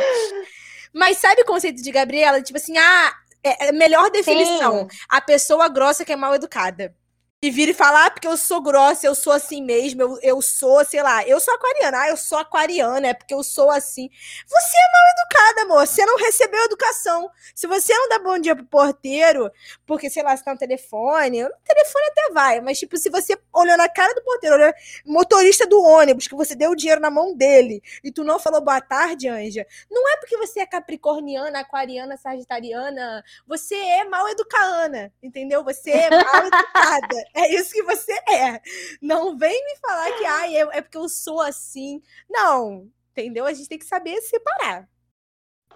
Mas 0.92 1.18
sabe 1.18 1.42
o 1.42 1.46
conceito 1.46 1.82
de 1.82 1.90
Gabriela? 1.90 2.40
Tipo 2.40 2.56
assim, 2.56 2.78
ah, 2.78 3.14
é, 3.42 3.68
é 3.68 3.72
melhor 3.72 4.10
definição. 4.10 4.88
Sim. 4.88 4.98
A 5.08 5.20
pessoa 5.20 5.68
grossa 5.68 6.04
que 6.04 6.12
é 6.12 6.16
mal 6.16 6.34
educada 6.34 6.94
e 7.44 7.50
vira 7.50 7.72
e 7.72 7.74
fala, 7.74 8.06
ah, 8.06 8.10
porque 8.10 8.26
eu 8.26 8.38
sou 8.38 8.62
grossa, 8.62 9.06
eu 9.06 9.14
sou 9.14 9.30
assim 9.30 9.62
mesmo, 9.62 10.00
eu, 10.00 10.18
eu 10.22 10.40
sou, 10.40 10.82
sei 10.82 11.02
lá, 11.02 11.28
eu 11.28 11.38
sou 11.38 11.52
aquariana, 11.52 12.00
ah, 12.00 12.08
eu 12.08 12.16
sou 12.16 12.38
aquariana, 12.38 13.08
é 13.08 13.12
porque 13.12 13.34
eu 13.34 13.42
sou 13.42 13.70
assim. 13.70 14.08
Você 14.48 14.76
é 14.78 14.92
mal 14.92 15.02
educada, 15.12 15.62
amor, 15.62 15.86
você 15.86 16.06
não 16.06 16.16
recebeu 16.16 16.64
educação. 16.64 17.30
Se 17.54 17.66
você 17.66 17.92
não 17.92 18.08
dá 18.08 18.18
bom 18.18 18.38
dia 18.38 18.56
pro 18.56 18.64
porteiro, 18.64 19.52
porque, 19.84 20.08
sei 20.08 20.22
lá, 20.22 20.34
você 20.34 20.42
tá 20.42 20.52
no 20.52 20.58
telefone, 20.58 21.44
o 21.44 21.50
telefone 21.66 22.06
até 22.12 22.32
vai, 22.32 22.60
mas, 22.62 22.78
tipo, 22.78 22.96
se 22.96 23.10
você 23.10 23.38
olhou 23.52 23.76
na 23.76 23.90
cara 23.90 24.14
do 24.14 24.22
porteiro, 24.22 24.56
olhou 24.56 24.72
motorista 25.04 25.66
do 25.66 25.82
ônibus, 25.82 26.26
que 26.26 26.34
você 26.34 26.54
deu 26.54 26.70
o 26.70 26.76
dinheiro 26.76 27.02
na 27.02 27.10
mão 27.10 27.36
dele, 27.36 27.82
e 28.02 28.10
tu 28.10 28.24
não 28.24 28.38
falou 28.38 28.62
boa 28.62 28.80
tarde, 28.80 29.28
Anja, 29.28 29.66
não 29.90 30.08
é 30.08 30.16
porque 30.16 30.38
você 30.38 30.60
é 30.60 30.66
capricorniana, 30.66 31.60
aquariana, 31.60 32.16
sagitariana, 32.16 33.22
você 33.46 33.74
é 33.74 34.04
mal 34.06 34.26
educada, 34.30 35.12
entendeu? 35.22 35.62
Você 35.62 35.90
é 35.90 36.08
mal 36.08 36.46
educada. 36.46 37.33
É 37.34 37.52
isso 37.52 37.72
que 37.72 37.82
você 37.82 38.12
é. 38.30 38.60
Não 39.02 39.36
vem 39.36 39.64
me 39.64 39.76
falar 39.76 40.12
que 40.12 40.24
ah, 40.24 40.52
é, 40.52 40.78
é 40.78 40.80
porque 40.80 40.96
eu 40.96 41.08
sou 41.08 41.40
assim. 41.40 42.00
Não, 42.30 42.88
entendeu? 43.10 43.44
A 43.44 43.52
gente 43.52 43.68
tem 43.68 43.78
que 43.78 43.84
saber 43.84 44.20
separar. 44.22 44.88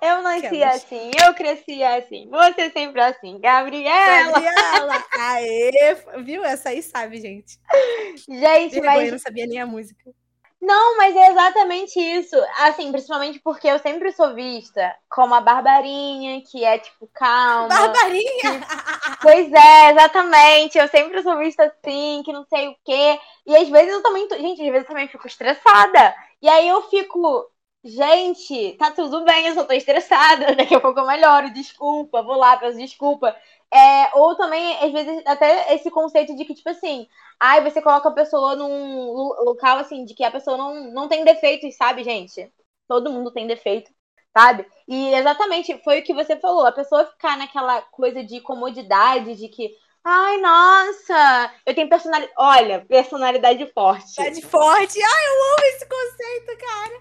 Eu 0.01 0.23
nasci 0.23 0.63
assim, 0.63 1.11
eu 1.27 1.35
cresci 1.35 1.83
assim, 1.83 2.29
você 2.31 2.71
sempre 2.71 3.01
assim, 3.01 3.41
Gabriela. 3.41 4.31
Gabriela, 4.31 5.05
aê, 5.19 5.97
viu? 6.23 6.45
Essa 6.45 6.69
aí 6.69 6.81
sabe, 6.83 7.21
gente. 7.21 7.59
Gente, 8.29 8.81
mas... 8.81 9.07
Eu 9.07 9.13
não 9.13 9.19
sabia 9.19 9.47
nem 9.47 9.61
a 9.61 9.67
música. 9.67 10.15
Não, 10.61 10.97
mas 10.97 11.15
é 11.15 11.31
exatamente 11.31 12.01
isso. 12.01 12.37
Assim, 12.59 12.91
principalmente 12.91 13.39
porque 13.41 13.69
eu 13.69 13.79
sempre 13.79 14.11
sou 14.13 14.35
vista 14.35 14.95
como 15.09 15.35
a 15.35 15.41
Barbarinha, 15.41 16.43
que 16.43 16.65
é 16.65 16.79
tipo 16.79 17.09
calma. 17.15 17.69
Barbarinha? 17.69 18.61
Que... 18.61 19.17
Pois 19.23 19.53
é, 19.53 19.91
exatamente. 19.93 20.77
Eu 20.79 20.89
sempre 20.89 21.23
sou 21.23 21.39
vista 21.39 21.65
assim, 21.65 22.23
que 22.25 22.33
não 22.33 22.45
sei 22.47 22.69
o 22.69 22.77
quê. 22.85 23.21
E 23.47 23.57
às 23.57 23.69
vezes 23.69 23.93
eu 23.93 24.03
também. 24.03 24.29
Gente, 24.29 24.63
às 24.63 24.69
vezes 24.69 24.83
eu 24.83 24.87
também 24.87 25.09
fico 25.09 25.27
estressada. 25.27 26.15
E 26.43 26.49
aí 26.49 26.69
eu 26.69 26.83
fico. 26.89 27.49
Gente, 27.85 28.73
tá 28.77 28.91
tudo 28.91 29.25
bem, 29.25 29.47
eu 29.47 29.55
só 29.55 29.65
tô 29.65 29.73
estressada. 29.73 30.55
Daqui 30.57 30.75
a 30.75 30.81
pouco 30.81 30.99
eu 30.99 31.07
melhoro, 31.07 31.53
desculpa, 31.53 32.23
vou 32.23 32.37
lá, 32.37 32.57
peço 32.57 32.77
desculpa. 32.77 33.35
É, 33.73 34.17
ou 34.19 34.35
também, 34.37 34.77
às 34.83 34.93
vezes, 34.93 35.23
até 35.27 35.75
esse 35.75 35.91
conceito 35.91 36.35
de 36.35 36.45
que, 36.45 36.55
tipo 36.55 36.69
assim, 36.71 37.07
ai, 37.39 37.63
você 37.63 37.83
coloca 37.83 38.09
a 38.09 38.13
pessoa 38.13 38.57
num 38.57 39.13
local 39.45 39.79
assim, 39.79 40.05
de 40.05 40.15
que 40.15 40.25
a 40.25 40.31
pessoa 40.31 40.57
não, 40.57 40.91
não 40.93 41.09
tem 41.09 41.25
defeitos, 41.25 41.77
sabe, 41.77 42.03
gente? 42.03 42.51
Todo 42.89 43.11
mundo 43.13 43.31
tem 43.31 43.47
defeito, 43.47 43.91
sabe? 44.37 44.67
E 44.89 45.13
exatamente 45.15 45.79
foi 45.85 46.01
o 46.01 46.03
que 46.05 46.15
você 46.15 46.37
falou, 46.41 46.67
a 46.67 46.73
pessoa 46.73 47.05
ficar 47.07 47.37
naquela 47.37 47.83
coisa 47.83 48.25
de 48.25 48.41
comodidade, 48.41 49.37
de 49.37 49.49
que, 49.49 49.71
ai, 50.09 50.37
nossa, 50.39 51.53
eu 51.67 51.75
tenho 51.75 51.89
personalidade. 51.89 52.33
Olha, 52.39 52.85
personalidade 52.89 53.71
forte. 53.73 54.15
Personalidade 54.15 54.47
forte. 54.47 54.99
Ai, 55.03 55.27
eu 55.27 55.53
amo 55.53 55.65
esse 55.65 55.87
conceito, 55.87 56.59
cara. 56.59 57.01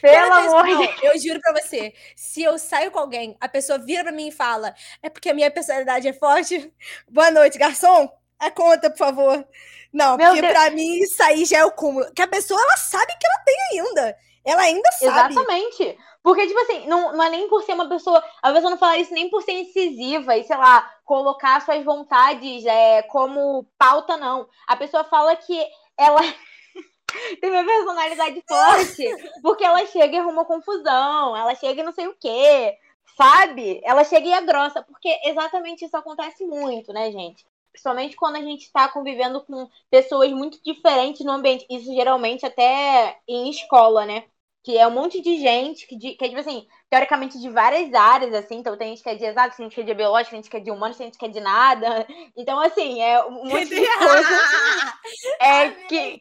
Pelo 0.00 0.32
amor 0.32 0.66
de 0.66 1.00
Deus. 1.00 1.14
Eu 1.14 1.20
juro 1.20 1.40
pra 1.40 1.52
você, 1.60 1.92
se 2.14 2.42
eu 2.42 2.58
saio 2.58 2.90
com 2.90 2.98
alguém, 2.98 3.36
a 3.40 3.48
pessoa 3.48 3.78
vira 3.78 4.04
pra 4.04 4.12
mim 4.12 4.28
e 4.28 4.32
fala, 4.32 4.74
é 5.02 5.10
porque 5.10 5.30
a 5.30 5.34
minha 5.34 5.50
personalidade 5.50 6.06
é 6.08 6.12
forte. 6.12 6.72
Boa 7.10 7.30
noite, 7.30 7.58
garçom. 7.58 8.08
A 8.38 8.50
conta, 8.50 8.90
por 8.90 8.98
favor. 8.98 9.46
Não, 9.92 10.16
Meu 10.16 10.26
porque 10.28 10.42
Deus. 10.42 10.52
pra 10.52 10.70
mim 10.70 10.98
isso 10.98 11.22
aí 11.22 11.44
já 11.44 11.58
é 11.58 11.64
o 11.64 11.72
cúmulo. 11.72 12.12
Que 12.12 12.22
a 12.22 12.28
pessoa, 12.28 12.60
ela 12.60 12.76
sabe 12.76 13.12
que 13.18 13.26
ela 13.26 13.44
tem 13.44 13.80
ainda. 13.80 14.16
Ela 14.46 14.62
ainda 14.62 14.92
sabe. 14.92 15.34
Exatamente. 15.34 15.98
Porque, 16.22 16.46
tipo 16.46 16.58
assim, 16.60 16.86
não, 16.86 17.16
não 17.16 17.24
é 17.24 17.30
nem 17.30 17.48
por 17.48 17.62
ser 17.64 17.74
uma 17.74 17.88
pessoa. 17.88 18.22
A 18.40 18.52
pessoa 18.52 18.70
não 18.70 18.78
fala 18.78 18.96
isso 18.96 19.12
nem 19.12 19.28
por 19.28 19.42
ser 19.42 19.52
incisiva 19.52 20.36
e, 20.36 20.44
sei 20.44 20.56
lá, 20.56 20.88
colocar 21.04 21.60
suas 21.60 21.84
vontades 21.84 22.64
é, 22.64 23.02
como 23.02 23.66
pauta, 23.76 24.16
não. 24.16 24.48
A 24.68 24.76
pessoa 24.76 25.02
fala 25.04 25.34
que 25.34 25.66
ela 25.96 26.20
tem 27.40 27.50
uma 27.50 27.64
personalidade 27.64 28.42
forte 28.48 29.04
porque 29.42 29.64
ela 29.64 29.84
chega 29.86 30.16
e 30.16 30.18
arruma 30.18 30.44
confusão, 30.44 31.36
ela 31.36 31.54
chega 31.54 31.80
e 31.80 31.84
não 31.84 31.92
sei 31.92 32.06
o 32.06 32.16
quê, 32.20 32.76
sabe? 33.16 33.80
Ela 33.84 34.04
chega 34.04 34.28
e 34.28 34.32
é 34.32 34.40
grossa, 34.42 34.82
porque 34.82 35.08
exatamente 35.24 35.84
isso 35.84 35.96
acontece 35.96 36.44
muito, 36.44 36.92
né, 36.92 37.10
gente? 37.10 37.44
Principalmente 37.72 38.16
quando 38.16 38.36
a 38.36 38.42
gente 38.42 38.62
está 38.62 38.88
convivendo 38.88 39.44
com 39.44 39.68
pessoas 39.90 40.30
muito 40.30 40.58
diferentes 40.62 41.24
no 41.24 41.32
ambiente. 41.32 41.66
Isso 41.68 41.94
geralmente 41.94 42.46
até 42.46 43.18
em 43.28 43.50
escola, 43.50 44.06
né? 44.06 44.24
Que 44.66 44.76
é 44.76 44.84
um 44.84 44.90
monte 44.90 45.22
de 45.22 45.38
gente 45.38 45.86
que, 45.86 45.96
que 45.96 46.24
é, 46.24 46.28
tipo 46.28 46.40
assim, 46.40 46.66
teoricamente 46.90 47.38
de 47.38 47.48
várias 47.48 47.94
áreas, 47.94 48.34
assim. 48.34 48.56
Então 48.56 48.76
tem 48.76 48.88
gente 48.88 49.02
que 49.04 49.08
é 49.08 49.14
de 49.14 49.24
exato, 49.24 49.56
tem 49.56 49.66
gente 49.66 49.76
que 49.76 49.80
é 49.80 49.84
de 49.84 49.94
biológico, 49.94 50.30
tem 50.32 50.42
gente 50.42 50.50
que 50.50 50.56
é 50.56 50.60
de 50.60 50.72
humanos, 50.72 50.96
tem 50.96 51.06
gente 51.06 51.16
que 51.16 51.24
é 51.24 51.28
de 51.28 51.38
nada. 51.38 52.04
Então, 52.36 52.58
assim, 52.58 53.00
é 53.00 53.24
um 53.24 53.44
monte 53.44 53.68
de 53.68 53.76
coisa. 53.76 54.98
é 55.38 55.70
que, 55.70 56.20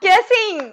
que, 0.00 0.08
assim, 0.08 0.72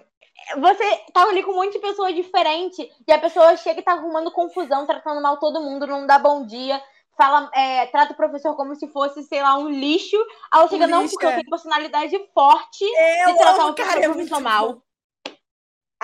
você 0.58 1.02
tá 1.14 1.24
ali 1.24 1.44
com 1.44 1.52
um 1.52 1.56
monte 1.56 1.74
de 1.74 1.80
pessoa 1.80 2.14
diferente 2.14 2.90
e 3.06 3.12
a 3.12 3.20
pessoa 3.20 3.58
chega 3.58 3.82
e 3.82 3.84
tá 3.84 3.92
arrumando 3.92 4.32
confusão, 4.32 4.88
tratando 4.88 5.22
mal 5.22 5.38
todo 5.38 5.62
mundo, 5.62 5.86
não 5.86 6.08
dá 6.08 6.18
bom 6.18 6.46
dia 6.46 6.82
fala, 7.18 7.50
é, 7.54 7.86
trata 7.88 8.14
o 8.14 8.16
professor 8.18 8.56
como 8.56 8.76
se 8.76 8.88
fosse, 8.90 9.24
sei 9.24 9.42
lá, 9.42 9.58
um 9.58 9.70
lixo. 9.70 10.18
Aí 10.52 10.60
ela 10.60 10.68
chega, 10.68 10.86
um 10.86 10.90
não, 10.90 11.02
lixo, 11.02 11.14
porque 11.14 11.26
eu 11.26 11.32
tenho 11.32 11.50
personalidade 11.50 12.30
forte 12.34 12.84
eu 12.84 13.34
de 13.34 13.38
tratar 13.38 13.68
o 13.68 13.74
professor 13.74 14.42
mal. 14.42 14.85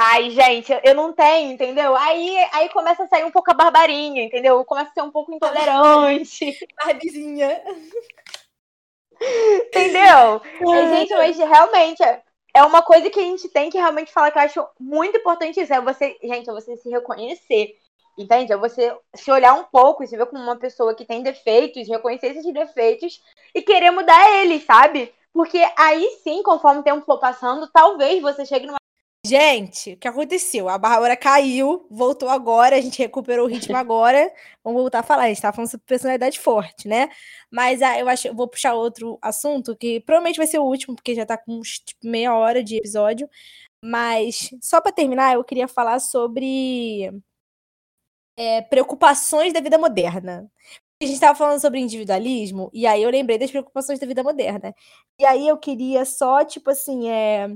Ai, 0.03 0.31
gente, 0.31 0.73
eu 0.83 0.95
não 0.95 1.13
tenho, 1.13 1.51
entendeu? 1.51 1.95
Aí, 1.95 2.35
aí 2.53 2.69
começa 2.69 3.03
a 3.03 3.07
sair 3.07 3.23
um 3.23 3.29
pouco 3.29 3.51
a 3.51 3.53
barbarinha, 3.53 4.23
entendeu? 4.23 4.65
Começa 4.65 4.89
a 4.89 4.93
ser 4.95 5.01
um 5.03 5.11
pouco 5.11 5.31
intolerante. 5.31 6.57
Barbizinha. 6.83 7.61
entendeu? 9.67 10.41
É. 10.73 10.97
gente, 10.97 11.13
mas 11.13 11.37
realmente 11.37 12.01
é 12.51 12.63
uma 12.63 12.81
coisa 12.81 13.11
que 13.11 13.19
a 13.19 13.23
gente 13.23 13.47
tem 13.49 13.69
que 13.69 13.77
realmente 13.77 14.11
falar 14.11 14.31
que 14.31 14.39
eu 14.39 14.41
acho 14.41 14.67
muito 14.79 15.19
importante 15.19 15.61
isso. 15.61 15.71
É 15.71 15.79
você, 15.79 16.17
gente, 16.23 16.49
é 16.49 16.53
você 16.53 16.75
se 16.77 16.89
reconhecer. 16.89 17.77
Entende? 18.17 18.51
É 18.51 18.57
você 18.57 18.97
se 19.13 19.31
olhar 19.31 19.53
um 19.53 19.65
pouco 19.65 20.03
e 20.03 20.07
se 20.07 20.17
ver 20.17 20.25
como 20.25 20.41
uma 20.41 20.57
pessoa 20.57 20.95
que 20.95 21.05
tem 21.05 21.21
defeitos, 21.21 21.87
reconhecer 21.87 22.35
esses 22.35 22.51
defeitos 22.51 23.21
e 23.53 23.61
querer 23.61 23.91
mudar 23.91 24.31
eles, 24.41 24.63
sabe? 24.65 25.13
Porque 25.31 25.63
aí 25.77 26.19
sim, 26.23 26.41
conforme 26.41 26.79
o 26.79 26.83
tempo 26.83 27.05
for 27.05 27.19
passando, 27.19 27.69
talvez 27.71 28.19
você 28.19 28.47
chegue 28.47 28.65
numa. 28.65 28.80
Gente, 29.23 29.93
o 29.93 29.97
que 29.97 30.07
aconteceu? 30.07 30.67
A 30.67 30.79
Bárbara 30.79 31.15
caiu, 31.15 31.85
voltou 31.91 32.27
agora, 32.27 32.75
a 32.75 32.81
gente 32.81 32.97
recuperou 32.97 33.45
o 33.45 33.49
ritmo 33.49 33.75
agora. 33.77 34.33
Vamos 34.63 34.81
voltar 34.81 34.99
a 34.99 35.03
falar. 35.03 35.23
A 35.25 35.27
gente 35.27 35.41
tá 35.41 35.53
falando 35.53 35.69
sobre 35.69 35.85
personalidade 35.85 36.39
forte, 36.39 36.87
né? 36.87 37.07
Mas 37.51 37.81
ah, 37.83 37.99
eu 37.99 38.09
acho 38.09 38.27
eu 38.27 38.33
vou 38.35 38.47
puxar 38.47 38.73
outro 38.73 39.19
assunto 39.21 39.75
que 39.75 39.99
provavelmente 40.01 40.37
vai 40.37 40.47
ser 40.47 40.57
o 40.57 40.63
último, 40.65 40.95
porque 40.95 41.13
já 41.13 41.25
tá 41.25 41.37
com 41.37 41.59
uns, 41.59 41.79
tipo, 41.79 42.07
meia 42.07 42.35
hora 42.35 42.63
de 42.63 42.77
episódio. 42.77 43.29
Mas 43.83 44.51
só 44.61 44.81
para 44.81 44.91
terminar, 44.91 45.35
eu 45.35 45.43
queria 45.43 45.67
falar 45.67 45.99
sobre 45.99 47.11
é, 48.37 48.61
preocupações 48.61 49.53
da 49.53 49.59
vida 49.61 49.77
moderna. 49.77 50.49
A 51.01 51.05
gente 51.05 51.15
estava 51.15 51.37
falando 51.37 51.59
sobre 51.61 51.79
individualismo, 51.79 52.69
e 52.73 52.85
aí 52.87 53.01
eu 53.03 53.09
lembrei 53.09 53.37
das 53.37 53.51
preocupações 53.51 53.99
da 53.99 54.07
vida 54.07 54.23
moderna. 54.23 54.73
E 55.19 55.25
aí 55.25 55.47
eu 55.47 55.57
queria 55.57 56.05
só, 56.05 56.45
tipo 56.45 56.69
assim, 56.71 57.09
é, 57.09 57.49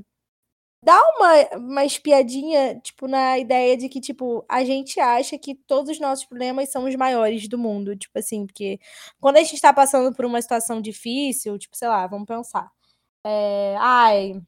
dar 0.85 1.01
uma, 1.17 1.57
uma 1.57 1.85
espiadinha, 1.85 2.79
tipo, 2.81 3.07
na 3.07 3.39
ideia 3.39 3.75
de 3.75 3.89
que, 3.89 3.99
tipo, 3.99 4.45
a 4.47 4.63
gente 4.63 4.99
acha 4.99 5.37
que 5.37 5.55
todos 5.55 5.91
os 5.91 5.99
nossos 5.99 6.25
problemas 6.25 6.69
são 6.71 6.85
os 6.85 6.95
maiores 6.95 7.47
do 7.47 7.57
mundo. 7.57 7.95
Tipo 7.95 8.19
assim, 8.19 8.45
porque 8.45 8.79
quando 9.19 9.37
a 9.37 9.41
gente 9.43 9.55
está 9.55 9.73
passando 9.73 10.15
por 10.15 10.25
uma 10.25 10.41
situação 10.41 10.81
difícil, 10.81 11.57
tipo, 11.57 11.75
sei 11.75 11.87
lá, 11.87 12.05
vamos 12.07 12.27
pensar. 12.27 12.71
É, 13.25 13.75
ai, 13.79 14.41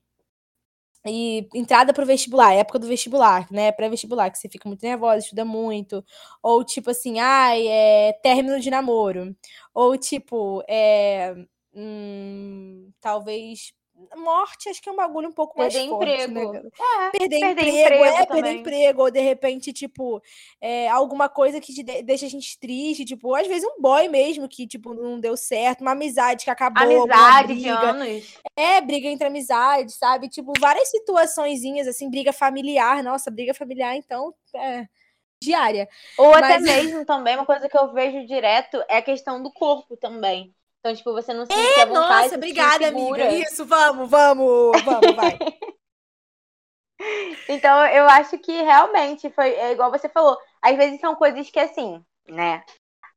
e 1.06 1.48
entrada 1.56 1.94
pro 1.94 2.06
vestibular, 2.06 2.54
época 2.54 2.80
do 2.80 2.88
vestibular, 2.88 3.48
né? 3.52 3.72
Pré-vestibular, 3.72 4.30
que 4.32 4.38
você 4.38 4.50
fica 4.50 4.68
muito 4.68 4.84
nervosa, 4.84 5.20
estuda 5.20 5.46
muito. 5.46 6.04
Ou 6.44 6.64
tipo 6.64 6.90
assim, 6.92 7.20
ai, 7.20 7.66
é 7.68 8.14
término 8.22 8.60
de 8.60 8.70
namoro. 8.70 9.36
Ou 9.74 9.98
tipo, 9.98 10.64
é. 10.68 11.36
Hum, 11.74 12.92
talvez 13.00 13.72
morte 14.16 14.70
acho 14.70 14.82
que 14.82 14.90
é 14.90 14.92
um 14.92 14.96
bagulho 14.96 15.30
um 15.30 15.34
pouco 15.34 15.56
perder 15.56 15.78
mais 15.80 15.90
forte, 15.90 16.06
né, 16.06 16.24
emprego. 16.24 16.54
né? 16.54 16.62
É, 16.80 17.10
perder, 17.18 17.40
perder 17.40 17.50
emprego, 17.50 17.72
emprego, 17.80 18.04
é, 18.04 18.26
também. 18.26 18.44
perder 18.44 18.60
emprego, 18.60 19.02
ou 19.02 19.12
de 19.12 19.20
repente, 19.20 19.74
tipo, 19.74 20.22
é, 20.62 20.88
alguma 20.90 21.28
coisa 21.28 21.60
que 21.60 21.74
de, 21.74 22.04
deixa 22.04 22.26
a 22.26 22.30
gente 22.30 22.60
triste, 22.60 23.06
tipo, 23.06 23.34
às 23.36 23.48
vezes 23.48 23.68
um 23.68 23.82
boy 23.82 24.08
mesmo 24.08 24.48
que, 24.48 24.68
tipo, 24.68 24.94
não 24.94 25.20
deu 25.20 25.36
certo, 25.36 25.82
uma 25.82 25.92
amizade 25.92 26.44
que 26.44 26.52
acabou, 26.52 26.84
amizade 26.84 27.54
briga. 27.54 27.62
de 27.62 27.70
anos. 27.70 28.38
É, 28.56 28.82
briga 28.82 29.08
entre 29.08 29.28
amizades, 29.28 29.96
sabe? 29.96 30.30
Tipo, 30.30 30.54
várias 30.60 30.90
situaçõezinhas, 30.90 31.88
assim, 31.88 32.10
briga 32.10 32.32
familiar, 32.32 33.04
nossa, 33.04 33.32
briga 33.32 33.54
familiar, 33.54 33.96
então, 33.96 34.34
é 34.56 34.88
diária. 35.42 35.88
Ou 36.18 36.32
Mas... 36.32 36.44
até 36.44 36.60
mesmo 36.60 37.06
também, 37.06 37.36
uma 37.36 37.46
coisa 37.46 37.70
que 37.70 37.78
eu 37.78 37.94
vejo 37.94 38.26
direto 38.26 38.84
é 38.88 38.98
a 38.98 39.02
questão 39.02 39.42
do 39.42 39.52
corpo 39.52 39.96
também. 39.96 40.54
Então, 40.88 40.96
tipo, 40.96 41.12
você 41.12 41.34
não 41.34 41.46
se 41.46 41.54
sente 41.54 41.80
é, 41.80 41.84
à 41.84 41.86
vontade. 41.86 42.24
Nossa, 42.24 42.36
obrigada, 42.36 42.88
amiga. 42.88 43.34
Isso, 43.34 43.66
vamos, 43.66 44.10
vamos, 44.10 44.82
vamos, 44.84 45.16
vai. 45.16 45.38
então, 47.50 47.86
eu 47.88 48.08
acho 48.08 48.38
que 48.38 48.52
realmente 48.62 49.30
foi 49.32 49.50
é 49.50 49.74
igual 49.74 49.92
você 49.92 50.08
falou. 50.08 50.38
às 50.62 50.78
vezes 50.78 51.02
são 51.02 51.16
coisas 51.16 51.50
que 51.50 51.60
assim, 51.60 52.02
né? 52.30 52.64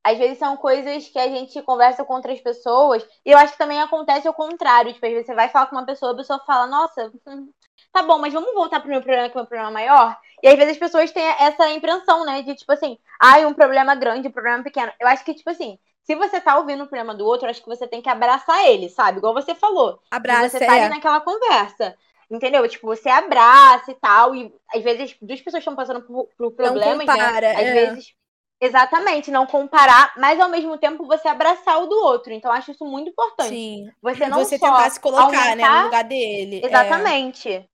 Às 0.02 0.18
vezes 0.18 0.38
são 0.38 0.56
coisas 0.56 1.08
que 1.08 1.18
a 1.18 1.28
gente 1.28 1.62
conversa 1.62 2.04
com 2.04 2.14
outras 2.14 2.40
pessoas, 2.40 3.06
e 3.24 3.30
eu 3.30 3.38
acho 3.38 3.52
que 3.52 3.58
também 3.58 3.80
acontece 3.80 4.28
o 4.28 4.34
contrário. 4.34 4.92
Tipo, 4.92 5.06
às 5.06 5.12
vezes 5.12 5.26
você 5.26 5.34
vai 5.34 5.48
falar 5.48 5.66
com 5.66 5.76
uma 5.76 5.86
pessoa, 5.86 6.12
a 6.12 6.16
pessoa 6.16 6.42
fala, 6.44 6.66
nossa, 6.66 7.12
hum, 7.28 7.52
tá 7.92 8.02
bom, 8.02 8.18
mas 8.18 8.32
vamos 8.32 8.52
voltar 8.54 8.80
pro 8.80 8.88
meu 8.88 9.00
problema, 9.00 9.28
que 9.28 9.38
é 9.38 9.42
um 9.42 9.46
problema 9.46 9.70
maior? 9.70 10.18
E 10.42 10.48
às 10.48 10.56
vezes 10.56 10.72
as 10.72 10.78
pessoas 10.78 11.12
têm 11.12 11.22
essa 11.22 11.68
impressão, 11.70 12.24
né? 12.24 12.42
De 12.42 12.56
tipo 12.56 12.72
assim, 12.72 12.98
ai, 13.20 13.44
um 13.46 13.54
problema 13.54 13.94
grande, 13.94 14.26
um 14.26 14.32
problema 14.32 14.64
pequeno. 14.64 14.90
Eu 14.98 15.06
acho 15.06 15.24
que, 15.24 15.34
tipo 15.34 15.50
assim, 15.50 15.78
se 16.02 16.14
você 16.16 16.40
tá 16.40 16.58
ouvindo 16.58 16.84
o 16.84 16.86
problema 16.86 17.14
do 17.14 17.24
outro, 17.24 17.48
acho 17.48 17.62
que 17.62 17.68
você 17.68 17.86
tem 17.86 18.02
que 18.02 18.08
abraçar 18.08 18.66
ele, 18.66 18.88
sabe? 18.88 19.18
Igual 19.18 19.34
você 19.34 19.54
falou. 19.54 20.00
Abraça, 20.10 20.58
Você 20.58 20.66
tá 20.66 20.76
é. 20.76 20.80
ali 20.80 20.94
naquela 20.94 21.20
conversa. 21.20 21.96
Entendeu? 22.30 22.66
Tipo, 22.68 22.86
você 22.86 23.08
abraça 23.08 23.90
e 23.90 23.94
tal. 23.94 24.34
E 24.34 24.52
às 24.72 24.82
vezes 24.82 25.16
duas 25.20 25.40
pessoas 25.40 25.60
estão 25.60 25.74
passando 25.74 26.02
por, 26.02 26.28
por 26.36 26.52
problemas, 26.52 27.06
compara, 27.06 27.40
né? 27.40 27.54
Às 27.54 27.60
é. 27.60 27.72
vezes. 27.72 28.14
Exatamente, 28.62 29.30
não 29.30 29.46
comparar, 29.46 30.12
mas 30.18 30.38
ao 30.38 30.50
mesmo 30.50 30.76
tempo 30.76 31.06
você 31.06 31.26
abraçar 31.26 31.82
o 31.82 31.86
do 31.86 31.96
outro. 31.96 32.30
Então, 32.30 32.50
eu 32.50 32.56
acho 32.56 32.70
isso 32.70 32.84
muito 32.84 33.08
importante. 33.08 33.48
Sim. 33.48 33.88
Você 34.02 34.28
não 34.28 34.44
você 34.44 34.58
só 34.58 34.66
tentar 34.66 34.90
se 34.90 35.00
colocar, 35.00 35.30
né, 35.56 35.64
aumentar- 35.64 35.78
no 35.78 35.84
lugar 35.84 36.04
dele. 36.04 36.60
É. 36.62 36.66
Exatamente. 36.66 37.66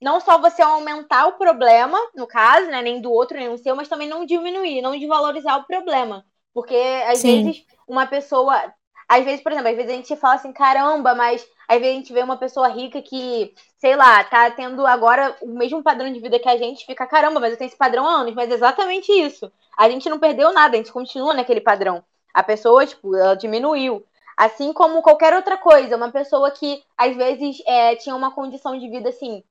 Não 0.00 0.20
só 0.20 0.38
você 0.38 0.62
aumentar 0.62 1.26
o 1.26 1.38
problema, 1.38 1.98
no 2.14 2.26
caso, 2.26 2.66
né? 2.68 2.82
Nem 2.82 3.00
do 3.00 3.10
outro, 3.10 3.38
nem 3.38 3.48
o 3.48 3.56
seu, 3.58 3.74
mas 3.74 3.88
também 3.88 4.06
não 4.06 4.26
diminuir, 4.26 4.82
não 4.82 4.96
desvalorizar 4.96 5.58
o 5.58 5.64
problema. 5.64 6.24
Porque, 6.52 6.76
às 7.06 7.18
Sim. 7.18 7.44
vezes, 7.44 7.64
uma 7.86 8.06
pessoa. 8.06 8.60
Às 9.08 9.24
vezes, 9.24 9.40
por 9.40 9.52
exemplo, 9.52 9.70
às 9.70 9.76
vezes 9.76 9.90
a 9.90 9.94
gente 9.94 10.16
fala 10.16 10.34
assim, 10.34 10.52
caramba, 10.52 11.14
mas 11.14 11.46
às 11.66 11.78
vezes 11.78 11.92
a 11.92 11.96
gente 11.96 12.12
vê 12.12 12.22
uma 12.22 12.36
pessoa 12.36 12.68
rica 12.68 13.00
que, 13.00 13.54
sei 13.78 13.96
lá, 13.96 14.22
tá 14.24 14.50
tendo 14.50 14.86
agora 14.86 15.34
o 15.40 15.48
mesmo 15.48 15.82
padrão 15.82 16.12
de 16.12 16.20
vida 16.20 16.38
que 16.38 16.48
a 16.48 16.58
gente, 16.58 16.84
fica, 16.84 17.06
caramba, 17.06 17.40
mas 17.40 17.52
eu 17.52 17.58
tenho 17.58 17.68
esse 17.68 17.76
padrão 17.76 18.06
há 18.06 18.20
anos, 18.20 18.34
mas 18.34 18.50
é 18.50 18.54
exatamente 18.54 19.10
isso. 19.10 19.50
A 19.76 19.88
gente 19.88 20.10
não 20.10 20.18
perdeu 20.18 20.52
nada, 20.52 20.74
a 20.74 20.76
gente 20.76 20.92
continua 20.92 21.32
naquele 21.32 21.60
padrão. 21.60 22.04
A 22.34 22.42
pessoa, 22.42 22.84
tipo, 22.84 23.14
ela 23.16 23.34
diminuiu. 23.34 24.04
Assim 24.36 24.72
como 24.72 25.02
qualquer 25.02 25.34
outra 25.34 25.56
coisa, 25.56 25.96
uma 25.96 26.12
pessoa 26.12 26.50
que 26.50 26.82
às 26.96 27.16
vezes 27.16 27.62
é, 27.66 27.96
tinha 27.96 28.14
uma 28.14 28.30
condição 28.30 28.78
de 28.78 28.88
vida 28.88 29.08
assim 29.08 29.42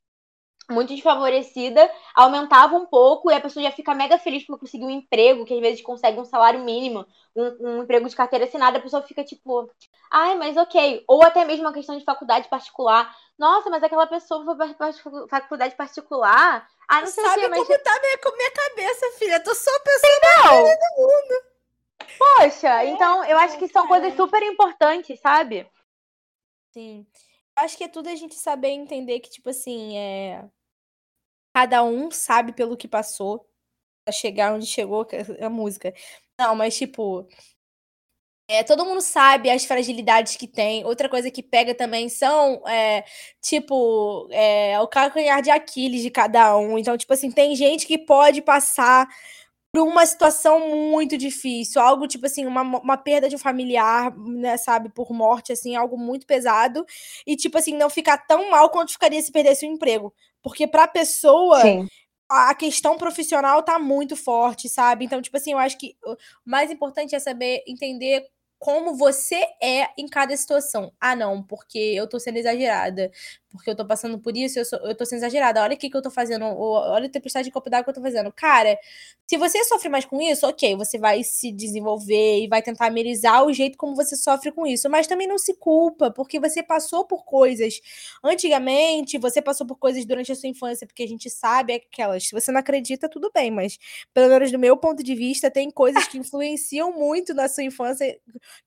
muito 0.69 0.93
desfavorecida, 0.93 1.89
aumentava 2.13 2.75
um 2.75 2.85
pouco 2.85 3.31
e 3.31 3.33
a 3.33 3.39
pessoa 3.39 3.63
já 3.63 3.71
fica 3.71 3.93
mega 3.93 4.17
feliz 4.17 4.45
por 4.45 4.59
conseguir 4.59 4.85
um 4.85 4.89
emprego, 4.89 5.45
que 5.45 5.53
às 5.53 5.59
vezes 5.59 5.81
consegue 5.81 6.19
um 6.19 6.25
salário 6.25 6.59
mínimo, 6.59 7.05
um, 7.35 7.57
um 7.61 7.83
emprego 7.83 8.07
de 8.09 8.15
carteira 8.15 8.45
assinada, 8.45 8.77
a 8.77 8.81
pessoa 8.81 9.01
fica 9.01 9.23
tipo, 9.23 9.69
ai, 10.11 10.35
mas 10.35 10.57
ok. 10.57 11.03
Ou 11.07 11.23
até 11.23 11.45
mesmo 11.45 11.67
a 11.67 11.73
questão 11.73 11.97
de 11.97 12.03
faculdade 12.03 12.49
particular. 12.49 13.15
Nossa, 13.37 13.69
mas 13.69 13.83
aquela 13.83 14.07
pessoa 14.07 14.43
foi 14.43 14.55
pra 14.55 14.73
pra 14.73 14.93
faculdade 15.29 15.75
particular. 15.75 16.67
Ah, 16.87 17.01
não 17.01 17.07
sei 17.07 17.23
o 17.23 17.27
Sabe 17.27 17.41
que, 17.41 17.47
mas 17.47 17.67
como 17.67 17.79
tá 17.79 17.99
minha, 18.01 18.17
com 18.17 18.35
minha 18.35 18.51
cabeça, 18.51 19.05
filha? 19.17 19.35
Eu 19.35 19.43
tô 19.43 19.55
só 19.55 19.71
pensando. 19.79 20.17
não. 20.43 21.57
Poxa, 22.17 22.85
então 22.85 23.23
eu 23.25 23.37
acho 23.37 23.57
que 23.57 23.67
são 23.67 23.87
coisas 23.87 24.15
super 24.15 24.41
importantes, 24.43 25.19
sabe? 25.19 25.69
Sim. 26.71 27.05
Eu 27.57 27.63
acho 27.63 27.77
que 27.77 27.83
é 27.83 27.87
tudo 27.87 28.07
a 28.07 28.15
gente 28.15 28.35
saber 28.35 28.69
entender 28.69 29.19
que, 29.19 29.29
tipo 29.29 29.49
assim, 29.49 29.97
é. 29.97 30.47
Cada 31.57 31.83
um 31.83 32.11
sabe 32.11 32.53
pelo 32.53 32.77
que 32.77 32.87
passou 32.87 33.49
pra 34.05 34.13
chegar 34.13 34.53
onde 34.53 34.67
chegou 34.67 35.07
é 35.11 35.43
a 35.43 35.49
música. 35.49 35.91
Não, 36.39 36.55
mas, 36.55 36.77
tipo. 36.77 37.27
É, 38.47 38.63
todo 38.63 38.85
mundo 38.85 39.01
sabe 39.01 39.49
as 39.49 39.65
fragilidades 39.65 40.35
que 40.35 40.47
tem. 40.47 40.85
Outra 40.85 41.09
coisa 41.09 41.31
que 41.31 41.41
pega 41.41 41.73
também 41.73 42.09
são, 42.09 42.61
é, 42.67 43.03
tipo, 43.41 44.29
é, 44.31 44.79
o 44.79 44.87
calcanhar 44.87 45.41
de 45.41 45.49
Aquiles 45.49 46.03
de 46.03 46.11
cada 46.11 46.55
um. 46.59 46.77
Então, 46.77 46.95
tipo 46.95 47.11
assim, 47.11 47.31
tem 47.31 47.55
gente 47.55 47.87
que 47.87 47.97
pode 47.97 48.39
passar 48.43 49.07
por 49.77 49.87
uma 49.87 50.03
situação 50.07 50.75
muito 50.75 51.15
difícil, 51.15 51.79
algo 51.79 52.07
tipo 52.07 52.25
assim, 52.25 52.47
uma, 52.47 52.61
uma 52.63 52.97
perda 52.97 53.29
de 53.29 53.35
um 53.35 53.39
familiar, 53.39 54.11
né, 54.17 54.57
sabe, 54.57 54.89
por 54.89 55.11
morte, 55.11 55.51
assim, 55.51 55.75
algo 55.75 55.95
muito 55.95 56.25
pesado, 56.25 56.83
e 57.27 57.35
tipo 57.35 57.59
assim, 57.59 57.75
não 57.75 57.87
ficar 57.87 58.17
tão 58.17 58.49
mal 58.49 58.71
quanto 58.71 58.91
ficaria 58.91 59.21
se 59.21 59.31
perdesse 59.31 59.67
o 59.67 59.69
emprego. 59.69 60.11
Porque 60.41 60.65
pra 60.65 60.87
pessoa, 60.87 61.61
a 62.27 62.55
questão 62.55 62.97
profissional 62.97 63.61
tá 63.61 63.77
muito 63.77 64.15
forte, 64.15 64.67
sabe? 64.67 65.05
Então, 65.05 65.21
tipo 65.21 65.37
assim, 65.37 65.51
eu 65.51 65.59
acho 65.59 65.77
que 65.77 65.95
o 66.03 66.15
mais 66.43 66.71
importante 66.71 67.13
é 67.13 67.19
saber 67.19 67.63
entender 67.67 68.25
como 68.59 68.95
você 68.95 69.45
é 69.61 69.89
em 69.97 70.07
cada 70.07 70.35
situação. 70.35 70.91
Ah, 70.99 71.15
não, 71.15 71.43
porque 71.43 71.77
eu 71.77 72.07
tô 72.07 72.19
sendo 72.19 72.37
exagerada. 72.37 73.11
Porque 73.57 73.69
eu 73.69 73.75
tô 73.75 73.85
passando 73.85 74.17
por 74.19 74.37
isso, 74.37 74.59
eu, 74.59 74.65
sou, 74.65 74.79
eu 74.79 74.95
tô 74.95 75.05
sendo 75.05 75.19
exagerada. 75.19 75.61
Olha 75.61 75.75
o 75.75 75.77
que, 75.77 75.89
que 75.89 75.97
eu 75.97 76.01
tô 76.01 76.09
fazendo. 76.09 76.45
ou 76.45 76.73
Olha 76.73 77.07
a 77.07 77.09
tempestade 77.09 77.49
de 77.49 77.51
copo 77.51 77.69
d'água 77.69 77.83
que 77.83 77.89
eu 77.89 77.93
tô 77.95 78.01
fazendo. 78.01 78.31
Cara, 78.31 78.77
se 79.25 79.35
você 79.37 79.63
sofre 79.65 79.89
mais 79.89 80.05
com 80.05 80.21
isso, 80.21 80.47
ok, 80.47 80.75
você 80.75 80.97
vai 80.97 81.23
se 81.23 81.51
desenvolver 81.51 82.43
e 82.43 82.47
vai 82.47 82.61
tentar 82.61 82.87
amenizar 82.87 83.45
o 83.45 83.51
jeito 83.51 83.77
como 83.77 83.95
você 83.95 84.15
sofre 84.15 84.51
com 84.51 84.65
isso. 84.65 84.89
Mas 84.89 85.07
também 85.07 85.27
não 85.27 85.37
se 85.37 85.53
culpa, 85.55 86.09
porque 86.09 86.39
você 86.39 86.63
passou 86.63 87.05
por 87.05 87.25
coisas 87.25 87.81
antigamente, 88.23 89.17
você 89.17 89.41
passou 89.41 89.67
por 89.67 89.77
coisas 89.77 90.05
durante 90.05 90.31
a 90.31 90.35
sua 90.35 90.47
infância, 90.47 90.87
porque 90.87 91.03
a 91.03 91.07
gente 91.07 91.29
sabe 91.29 91.73
aquelas. 91.73 92.27
Se 92.27 92.31
você 92.31 92.51
não 92.51 92.59
acredita, 92.59 93.09
tudo 93.09 93.29
bem, 93.33 93.51
mas 93.51 93.77
pelo 94.13 94.29
menos 94.29 94.51
do 94.51 94.59
meu 94.59 94.77
ponto 94.77 95.03
de 95.03 95.15
vista, 95.15 95.51
tem 95.51 95.69
coisas 95.69 96.07
que 96.07 96.17
influenciam 96.17 96.93
muito 96.93 97.33
na 97.33 97.47
sua 97.47 97.63
infância, 97.63 98.17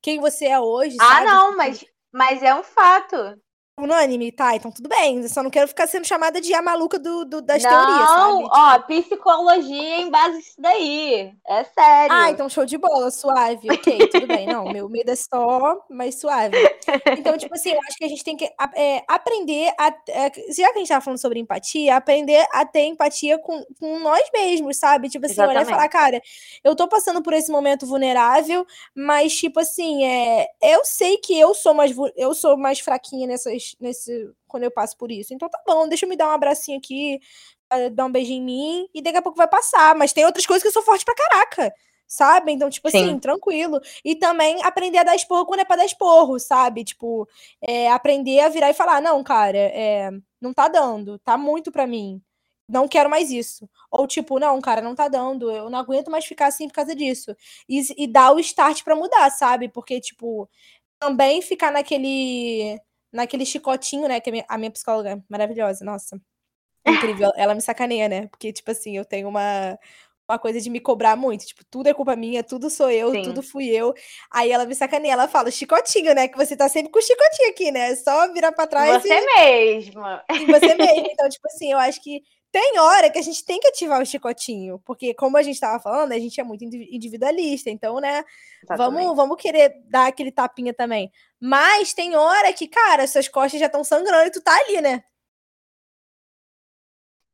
quem 0.03 0.21
você 0.21 0.47
é 0.47 0.61
hoje. 0.61 0.97
Ah, 1.01 1.05
sabe? 1.05 1.27
não, 1.27 1.57
mas, 1.57 1.85
mas 2.13 2.43
é 2.43 2.55
um 2.55 2.63
fato. 2.63 3.41
Unânime, 3.83 4.33
tá? 4.33 4.55
Então 4.55 4.71
tudo 4.71 4.89
bem. 4.89 5.21
Eu 5.23 5.29
só 5.29 5.43
não 5.43 5.51
quero 5.51 5.69
ficar 5.69 5.87
sendo 5.87 6.07
chamada 6.07 6.41
de 6.41 6.53
a 6.55 6.63
maluca 6.63 6.99
do, 6.99 7.25
do- 7.25 7.43
das 7.43 7.63
não, 7.63 7.71
teorias, 7.71 8.09
sabe? 8.09 8.45
ó, 8.53 8.79
psicologia 8.81 10.01
em 10.01 10.11
base 10.11 10.39
disso 10.39 10.55
daí. 10.59 11.33
É 11.47 11.65
sério. 11.65 12.17
Ah, 12.17 12.31
então 12.31 12.49
show 12.49 12.65
de 12.65 12.77
bola, 12.79 13.11
suave, 13.11 13.71
ok, 13.71 13.99
tudo 14.09 14.27
bem. 14.27 14.47
Não, 14.47 14.69
meu 14.71 14.89
medo 14.89 15.11
é 15.11 15.17
só, 15.17 15.85
mas 15.89 16.21
suave. 16.21 16.57
Então, 17.19 17.37
tipo 17.37 17.55
assim, 17.55 17.71
eu 17.71 17.79
acho 17.89 17.97
que 17.97 18.05
a 18.05 18.09
gente 18.09 18.25
tem 18.25 18.37
que 18.37 18.51
é, 18.75 19.03
aprender 19.09 19.73
a. 19.79 19.89
é, 20.09 20.31
já 20.53 20.69
que 20.73 20.77
a 20.77 20.79
gente 20.79 20.89
tava 20.89 21.01
falando 21.01 21.21
sobre 21.21 21.39
empatia, 21.39 21.97
aprender 21.97 22.47
a 22.53 22.65
ter 22.65 22.83
empatia 22.87 23.39
com, 23.39 23.65
com 23.79 23.99
nós 23.99 24.23
mesmos, 24.33 24.77
sabe? 24.79 25.09
Tipo 25.09 25.27
assim, 25.27 25.41
olhar 25.43 25.63
e 25.63 25.67
falar, 25.67 25.89
cara, 25.89 26.21
eu 26.65 26.75
tô 26.75 26.89
passando 26.89 27.23
por 27.23 27.33
esse 27.33 27.51
momento 27.51 27.87
vulnerável, 27.87 28.67
mas, 28.95 29.35
tipo 29.37 29.61
assim, 29.61 30.05
é, 30.05 30.47
eu 30.63 30.85
sei 30.85 31.19
que 31.19 31.39
eu 31.39 31.55
sou 31.55 31.75
mais, 31.75 31.95
eu 32.17 32.35
sou 32.35 32.57
mais 32.57 32.81
fraquinha 32.81 33.27
nessas, 33.27 33.70
nesse, 33.81 34.31
quando 34.49 34.65
eu 34.65 34.71
passo 34.71 34.97
por 34.97 35.11
isso. 35.11 35.35
Então 35.35 35.49
tá 35.49 35.61
bom, 35.67 35.89
deixa 35.89 36.05
eu 36.07 36.09
me 36.09 36.17
dar 36.17 36.29
um 36.29 36.33
abracinho 36.33 36.79
aqui, 36.79 37.21
eh, 37.71 37.91
dar 37.91 38.07
um 38.07 38.13
beijo 38.13 38.33
em 38.33 38.43
mim, 38.43 38.89
e 38.95 39.03
daqui 39.03 39.19
a 39.19 39.23
pouco 39.23 39.37
vai 39.39 39.49
passar. 39.49 39.95
Mas 39.95 40.13
tem 40.13 40.25
outras 40.27 40.47
coisas 40.47 40.63
que 40.63 40.69
eu 40.69 40.73
sou 40.73 40.83
forte 40.83 41.05
pra 41.05 41.15
caraca. 41.15 41.73
Sabe? 42.07 42.51
Então, 42.53 42.69
tipo 42.69 42.89
assim, 42.89 43.11
Sim. 43.11 43.19
tranquilo. 43.21 43.81
E 44.05 44.17
também 44.17 44.61
aprender 44.65 44.99
a 44.99 45.05
dar 45.05 45.15
esporro 45.15 45.47
quando 45.47 45.61
é 45.61 45.65
pra 45.65 45.77
dar 45.77 45.85
esporro, 45.85 46.41
sabe? 46.41 46.83
Tipo, 46.85 47.29
é, 47.63 47.89
aprender 47.93 48.41
a 48.41 48.49
virar 48.49 48.71
e 48.71 48.75
falar: 48.75 49.01
não, 49.01 49.23
cara, 49.23 49.57
é, 49.59 50.11
não 50.41 50.53
tá 50.53 50.67
dando, 50.69 51.19
tá 51.21 51.37
muito 51.39 51.71
pra 51.71 51.87
mim. 51.87 52.21
Não 52.69 52.87
quero 52.89 53.11
mais 53.11 53.31
isso. 53.31 53.69
Ou 53.91 54.07
tipo, 54.07 54.39
não, 54.39 54.61
cara, 54.61 54.81
não 54.81 54.95
tá 54.95 55.09
dando, 55.09 55.51
eu 55.51 55.69
não 55.71 55.79
aguento 55.79 56.11
mais 56.11 56.25
ficar 56.25 56.47
assim 56.47 56.69
por 56.69 56.75
causa 56.75 56.95
disso. 56.95 57.35
E, 57.69 57.81
e 58.05 58.07
dar 58.07 58.33
o 58.33 58.39
start 58.41 58.85
pra 58.85 58.95
mudar, 58.97 59.29
sabe? 59.31 59.69
Porque, 59.69 60.01
tipo, 60.01 60.49
também 61.01 61.43
ficar 61.43 61.73
naquele 61.73 62.79
naquele 63.13 63.45
chicotinho, 63.45 64.09
né? 64.09 64.21
Que 64.21 64.31
a 64.31 64.33
minha, 64.33 64.45
a 64.49 64.59
minha 64.59 64.71
psicóloga 64.71 65.11
é 65.11 65.23
maravilhosa, 65.29 65.85
nossa. 65.85 66.21
Incrível. 66.87 67.31
Ela 67.37 67.55
me 67.55 67.61
sacaneia, 67.61 68.09
né? 68.09 68.27
Porque, 68.29 68.53
tipo 68.53 68.71
assim, 68.71 68.97
eu 68.97 69.05
tenho 69.05 69.29
uma, 69.29 69.79
uma 70.29 70.39
coisa 70.39 70.61
de 70.61 70.71
me 70.71 70.81
cobrar 70.81 71.17
muito. 71.17 71.47
Tipo, 71.47 71.65
tudo 71.65 71.89
é 71.89 71.95
culpa 71.95 72.17
minha, 72.17 72.43
tudo 72.43 72.71
sou 72.71 72.91
eu, 72.91 73.13
Sim. 73.13 73.23
tudo 73.23 73.43
fui 73.43 73.69
eu. 73.69 73.95
Aí 74.33 74.51
ela 74.51 74.65
me 74.65 74.75
sacaneia, 74.75 75.13
ela 75.13 75.29
fala, 75.29 75.51
chicotinho, 75.51 76.15
né? 76.15 76.29
Que 76.29 76.37
você 76.37 76.57
tá 76.57 76.69
sempre 76.69 76.91
com 76.91 76.99
o 76.99 77.03
chicotinho 77.03 77.51
aqui, 77.51 77.71
né? 77.71 77.91
É 77.91 77.97
só 77.97 78.33
virar 78.33 78.53
pra 78.53 78.67
trás 78.67 79.03
Você 79.03 79.21
mesma. 79.21 80.25
e, 80.31 80.43
e 80.43 80.47
você 80.47 80.75
mesmo. 80.75 81.07
Então, 81.11 81.29
tipo 81.29 81.47
assim, 81.49 81.73
eu 81.73 81.79
acho 81.79 82.03
que 82.03 82.23
tem 82.53 82.79
hora 82.79 83.11
que 83.11 83.19
a 83.19 83.23
gente 83.23 83.45
tem 83.45 83.61
que 83.61 83.69
ativar 83.69 84.01
o 84.01 84.07
chicotinho. 84.07 84.79
Porque, 84.85 85.15
como 85.15 85.37
a 85.37 85.43
gente 85.43 85.61
tava 85.61 85.81
falando, 85.83 86.13
a 86.13 86.19
gente 86.19 86.41
é 86.41 86.45
muito 86.45 86.65
indivi- 86.65 86.89
individualista. 86.91 87.71
Então, 87.71 88.01
né? 88.01 88.25
Vamos, 88.77 89.17
vamos 89.17 89.37
querer 89.41 89.75
dar 89.87 90.07
aquele 90.09 90.33
tapinha 90.33 90.75
também. 90.75 91.11
Mas 91.41 91.93
tem 91.95 92.17
hora 92.17 92.53
que, 92.53 92.69
cara, 92.69 93.07
suas 93.07 93.29
costas 93.29 93.61
já 93.61 93.67
estão 93.67 93.85
sangrando 93.85 94.27
e 94.27 94.33
tu 94.33 94.41
tá 94.41 94.55
ali, 94.57 94.81
né? 94.81 95.05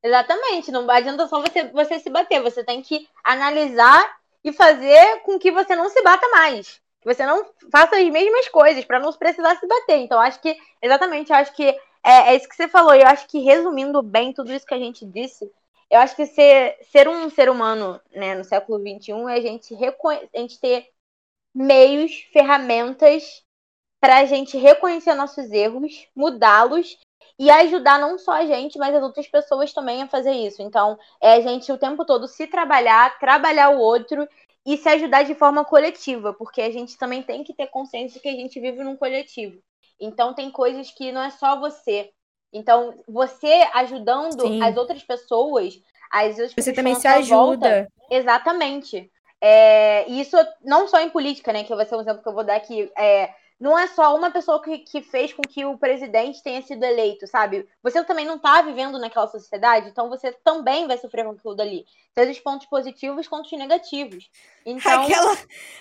Exatamente, 0.03 0.71
não 0.71 0.89
adianta 0.89 1.27
só 1.27 1.41
você, 1.41 1.65
você 1.71 1.99
se 1.99 2.09
bater, 2.09 2.41
você 2.41 2.63
tem 2.63 2.81
que 2.81 3.09
analisar 3.25 4.17
e 4.45 4.53
fazer 4.53 5.21
com 5.23 5.37
que 5.37 5.51
você 5.51 5.75
não 5.75 5.89
se 5.89 6.01
bata 6.03 6.29
mais. 6.29 6.81
Que 7.01 7.13
você 7.13 7.27
não 7.27 7.45
faça 7.73 7.97
as 7.97 8.09
mesmas 8.09 8.49
coisas 8.49 8.85
para 8.85 9.01
não 9.01 9.13
precisar 9.13 9.57
se 9.57 9.67
bater. 9.67 9.97
Então, 9.97 10.21
acho 10.21 10.41
que, 10.41 10.57
exatamente, 10.81 11.33
acho 11.33 11.53
que 11.55 11.77
é, 12.07 12.31
é 12.33 12.37
isso 12.37 12.49
que 12.49 12.55
você 12.55 12.69
falou. 12.69 12.95
Eu 12.95 13.07
acho 13.07 13.27
que, 13.27 13.41
resumindo 13.41 14.01
bem 14.03 14.33
tudo 14.33 14.53
isso 14.53 14.65
que 14.65 14.75
a 14.75 14.79
gente 14.79 15.05
disse, 15.05 15.51
eu 15.91 15.99
acho 16.01 16.15
que 16.15 16.27
ser, 16.27 16.79
ser 16.91 17.09
um 17.09 17.29
ser 17.29 17.49
humano 17.49 18.01
né, 18.13 18.35
no 18.35 18.45
século 18.45 18.79
XXI 18.79 19.13
é 19.29 19.35
a 19.35 19.41
gente, 19.41 19.75
a 19.75 20.39
gente 20.39 20.61
ter 20.61 20.89
meios, 21.55 22.13
ferramentas 22.33 23.43
para 24.01 24.19
a 24.19 24.25
gente 24.25 24.57
reconhecer 24.57 25.15
nossos 25.15 25.51
erros, 25.51 26.07
mudá-los 26.15 26.99
e 27.39 27.51
ajudar 27.51 27.99
não 27.99 28.19
só 28.19 28.33
a 28.33 28.47
gente, 28.47 28.79
mas 28.79 28.95
as 28.95 29.03
outras 29.03 29.27
pessoas 29.27 29.73
também 29.73 30.03
a 30.03 30.09
fazer 30.09 30.33
isso. 30.33 30.63
Então, 30.63 30.99
é 31.21 31.35
a 31.35 31.41
gente 31.41 31.71
o 31.73 31.79
tempo 31.79 32.05
todo 32.05 32.29
se 32.29 32.47
trabalhar, 32.47 33.19
trabalhar 33.19 33.71
o 33.71 33.79
outro 33.79 34.29
e 34.65 34.77
se 34.77 34.89
ajudar 34.89 35.23
de 35.25 35.35
forma 35.35 35.65
coletiva, 35.65 36.33
porque 36.35 36.61
a 36.61 36.71
gente 36.71 36.97
também 36.99 37.23
tem 37.23 37.45
que 37.45 37.55
ter 37.55 37.69
consciência 37.69 38.21
que 38.21 38.29
a 38.29 38.33
gente 38.33 38.61
vive 38.61 38.83
num 38.83 38.97
coletivo. 38.97 39.61
Então, 40.01 40.35
tem 40.35 40.51
coisas 40.51 40.91
que 40.91 41.13
não 41.13 41.23
é 41.23 41.31
só 41.31 41.59
você. 41.59 42.11
Então, 42.53 42.95
você 43.09 43.69
ajudando 43.75 44.43
Sim. 44.43 44.63
as 44.63 44.77
outras 44.77 45.03
pessoas, 45.03 45.75
as 46.11 46.39
outras 46.39 46.55
você 46.55 46.73
também 46.73 46.95
se 46.95 47.07
ajuda. 47.07 47.37
Volta, 47.37 47.89
exatamente. 48.11 49.11
É, 49.41 50.09
e 50.09 50.21
isso 50.21 50.37
não 50.63 50.89
só 50.89 51.01
em 51.01 51.11
política, 51.11 51.53
né? 51.53 51.65
Que 51.65 51.75
vai 51.75 51.85
ser 51.85 51.97
um 51.97 52.01
exemplo 52.01 52.23
que 52.23 52.29
eu 52.29 52.35
vou 52.35 52.45
dar 52.45 52.57
aqui. 52.57 52.91
É, 52.97 53.31
não 53.59 53.79
é 53.79 53.87
só 53.87 54.15
uma 54.15 54.31
pessoa 54.31 54.63
que, 54.63 54.79
que 54.79 55.01
fez 55.01 55.33
com 55.33 55.43
que 55.43 55.65
o 55.65 55.79
presidente 55.79 56.43
tenha 56.43 56.61
sido 56.61 56.85
eleito, 56.85 57.27
sabe? 57.27 57.67
Você 57.83 58.05
também 58.05 58.27
não 58.27 58.37
está 58.37 58.61
vivendo 58.61 58.99
naquela 58.99 59.27
sociedade, 59.29 59.89
então 59.89 60.11
você 60.11 60.31
também 60.45 60.87
vai 60.87 60.99
sofrer 60.99 61.25
com 61.25 61.31
aquilo 61.31 61.55
dali. 61.55 61.87
Seja 62.19 62.33
os 62.33 62.41
pontos 62.41 62.67
positivos 62.67 63.29
quanto 63.29 63.47
os 63.47 63.59
negativos. 63.59 64.31
Então... 64.65 65.05
Aquela, 65.05 65.39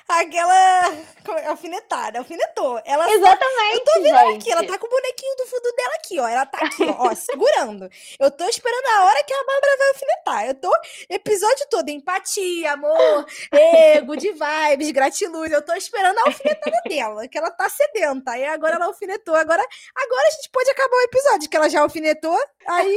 aquela 0.07 0.89
é? 0.89 1.47
alfinetada, 1.47 2.19
alfinetou. 2.19 2.81
Ela 2.85 3.09
Exatamente, 3.11 3.73
Eu 3.73 3.83
tô 3.83 4.01
vendo 4.01 4.17
gente. 4.17 4.35
aqui, 4.35 4.51
ela 4.51 4.67
tá 4.67 4.77
com 4.77 4.87
o 4.87 4.89
bonequinho 4.89 5.35
do 5.37 5.45
fundo 5.45 5.75
dela 5.75 5.95
aqui, 5.95 6.19
ó. 6.19 6.27
Ela 6.27 6.45
tá 6.45 6.57
aqui, 6.65 6.83
ó, 6.83 7.07
ó 7.07 7.15
segurando. 7.15 7.89
Eu 8.19 8.31
tô 8.31 8.45
esperando 8.45 8.85
a 8.85 9.05
hora 9.05 9.23
que 9.23 9.33
a 9.33 9.43
Bárbara 9.45 9.77
vai 9.77 9.87
alfinetar. 9.89 10.45
Eu 10.47 10.55
tô 10.55 10.71
episódio 11.09 11.65
todo, 11.69 11.89
empatia, 11.89 12.73
amor, 12.73 13.25
ego, 13.51 14.15
de 14.15 14.31
vibes, 14.31 14.91
gratiluz. 14.91 15.51
Eu 15.51 15.61
tô 15.61 15.73
esperando 15.73 16.19
a 16.19 16.23
alfinetada 16.25 16.81
dela, 16.87 17.27
que 17.27 17.37
ela 17.37 17.51
tá 17.51 17.64
sedenta. 17.69 18.37
E 18.37 18.45
agora 18.45 18.75
ela 18.75 18.85
alfinetou. 18.85 19.35
Agora, 19.35 19.61
agora 19.95 20.27
a 20.27 20.31
gente 20.31 20.49
pode 20.51 20.69
acabar 20.69 20.95
o 20.95 21.01
episódio, 21.01 21.49
que 21.49 21.57
ela 21.57 21.69
já 21.69 21.81
alfinetou. 21.81 22.37
Aí. 22.67 22.95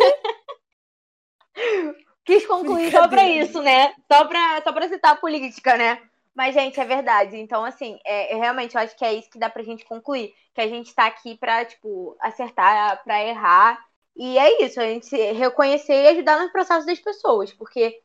Quis 2.24 2.46
concluir 2.46 2.90
só 2.90 3.08
pra 3.08 3.26
isso, 3.26 3.62
né? 3.62 3.94
Só 4.10 4.26
pra, 4.26 4.60
só 4.62 4.72
pra 4.72 4.88
citar 4.88 5.12
a 5.12 5.16
política, 5.16 5.78
né? 5.78 5.98
Mas, 6.34 6.54
gente, 6.54 6.78
é 6.78 6.84
verdade. 6.84 7.36
Então, 7.36 7.64
assim, 7.64 7.98
é, 8.04 8.34
é, 8.34 8.36
realmente 8.36 8.74
eu 8.74 8.80
acho 8.80 8.94
que 8.96 9.04
é 9.04 9.14
isso 9.14 9.30
que 9.30 9.38
dá 9.38 9.48
pra 9.48 9.62
gente 9.62 9.84
concluir. 9.84 10.32
Que 10.54 10.60
a 10.60 10.68
gente 10.68 10.94
tá 10.94 11.06
aqui 11.06 11.36
pra, 11.36 11.64
tipo, 11.64 12.16
acertar, 12.20 13.02
pra 13.02 13.24
errar. 13.24 13.78
E 14.14 14.38
é 14.38 14.62
isso, 14.62 14.80
a 14.80 14.84
gente 14.84 15.16
reconhecer 15.32 15.94
e 15.94 16.08
ajudar 16.08 16.38
no 16.38 16.52
processo 16.52 16.86
das 16.86 17.00
pessoas. 17.00 17.52
Porque 17.52 17.98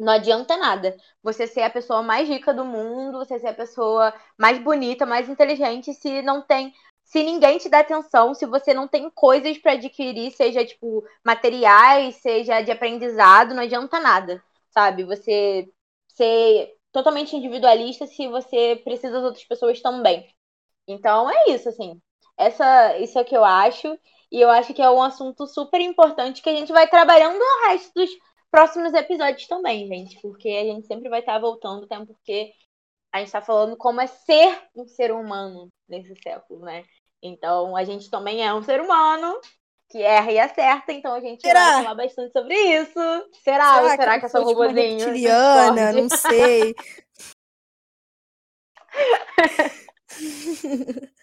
não 0.00 0.12
adianta 0.12 0.56
nada 0.56 0.96
você 1.22 1.46
ser 1.46 1.62
a 1.62 1.70
pessoa 1.70 2.02
mais 2.02 2.28
rica 2.28 2.52
do 2.52 2.64
mundo, 2.64 3.18
você 3.18 3.38
ser 3.38 3.48
a 3.48 3.54
pessoa 3.54 4.12
mais 4.38 4.58
bonita, 4.58 5.06
mais 5.06 5.28
inteligente, 5.28 5.92
se 5.94 6.22
não 6.22 6.42
tem 6.42 6.72
se 7.04 7.22
ninguém 7.22 7.58
te 7.58 7.68
dá 7.68 7.80
atenção, 7.80 8.32
se 8.32 8.46
você 8.46 8.72
não 8.72 8.88
tem 8.88 9.10
coisas 9.10 9.58
para 9.58 9.72
adquirir, 9.72 10.30
seja 10.30 10.64
tipo 10.64 11.04
materiais, 11.22 12.16
seja 12.16 12.62
de 12.62 12.70
aprendizado, 12.70 13.54
não 13.54 13.62
adianta 13.62 14.00
nada, 14.00 14.42
sabe? 14.70 15.04
Você 15.04 15.68
ser 16.08 16.74
totalmente 16.90 17.36
individualista 17.36 18.06
se 18.06 18.28
você 18.28 18.80
precisa 18.82 19.12
das 19.12 19.24
outras 19.24 19.44
pessoas 19.44 19.80
também. 19.82 20.26
Então 20.88 21.30
é 21.30 21.50
isso, 21.50 21.68
assim. 21.68 22.00
Essa, 22.36 22.98
isso 22.98 23.18
é 23.18 23.22
o 23.22 23.24
que 23.24 23.36
eu 23.36 23.44
acho. 23.44 23.98
E 24.30 24.40
eu 24.40 24.48
acho 24.50 24.72
que 24.72 24.80
é 24.80 24.90
um 24.90 25.02
assunto 25.02 25.46
super 25.46 25.80
importante 25.80 26.40
que 26.40 26.48
a 26.48 26.54
gente 26.54 26.72
vai 26.72 26.88
trabalhando 26.88 27.38
no 27.38 27.68
resto 27.68 27.92
dos 27.94 28.10
próximos 28.52 28.92
episódios 28.92 29.48
também, 29.48 29.88
gente. 29.88 30.20
Porque 30.20 30.48
a 30.48 30.64
gente 30.64 30.86
sempre 30.86 31.08
vai 31.08 31.20
estar 31.20 31.38
voltando, 31.40 31.84
até 31.84 31.96
porque 32.04 32.52
a 33.12 33.18
gente 33.18 33.28
está 33.28 33.40
falando 33.40 33.76
como 33.76 34.00
é 34.00 34.06
ser 34.06 34.60
um 34.76 34.86
ser 34.86 35.10
humano 35.10 35.68
nesse 35.88 36.14
século, 36.22 36.60
né? 36.60 36.84
Então, 37.22 37.76
a 37.76 37.84
gente 37.84 38.10
também 38.10 38.46
é 38.46 38.54
um 38.54 38.62
ser 38.62 38.80
humano 38.80 39.40
que 39.90 40.02
erra 40.02 40.32
e 40.32 40.38
acerta, 40.38 40.92
então 40.92 41.14
a 41.14 41.20
gente 41.20 41.42
será? 41.42 41.74
vai 41.74 41.82
falar 41.82 41.94
bastante 41.94 42.32
sobre 42.32 42.54
isso. 42.54 43.00
Será? 43.42 43.74
Será, 43.74 43.96
será 43.96 44.14
que, 44.14 44.20
que 44.20 44.26
eu 44.26 44.30
sou 44.30 44.44
robôzinho? 44.44 44.98
Reptiliana, 44.98 45.92
não 45.92 46.08
sei. 46.08 46.74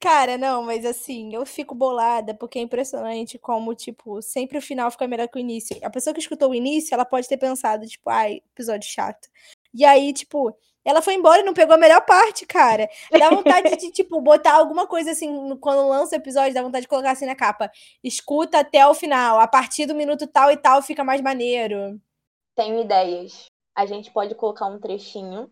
Cara, 0.00 0.38
não, 0.38 0.62
mas 0.62 0.86
assim, 0.86 1.34
eu 1.34 1.44
fico 1.44 1.74
bolada 1.74 2.34
porque 2.34 2.58
é 2.58 2.62
impressionante 2.62 3.38
como, 3.38 3.74
tipo, 3.74 4.22
sempre 4.22 4.56
o 4.56 4.62
final 4.62 4.90
fica 4.90 5.06
melhor 5.06 5.28
que 5.28 5.38
o 5.38 5.40
início. 5.40 5.78
A 5.82 5.90
pessoa 5.90 6.14
que 6.14 6.20
escutou 6.20 6.50
o 6.50 6.54
início, 6.54 6.94
ela 6.94 7.04
pode 7.04 7.28
ter 7.28 7.36
pensado, 7.36 7.86
tipo, 7.86 8.08
ai, 8.08 8.40
episódio 8.54 8.88
chato. 8.88 9.28
E 9.74 9.84
aí, 9.84 10.14
tipo, 10.14 10.56
ela 10.82 11.02
foi 11.02 11.14
embora 11.14 11.42
e 11.42 11.44
não 11.44 11.52
pegou 11.52 11.74
a 11.74 11.78
melhor 11.78 12.00
parte, 12.06 12.46
cara. 12.46 12.88
Dá 13.10 13.28
vontade 13.28 13.76
de, 13.76 13.92
tipo, 13.92 14.18
botar 14.22 14.54
alguma 14.54 14.86
coisa 14.86 15.10
assim, 15.10 15.54
quando 15.60 15.86
lança 15.86 16.16
o 16.16 16.18
episódio, 16.18 16.54
dá 16.54 16.62
vontade 16.62 16.82
de 16.82 16.88
colocar 16.88 17.10
assim 17.10 17.26
na 17.26 17.36
capa. 17.36 17.70
Escuta 18.02 18.60
até 18.60 18.86
o 18.86 18.94
final. 18.94 19.38
A 19.38 19.46
partir 19.46 19.84
do 19.84 19.94
minuto 19.94 20.26
tal 20.26 20.50
e 20.50 20.56
tal 20.56 20.80
fica 20.80 21.04
mais 21.04 21.20
maneiro. 21.20 22.00
Tenho 22.56 22.80
ideias. 22.80 23.44
A 23.76 23.84
gente 23.84 24.10
pode 24.10 24.34
colocar 24.34 24.66
um 24.66 24.80
trechinho 24.80 25.50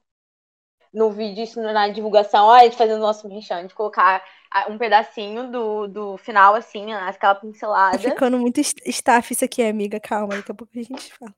no 0.93 1.11
vídeo, 1.11 1.45
isso 1.45 1.61
na 1.61 1.89
divulgação, 1.89 2.47
olha, 2.47 2.62
a 2.62 2.64
gente 2.64 2.76
fazendo 2.76 2.99
o 2.99 3.03
nosso 3.03 3.28
merchan, 3.28 3.66
de 3.66 3.74
colocar 3.74 4.24
um 4.68 4.78
pedacinho 4.78 5.51
do, 5.51 5.86
do 5.86 6.16
final, 6.16 6.55
assim, 6.55 6.93
aquela 6.93 7.34
pincelada. 7.34 7.99
Tá 7.99 8.11
ficando 8.11 8.39
muito 8.39 8.61
staff 8.61 9.32
isso 9.32 9.45
aqui, 9.45 9.62
amiga. 9.62 10.01
Calma, 10.01 10.36
daqui 10.36 10.51
a 10.51 10.55
pouco 10.55 10.72
a 10.78 10.82
gente 10.82 11.12
fala. 11.14 11.34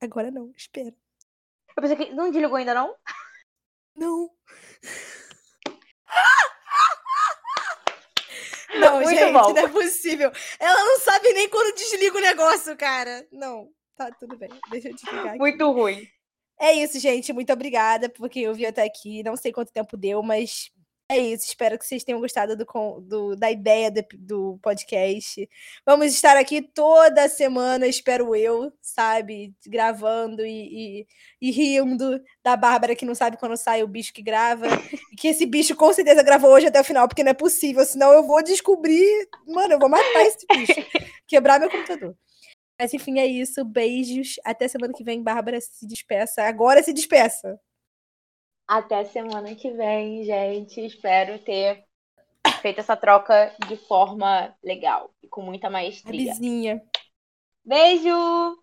Agora 0.00 0.30
não, 0.30 0.50
espera. 0.56 0.94
Eu 1.76 1.82
pensei 1.82 1.96
que 1.96 2.12
não 2.12 2.30
desligou 2.30 2.56
ainda, 2.56 2.74
não? 2.74 2.94
Não. 3.96 4.30
Não, 8.74 8.96
Muito 9.02 9.10
gente, 9.10 9.32
bom. 9.32 9.52
não 9.52 9.58
é 9.58 9.68
possível. 9.68 10.32
Ela 10.58 10.84
não 10.84 10.98
sabe 11.00 11.30
nem 11.34 11.48
quando 11.48 11.74
desliga 11.76 12.16
o 12.16 12.20
negócio, 12.22 12.74
cara. 12.74 13.26
Não, 13.30 13.68
tá 13.94 14.10
tudo 14.18 14.36
bem. 14.38 14.48
Deixa 14.70 14.88
eu 14.88 14.94
desligar. 14.94 15.28
Aqui. 15.28 15.38
Muito 15.38 15.70
ruim. 15.70 16.08
É 16.62 16.72
isso, 16.72 17.00
gente. 17.00 17.32
Muito 17.32 17.52
obrigada 17.52 18.08
porque 18.08 18.38
eu 18.38 18.54
vi 18.54 18.64
até 18.64 18.84
aqui. 18.84 19.22
Não 19.24 19.36
sei 19.36 19.52
quanto 19.52 19.72
tempo 19.72 19.96
deu, 19.96 20.22
mas 20.22 20.70
é 21.08 21.18
isso, 21.18 21.44
espero 21.44 21.76
que 21.76 21.84
vocês 21.84 22.04
tenham 22.04 22.20
gostado 22.20 22.56
do, 22.56 22.64
do, 23.00 23.36
da 23.36 23.50
ideia 23.50 23.90
do, 23.90 24.02
do, 24.16 24.58
podcast. 24.62 25.48
Vamos 25.84 26.06
estar 26.14 26.36
aqui 26.36 26.62
toda 26.62 27.28
semana, 27.28 27.86
espero 27.86 28.34
eu, 28.36 28.72
sabe? 28.80 29.52
Gravando 29.66 30.46
e, 30.46 31.02
e, 31.02 31.06
e, 31.40 31.50
rindo 31.50 32.22
da 32.44 32.56
Bárbara 32.56 32.94
que 32.94 33.04
não 33.04 33.14
sabe 33.14 33.36
quando 33.36 33.56
sai 33.56 33.82
o 33.82 33.88
bicho 33.88 34.12
que 34.12 34.22
grava. 34.22 34.68
e 35.12 35.16
que 35.16 35.28
esse 35.28 35.44
bicho 35.44 35.74
com 35.74 35.92
certeza 35.92 36.22
gravou 36.22 36.52
hoje 36.52 36.68
até 36.68 36.80
o 36.80 36.84
final, 36.84 37.08
porque 37.08 37.24
não 37.24 37.32
é 37.32 37.34
possível, 37.34 37.84
senão 37.84 38.12
eu 38.12 38.22
vou 38.22 38.42
descobrir. 38.42 39.28
Mano, 39.46 39.74
eu 39.74 39.78
vou 39.80 39.88
matar 39.88 40.22
esse 40.22 40.46
bicho. 40.46 40.80
Quebrar 41.26 41.58
meu 41.58 41.68
computador. 41.70 42.16
Mas 42.82 42.92
enfim, 42.92 43.20
é 43.20 43.26
isso. 43.26 43.64
Beijos. 43.64 44.40
Até 44.44 44.66
semana 44.66 44.92
que 44.92 45.04
vem, 45.04 45.22
Bárbara 45.22 45.60
se 45.60 45.86
despeça. 45.86 46.42
Agora 46.42 46.82
se 46.82 46.92
despeça. 46.92 47.60
Até 48.66 49.04
semana 49.04 49.54
que 49.54 49.70
vem, 49.70 50.24
gente. 50.24 50.84
Espero 50.84 51.38
ter 51.38 51.84
feito 52.60 52.80
essa 52.80 52.96
troca 52.96 53.54
de 53.68 53.76
forma 53.76 54.52
legal 54.64 55.14
e 55.22 55.28
com 55.28 55.42
muita 55.42 55.70
maestria. 55.70 56.32
Vizinha. 56.32 56.82
Beijo! 57.64 58.61